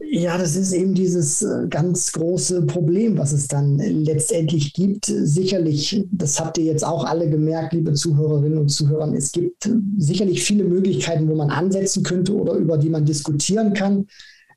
Ja, 0.00 0.38
das 0.38 0.56
ist 0.56 0.72
eben 0.72 0.94
dieses 0.94 1.42
äh, 1.42 1.66
ganz 1.68 2.12
große 2.12 2.62
Problem, 2.62 3.18
was 3.18 3.32
es 3.32 3.48
dann 3.48 3.78
letztendlich 3.78 4.72
gibt. 4.72 5.06
Sicherlich, 5.06 6.06
das 6.10 6.40
habt 6.40 6.56
ihr 6.56 6.64
jetzt 6.64 6.86
auch 6.86 7.04
alle 7.04 7.28
gemerkt, 7.28 7.74
liebe 7.74 7.92
Zuhörerinnen 7.92 8.58
und 8.58 8.68
Zuhörer, 8.70 9.12
es 9.12 9.32
gibt 9.32 9.68
sicherlich 9.98 10.42
viele 10.42 10.64
Möglichkeiten, 10.64 11.28
wo 11.28 11.34
man 11.34 11.50
ansetzen 11.50 12.02
könnte 12.02 12.34
oder 12.34 12.54
über 12.54 12.78
die 12.78 12.88
man 12.88 13.04
diskutieren 13.04 13.74
kann. 13.74 14.06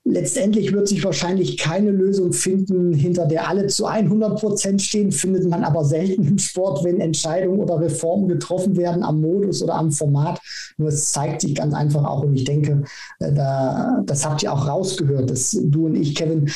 Letztendlich 0.04 0.74
wird 0.74 0.88
sich 0.88 1.04
wahrscheinlich 1.04 1.58
keine 1.58 1.91
Lösung 1.91 2.34
finden, 2.34 2.91
hinter 2.91 3.28
der 3.28 3.47
alle 3.47 3.68
zu 3.68 3.86
100 3.86 4.39
Prozent 4.39 4.82
stehen, 4.82 5.12
findet 5.12 5.47
man 5.47 5.64
aber 5.64 5.86
selten 5.86 6.28
im 6.28 6.38
Sport, 6.39 6.84
wenn 6.84 6.99
Entscheidungen 6.99 7.60
oder 7.60 7.80
Reformen 7.80 8.28
getroffen 8.28 8.76
werden 8.78 9.04
am 9.04 9.22
Modus 9.22 9.62
oder 9.62 9.76
am 9.76 9.91
Format. 9.91 10.41
Nur 10.78 10.89
es 10.89 11.12
zeigt 11.12 11.41
sich 11.41 11.54
ganz 11.54 11.76
einfach 11.76 12.04
auch, 12.04 12.24
und 12.24 12.34
ich 12.34 12.45
denke, 12.45 12.82
äh, 13.20 13.32
da, 13.32 14.02
das 14.04 14.26
habt 14.26 14.41
ihr 14.41 14.52
auch 14.52 14.68
rausgehört, 14.68 15.30
dass 15.30 15.56
du 15.62 15.86
und 15.86 15.95
ich, 15.95 16.16
Kevin, 16.16 16.49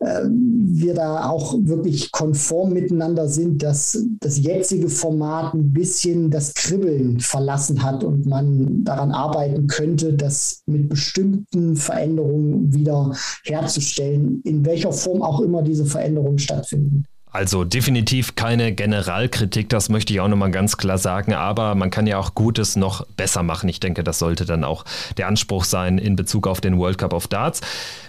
wir 0.00 0.94
da 0.94 1.28
auch 1.28 1.54
wirklich 1.58 2.12
konform 2.12 2.72
miteinander 2.72 3.28
sind, 3.28 3.62
dass 3.62 3.98
das 4.20 4.38
jetzige 4.38 4.88
Format 4.88 5.54
ein 5.54 5.72
bisschen 5.72 6.30
das 6.30 6.54
Kribbeln 6.54 7.20
verlassen 7.20 7.82
hat 7.82 8.04
und 8.04 8.26
man 8.26 8.84
daran 8.84 9.12
arbeiten 9.12 9.66
könnte, 9.66 10.12
dass 10.12 10.62
mit 10.66 10.88
bestimmten 10.88 11.76
Veränderungen 11.76 12.72
wieder 12.74 13.12
herzustellen, 13.44 14.40
in 14.44 14.64
welcher 14.64 14.92
Form 14.92 15.22
auch 15.22 15.40
immer 15.40 15.62
diese 15.62 15.86
Veränderungen 15.86 16.38
stattfinden. 16.38 17.04
Also 17.36 17.64
definitiv 17.64 18.34
keine 18.34 18.72
Generalkritik, 18.72 19.68
das 19.68 19.90
möchte 19.90 20.10
ich 20.10 20.20
auch 20.20 20.28
nochmal 20.28 20.50
ganz 20.50 20.78
klar 20.78 20.96
sagen, 20.96 21.34
aber 21.34 21.74
man 21.74 21.90
kann 21.90 22.06
ja 22.06 22.16
auch 22.16 22.34
Gutes 22.34 22.76
noch 22.76 23.06
besser 23.08 23.42
machen. 23.42 23.68
Ich 23.68 23.78
denke, 23.78 24.02
das 24.02 24.18
sollte 24.18 24.46
dann 24.46 24.64
auch 24.64 24.86
der 25.18 25.28
Anspruch 25.28 25.64
sein 25.64 25.98
in 25.98 26.16
Bezug 26.16 26.46
auf 26.46 26.62
den 26.62 26.78
World 26.78 26.96
Cup 26.96 27.12
of 27.12 27.28
Darts. 27.28 27.60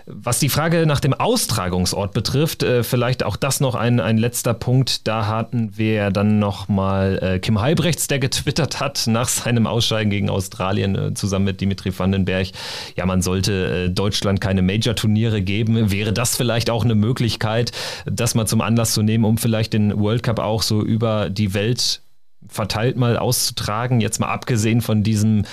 Was 0.10 0.40
die 0.40 0.48
Frage 0.48 0.86
nach 0.86 1.02
dem 1.02 1.14
Austragungsort 1.14 2.14
betrifft, 2.14 2.64
äh, 2.64 2.84
vielleicht 2.84 3.26
auch 3.26 3.36
das 3.36 3.60
noch 3.60 3.76
ein, 3.76 4.00
ein 4.00 4.18
letzter 4.18 4.54
Punkt. 4.54 5.06
Da 5.06 5.28
hatten 5.28 5.74
wir 5.76 6.12
dann 6.12 6.40
nochmal 6.40 7.20
äh, 7.22 7.40
Kim 7.40 7.60
Heibrechts, 7.60 8.08
der 8.08 8.20
getwittert 8.20 8.80
hat 8.80 9.08
nach 9.08 9.28
seinem 9.28 9.68
Ausscheiden 9.68 10.10
gegen 10.10 10.30
Australien 10.30 10.96
äh, 10.96 11.14
zusammen 11.14 11.44
mit 11.44 11.60
Dimitri 11.60 11.92
Vandenberg. 12.00 12.48
Ja, 12.96 13.06
man 13.06 13.22
sollte 13.22 13.90
Deutschland 13.90 14.40
keine 14.40 14.62
Major-Turniere 14.62 15.42
geben. 15.42 15.92
Wäre 15.92 16.14
das 16.14 16.38
vielleicht 16.38 16.70
auch 16.70 16.86
eine 16.86 16.96
Möglichkeit, 16.96 17.74
das 18.06 18.34
mal 18.34 18.46
zum 18.46 18.62
Anlass 18.62 18.94
zu 18.94 19.02
nehmen, 19.02 19.17
um 19.26 19.38
vielleicht 19.38 19.74
den 19.74 20.00
World 20.00 20.24
Cup 20.24 20.40
auch 20.40 20.62
so 20.62 20.82
über 20.82 21.30
die 21.30 21.54
Welt 21.54 22.02
verteilt 22.48 22.98
mal 22.98 23.18
auszutragen, 23.18 24.00
jetzt 24.00 24.20
mal 24.20 24.28
abgesehen 24.28 24.82
von 24.82 25.04
diesem 25.04 25.44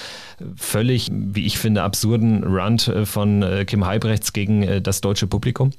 völlig, 0.56 1.10
wie 1.12 1.46
ich 1.46 1.58
finde, 1.58 1.82
absurden 1.82 2.42
Rant 2.44 2.88
äh, 2.88 3.06
von 3.06 3.42
äh, 3.42 3.64
Kim 3.64 3.84
Heibrechts 3.86 4.32
gegen 4.32 4.62
äh, 4.62 4.80
das 4.80 5.00
deutsche 5.00 5.26
Publikum? 5.26 5.72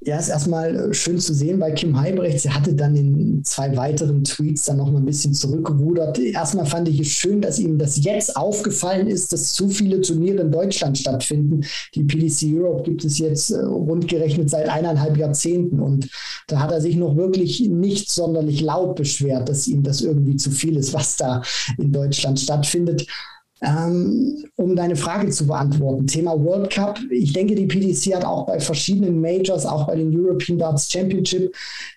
Ja, 0.00 0.16
ist 0.16 0.28
erstmal 0.28 0.76
äh, 0.76 0.94
schön 0.94 1.18
zu 1.18 1.34
sehen 1.34 1.58
bei 1.58 1.72
Kim 1.72 1.98
Heibrecht. 1.98 2.40
Sie 2.40 2.50
hatte 2.50 2.72
dann 2.72 2.94
in 2.94 3.44
zwei 3.44 3.76
weiteren 3.76 4.22
Tweets 4.22 4.64
dann 4.64 4.76
noch 4.76 4.90
mal 4.92 5.00
ein 5.00 5.04
bisschen 5.04 5.34
zurückgerudert. 5.34 6.20
Erstmal 6.20 6.66
fand 6.66 6.88
ich 6.88 7.00
es 7.00 7.08
schön, 7.08 7.40
dass 7.40 7.58
ihm 7.58 7.78
das 7.78 8.02
jetzt 8.04 8.36
aufgefallen 8.36 9.08
ist, 9.08 9.32
dass 9.32 9.54
zu 9.54 9.68
viele 9.68 10.00
Turniere 10.00 10.42
in 10.42 10.52
Deutschland 10.52 10.98
stattfinden. 10.98 11.64
Die 11.96 12.04
PDC 12.04 12.46
Europe 12.54 12.84
gibt 12.84 13.04
es 13.04 13.18
jetzt 13.18 13.50
äh, 13.50 13.58
rund 13.58 14.06
gerechnet 14.06 14.50
seit 14.50 14.68
eineinhalb 14.68 15.16
Jahrzehnten. 15.16 15.80
Und 15.80 16.08
da 16.46 16.60
hat 16.60 16.70
er 16.70 16.80
sich 16.80 16.94
noch 16.94 17.16
wirklich 17.16 17.60
nicht 17.68 18.08
sonderlich 18.08 18.60
laut 18.60 18.94
beschwert, 18.94 19.48
dass 19.48 19.66
ihm 19.66 19.82
das 19.82 20.00
irgendwie 20.00 20.36
zu 20.36 20.52
viel 20.52 20.76
ist, 20.76 20.94
was 20.94 21.16
da 21.16 21.42
in 21.76 21.90
Deutschland 21.90 22.38
stattfindet. 22.38 23.04
Ähm, 23.60 24.44
um 24.56 24.76
deine 24.76 24.94
Frage 24.94 25.30
zu 25.30 25.46
beantworten, 25.46 26.06
Thema 26.06 26.32
World 26.40 26.70
Cup. 26.70 26.98
Ich 27.10 27.32
denke, 27.32 27.56
die 27.56 27.66
PDC 27.66 28.14
hat 28.14 28.24
auch 28.24 28.46
bei 28.46 28.60
verschiedenen 28.60 29.20
Majors, 29.20 29.66
auch 29.66 29.86
bei 29.86 29.96
den 29.96 30.14
European 30.14 30.58
Darts 30.58 30.90
Championship, 30.90 31.52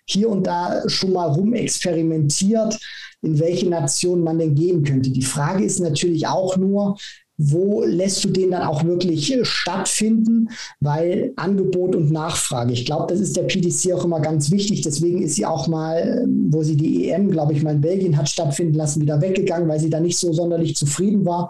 hier 0.06 0.30
und 0.30 0.48
da 0.48 0.82
schon 0.90 1.14
mal 1.14 1.28
rumexperimentiert, 1.28 2.80
in 3.22 3.40
welche 3.40 3.70
Nation 3.70 4.24
man 4.24 4.40
denn 4.40 4.56
gehen 4.56 4.84
könnte. 4.84 5.12
Die 5.12 5.22
Frage 5.22 5.64
ist 5.64 5.80
natürlich 5.80 6.26
auch 6.28 6.58
nur, 6.58 6.98
wo 7.44 7.84
lässt 7.84 8.24
du 8.24 8.30
den 8.30 8.52
dann 8.52 8.64
auch 8.64 8.84
wirklich 8.84 9.34
äh, 9.34 9.44
stattfinden, 9.44 10.50
weil 10.80 11.34
Angebot 11.38 11.96
und 11.96 12.12
Nachfrage. 12.12 12.74
Ich 12.74 12.86
glaube, 12.86 13.08
das 13.12 13.20
ist 13.20 13.36
der 13.36 13.44
PDC 13.44 13.94
auch 13.94 14.06
immer 14.06 14.20
ganz 14.20 14.52
wichtig. 14.52 14.82
Deswegen 14.82 15.24
ist 15.24 15.36
sie 15.36 15.46
auch 15.46 15.68
mal, 15.68 16.26
wo 16.50 16.62
sie 16.62 16.78
die 16.78 17.10
EM, 17.10 17.32
glaube 17.32 17.54
ich, 17.54 17.64
mal 17.64 17.76
in 17.76 17.82
Belgien 17.82 18.18
hat 18.18 18.30
stattfinden 18.30 18.76
lassen, 18.76 19.02
wieder 19.02 19.22
weggegangen, 19.22 19.68
weil 19.68 19.80
sie 19.80 19.90
da 19.90 20.00
nicht 20.00 20.20
so 20.20 20.34
sonderlich 20.34 20.76
zufrieden 20.76 21.26
war. 21.26 21.50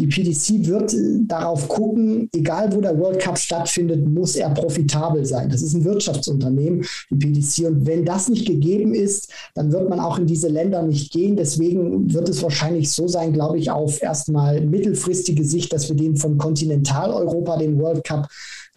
Die 0.00 0.06
PDC 0.06 0.66
wird 0.66 0.94
äh, 0.94 1.18
darauf 1.26 1.68
gucken, 1.68 2.30
egal 2.34 2.74
wo 2.74 2.80
der 2.80 2.98
World 2.98 3.20
Cup 3.20 3.38
stattfindet, 3.38 4.08
muss 4.08 4.34
er 4.34 4.48
profitabel 4.48 5.26
sein. 5.26 5.50
Das 5.50 5.60
ist 5.60 5.74
ein 5.74 5.84
Wirtschaftsunternehmen, 5.84 6.86
die 7.10 7.16
PDC. 7.16 7.66
Und 7.68 7.86
wenn 7.86 8.06
das 8.06 8.30
nicht 8.30 8.46
gegeben 8.46 8.94
ist, 8.94 9.30
dann 9.54 9.70
wird 9.72 9.90
man 9.90 10.00
auch 10.00 10.18
in 10.18 10.26
diese 10.26 10.48
Länder 10.48 10.82
nicht 10.82 11.12
gehen. 11.12 11.36
Deswegen 11.36 12.12
wird 12.12 12.30
es 12.30 12.42
wahrscheinlich 12.42 12.90
so 12.90 13.08
sein, 13.08 13.34
glaube 13.34 13.58
ich, 13.58 13.70
auf 13.70 14.02
erstmal 14.02 14.62
mittelfristige 14.62 15.44
Sicht, 15.44 15.70
dass 15.72 15.90
wir 15.90 15.96
den 15.96 16.16
von 16.16 16.38
Kontinentaleuropa, 16.38 17.58
den 17.58 17.78
World 17.78 18.02
Cup, 18.04 18.28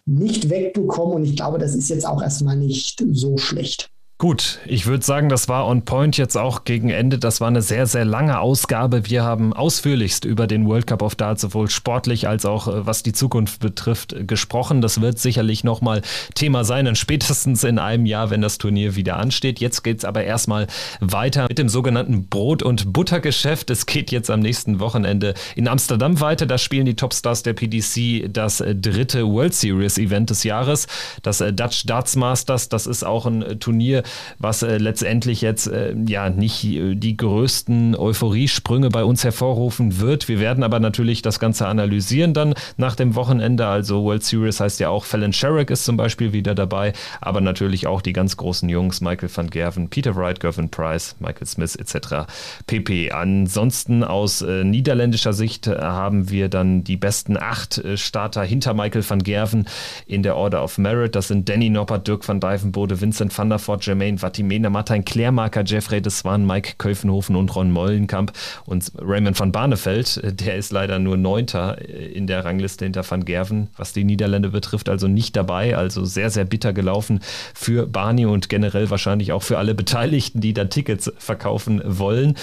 nicht 0.04 0.50
wegbekommen. 0.50 1.16
Und 1.16 1.24
ich 1.24 1.36
glaube, 1.36 1.56
das 1.56 1.74
ist 1.74 1.88
jetzt 1.88 2.06
auch 2.06 2.22
erstmal 2.22 2.58
nicht 2.58 3.02
so 3.12 3.38
schlecht. 3.38 3.93
Gut, 4.16 4.60
ich 4.64 4.86
würde 4.86 5.04
sagen, 5.04 5.28
das 5.28 5.48
war 5.48 5.66
on 5.66 5.84
point 5.84 6.16
jetzt 6.16 6.36
auch 6.36 6.62
gegen 6.62 6.88
Ende. 6.88 7.18
Das 7.18 7.40
war 7.40 7.48
eine 7.48 7.62
sehr, 7.62 7.88
sehr 7.88 8.04
lange 8.04 8.38
Ausgabe. 8.38 9.10
Wir 9.10 9.24
haben 9.24 9.52
ausführlichst 9.52 10.24
über 10.24 10.46
den 10.46 10.68
World 10.68 10.86
Cup 10.86 11.02
of 11.02 11.16
Darts 11.16 11.42
sowohl 11.42 11.68
sportlich 11.68 12.28
als 12.28 12.46
auch 12.46 12.68
äh, 12.68 12.86
was 12.86 13.02
die 13.02 13.12
Zukunft 13.12 13.58
betrifft 13.58 14.14
gesprochen. 14.28 14.80
Das 14.82 15.00
wird 15.00 15.18
sicherlich 15.18 15.64
nochmal 15.64 16.00
Thema 16.36 16.62
sein, 16.62 16.84
dann 16.84 16.94
spätestens 16.94 17.64
in 17.64 17.80
einem 17.80 18.06
Jahr, 18.06 18.30
wenn 18.30 18.40
das 18.40 18.58
Turnier 18.58 18.94
wieder 18.94 19.16
ansteht. 19.16 19.58
Jetzt 19.58 19.82
geht 19.82 19.98
es 19.98 20.04
aber 20.04 20.22
erstmal 20.22 20.68
weiter 21.00 21.48
mit 21.48 21.58
dem 21.58 21.68
sogenannten 21.68 22.28
Brot- 22.28 22.62
und 22.62 22.92
Buttergeschäft. 22.92 23.68
Es 23.68 23.84
geht 23.84 24.12
jetzt 24.12 24.30
am 24.30 24.38
nächsten 24.38 24.78
Wochenende 24.78 25.34
in 25.56 25.66
Amsterdam 25.66 26.20
weiter. 26.20 26.46
Da 26.46 26.58
spielen 26.58 26.86
die 26.86 26.94
Topstars 26.94 27.42
der 27.42 27.54
PDC 27.54 28.32
das 28.32 28.60
äh, 28.60 28.76
dritte 28.76 29.26
World 29.26 29.54
Series 29.54 29.98
Event 29.98 30.30
des 30.30 30.44
Jahres, 30.44 30.86
das 31.22 31.40
äh, 31.40 31.52
Dutch 31.52 31.84
Darts 31.86 32.14
Masters. 32.14 32.68
Das 32.68 32.86
ist 32.86 33.04
auch 33.04 33.26
ein 33.26 33.58
Turnier, 33.58 34.03
was 34.38 34.62
äh, 34.62 34.78
letztendlich 34.78 35.40
jetzt 35.40 35.66
äh, 35.66 35.94
ja 36.06 36.30
nicht 36.30 36.64
äh, 36.64 36.94
die 36.94 37.16
größten 37.16 37.96
Euphoriesprünge 37.96 38.88
bei 38.88 39.04
uns 39.04 39.24
hervorrufen 39.24 40.00
wird. 40.00 40.28
Wir 40.28 40.40
werden 40.40 40.64
aber 40.64 40.80
natürlich 40.80 41.22
das 41.22 41.40
Ganze 41.40 41.66
analysieren 41.66 42.34
dann 42.34 42.54
nach 42.76 42.96
dem 42.96 43.14
Wochenende. 43.14 43.66
Also 43.66 44.04
World 44.04 44.24
Series 44.24 44.60
heißt 44.60 44.80
ja 44.80 44.88
auch, 44.88 45.04
Fallon 45.04 45.32
Sherrick 45.32 45.70
ist 45.70 45.84
zum 45.84 45.96
Beispiel 45.96 46.32
wieder 46.32 46.54
dabei, 46.54 46.92
aber 47.20 47.40
natürlich 47.40 47.86
auch 47.86 48.02
die 48.02 48.12
ganz 48.12 48.36
großen 48.36 48.68
Jungs, 48.68 49.00
Michael 49.00 49.30
van 49.34 49.50
Gerven, 49.50 49.88
Peter 49.88 50.16
Wright, 50.16 50.40
Gervin 50.40 50.68
Price, 50.68 51.16
Michael 51.20 51.46
Smith 51.46 51.76
etc. 51.76 52.26
pp. 52.66 53.10
Ansonsten 53.12 54.04
aus 54.04 54.42
äh, 54.42 54.64
niederländischer 54.64 55.32
Sicht 55.32 55.66
haben 55.66 56.30
wir 56.30 56.48
dann 56.48 56.84
die 56.84 56.96
besten 56.96 57.36
acht 57.36 57.78
äh, 57.78 57.96
Starter 57.96 58.42
hinter 58.42 58.74
Michael 58.74 59.08
van 59.08 59.22
Gerven 59.22 59.66
in 60.06 60.22
der 60.22 60.36
Order 60.36 60.62
of 60.62 60.78
Merit. 60.78 61.14
Das 61.14 61.28
sind 61.28 61.48
Danny 61.48 61.70
Noppert, 61.70 62.06
Dirk 62.06 62.26
van 62.26 62.40
Dijvenbode, 62.40 63.00
Vincent 63.00 63.36
van 63.36 63.48
der 63.48 63.58
Voort, 63.58 63.84
Jermaine 63.94 64.18
Vatimena, 64.18 64.70
Martin 64.70 65.04
Klärmarker, 65.04 65.62
Jeffrey 65.64 66.02
de 66.02 66.10
Swan, 66.10 66.44
Mike 66.44 66.74
Köfenhofen 66.78 67.36
und 67.36 67.54
Ron 67.54 67.70
Mollenkamp 67.70 68.32
und 68.66 68.90
Raymond 68.98 69.38
van 69.38 69.52
Barneveld, 69.52 70.20
der 70.40 70.56
ist 70.56 70.72
leider 70.72 70.98
nur 70.98 71.16
Neunter 71.16 71.80
in 71.88 72.26
der 72.26 72.44
Rangliste 72.44 72.84
hinter 72.84 73.08
Van 73.08 73.24
Gerven, 73.24 73.68
was 73.76 73.92
die 73.92 74.02
Niederländer 74.02 74.48
betrifft, 74.48 74.88
also 74.88 75.06
nicht 75.06 75.36
dabei, 75.36 75.76
also 75.76 76.04
sehr, 76.04 76.30
sehr 76.30 76.44
bitter 76.44 76.72
gelaufen 76.72 77.20
für 77.54 77.86
Barney 77.86 78.26
und 78.26 78.48
generell 78.48 78.90
wahrscheinlich 78.90 79.30
auch 79.30 79.44
für 79.44 79.58
alle 79.58 79.76
Beteiligten, 79.76 80.40
die 80.40 80.54
da 80.54 80.64
Tickets 80.64 81.12
verkaufen 81.18 81.80
wollen. 81.84 82.34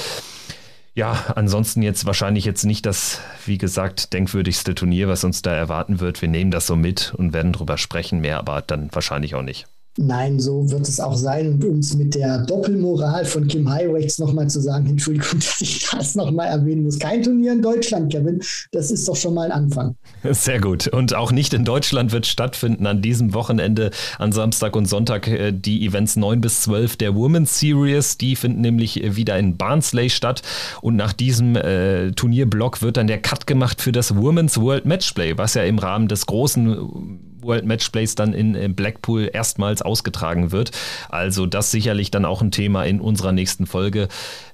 Ja, 0.94 1.34
ansonsten 1.36 1.82
jetzt 1.82 2.06
wahrscheinlich 2.06 2.46
jetzt 2.46 2.64
nicht 2.64 2.86
das, 2.86 3.20
wie 3.46 3.58
gesagt, 3.58 4.14
denkwürdigste 4.14 4.74
Turnier, 4.74 5.10
was 5.10 5.26
uns 5.26 5.42
da 5.42 5.54
erwarten 5.54 6.00
wird. 6.00 6.22
Wir 6.22 6.30
nehmen 6.30 6.52
das 6.52 6.68
so 6.68 6.78
mit 6.78 7.14
und 7.16 7.34
werden 7.34 7.52
drüber 7.52 7.78
sprechen, 7.78 8.22
mehr 8.22 8.38
aber 8.38 8.62
dann 8.62 8.90
wahrscheinlich 8.94 9.36
auch 9.36 9.42
nicht. 9.42 9.68
Nein, 9.98 10.40
so 10.40 10.72
wird 10.72 10.88
es 10.88 11.02
auch 11.02 11.18
sein. 11.18 11.54
Und 11.54 11.66
um 11.66 11.80
es 11.80 11.96
mit 11.96 12.16
der 12.16 12.46
Doppelmoral 12.46 13.26
von 13.26 13.48
Kim 13.48 13.70
Highrechts 13.70 14.20
nochmal 14.20 14.50
zu 14.50 14.62
sagen, 14.62 14.86
Entschuldigung, 14.90 15.40
dass 15.40 15.60
ich 15.60 15.90
das 15.90 16.16
nochmal 16.16 16.48
erwähnen 16.48 16.84
muss. 16.84 16.98
Kein 16.98 17.22
Turnier 17.22 17.52
in 17.52 17.62
Deutschland, 17.62 18.12
Kevin. 18.12 18.42
Das 18.72 18.90
ist 18.90 19.08
doch 19.08 19.18
schon 19.18 19.34
mal 19.34 19.52
ein 19.52 19.64
Anfang. 19.64 19.96
Sehr 20.24 20.62
gut. 20.62 20.88
Und 20.88 21.14
auch 21.14 21.34
nicht 21.34 21.54
in 21.54 21.66
Deutschland 21.66 22.14
wird 22.14 22.26
stattfinden 22.26 22.88
an 22.88 23.02
diesem 23.02 23.34
Wochenende, 23.34 23.92
an 24.18 24.32
Samstag 24.32 24.78
und 24.78 24.86
Sonntag, 24.86 25.28
äh, 25.28 25.52
die 25.52 25.86
Events 25.86 26.16
9 26.16 26.40
bis 26.40 26.62
12 26.62 26.96
der 26.96 27.14
Women's 27.14 27.60
Series. 27.60 28.18
Die 28.18 28.38
finden 28.38 28.62
nämlich 28.62 29.02
wieder 29.18 29.38
in 29.38 29.58
Barnsley 29.58 30.10
statt. 30.10 30.42
Und 30.82 30.96
nach 30.96 31.12
diesem 31.12 31.58
äh, 31.58 32.12
Turnierblock 32.12 32.82
wird 32.82 32.96
dann 32.96 33.08
der 33.08 33.22
Cut 33.22 33.46
gemacht 33.46 33.82
für 33.82 33.92
das 33.92 34.16
Women's 34.16 34.58
World 34.58 34.86
Matchplay, 34.86 35.38
was 35.38 35.54
ja 35.56 35.64
im 35.64 35.80
Rahmen 35.80 36.08
des 36.08 36.26
großen 36.26 37.28
World 37.42 37.66
Matchplays 37.66 38.16
dann 38.16 38.34
in 38.34 38.76
Blackpool 38.76 39.30
erstmals 39.32 39.82
ausgetragen 39.82 40.52
wird. 40.52 40.72
Also 41.10 41.46
das 41.46 41.72
sicherlich 41.72 42.12
dann 42.12 42.26
auch 42.26 42.42
ein 42.42 42.52
Thema 42.52 42.84
in 42.84 43.00
unserer 43.00 43.32
nächsten 43.32 43.66
Folge. 43.66 44.08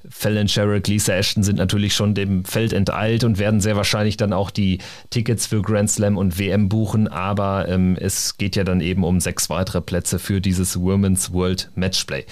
Fallon 0.09 0.47
Sherrick, 0.47 0.87
Lisa 0.87 1.13
Ashton 1.13 1.43
sind 1.43 1.57
natürlich 1.57 1.93
schon 1.93 2.13
dem 2.13 2.45
Feld 2.45 2.71
enteilt 2.73 3.23
und 3.23 3.39
werden 3.39 3.59
sehr 3.59 3.75
wahrscheinlich 3.75 4.17
dann 4.17 4.33
auch 4.33 4.51
die 4.51 4.79
Tickets 5.09 5.47
für 5.47 5.61
Grand 5.61 5.89
Slam 5.89 6.17
und 6.17 6.39
WM 6.39 6.69
buchen, 6.69 7.07
aber 7.07 7.67
ähm, 7.67 7.97
es 7.99 8.37
geht 8.37 8.55
ja 8.55 8.63
dann 8.63 8.81
eben 8.81 9.03
um 9.03 9.19
sechs 9.19 9.49
weitere 9.49 9.81
Plätze 9.81 10.19
für 10.19 10.39
dieses 10.39 10.79
Women's 10.79 11.33
World 11.33 11.71
Matchplay. 11.75 12.25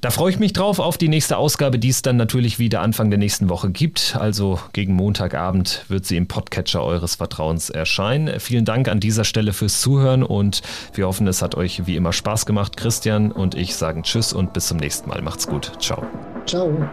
Da 0.00 0.10
freue 0.10 0.30
ich 0.30 0.38
mich 0.38 0.52
drauf 0.52 0.78
auf 0.78 0.98
die 0.98 1.08
nächste 1.08 1.36
Ausgabe, 1.36 1.78
die 1.78 1.90
es 1.90 2.02
dann 2.02 2.16
natürlich 2.16 2.58
wieder 2.58 2.80
Anfang 2.80 3.10
der 3.10 3.18
nächsten 3.18 3.48
Woche 3.48 3.70
gibt. 3.70 4.16
Also 4.18 4.58
gegen 4.72 4.94
Montagabend 4.94 5.84
wird 5.88 6.06
sie 6.06 6.16
im 6.16 6.26
Podcatcher 6.26 6.82
eures 6.82 7.16
Vertrauens 7.16 7.70
erscheinen. 7.70 8.40
Vielen 8.40 8.64
Dank 8.64 8.88
an 8.88 9.00
dieser 9.00 9.24
Stelle 9.24 9.52
fürs 9.52 9.80
Zuhören 10.00 10.22
und 10.22 10.62
wir 10.94 11.06
hoffen, 11.06 11.26
es 11.26 11.42
hat 11.42 11.56
euch 11.56 11.86
wie 11.86 11.96
immer 11.96 12.12
Spaß 12.12 12.46
gemacht. 12.46 12.76
Christian 12.76 13.32
und 13.32 13.54
ich 13.54 13.76
sagen 13.76 14.02
Tschüss 14.02 14.32
und 14.32 14.54
bis 14.54 14.68
zum 14.68 14.78
nächsten 14.78 15.10
Mal. 15.10 15.20
Macht's 15.20 15.46
gut. 15.46 15.72
Ciao. 15.78 16.02
Ciao. 16.46 16.90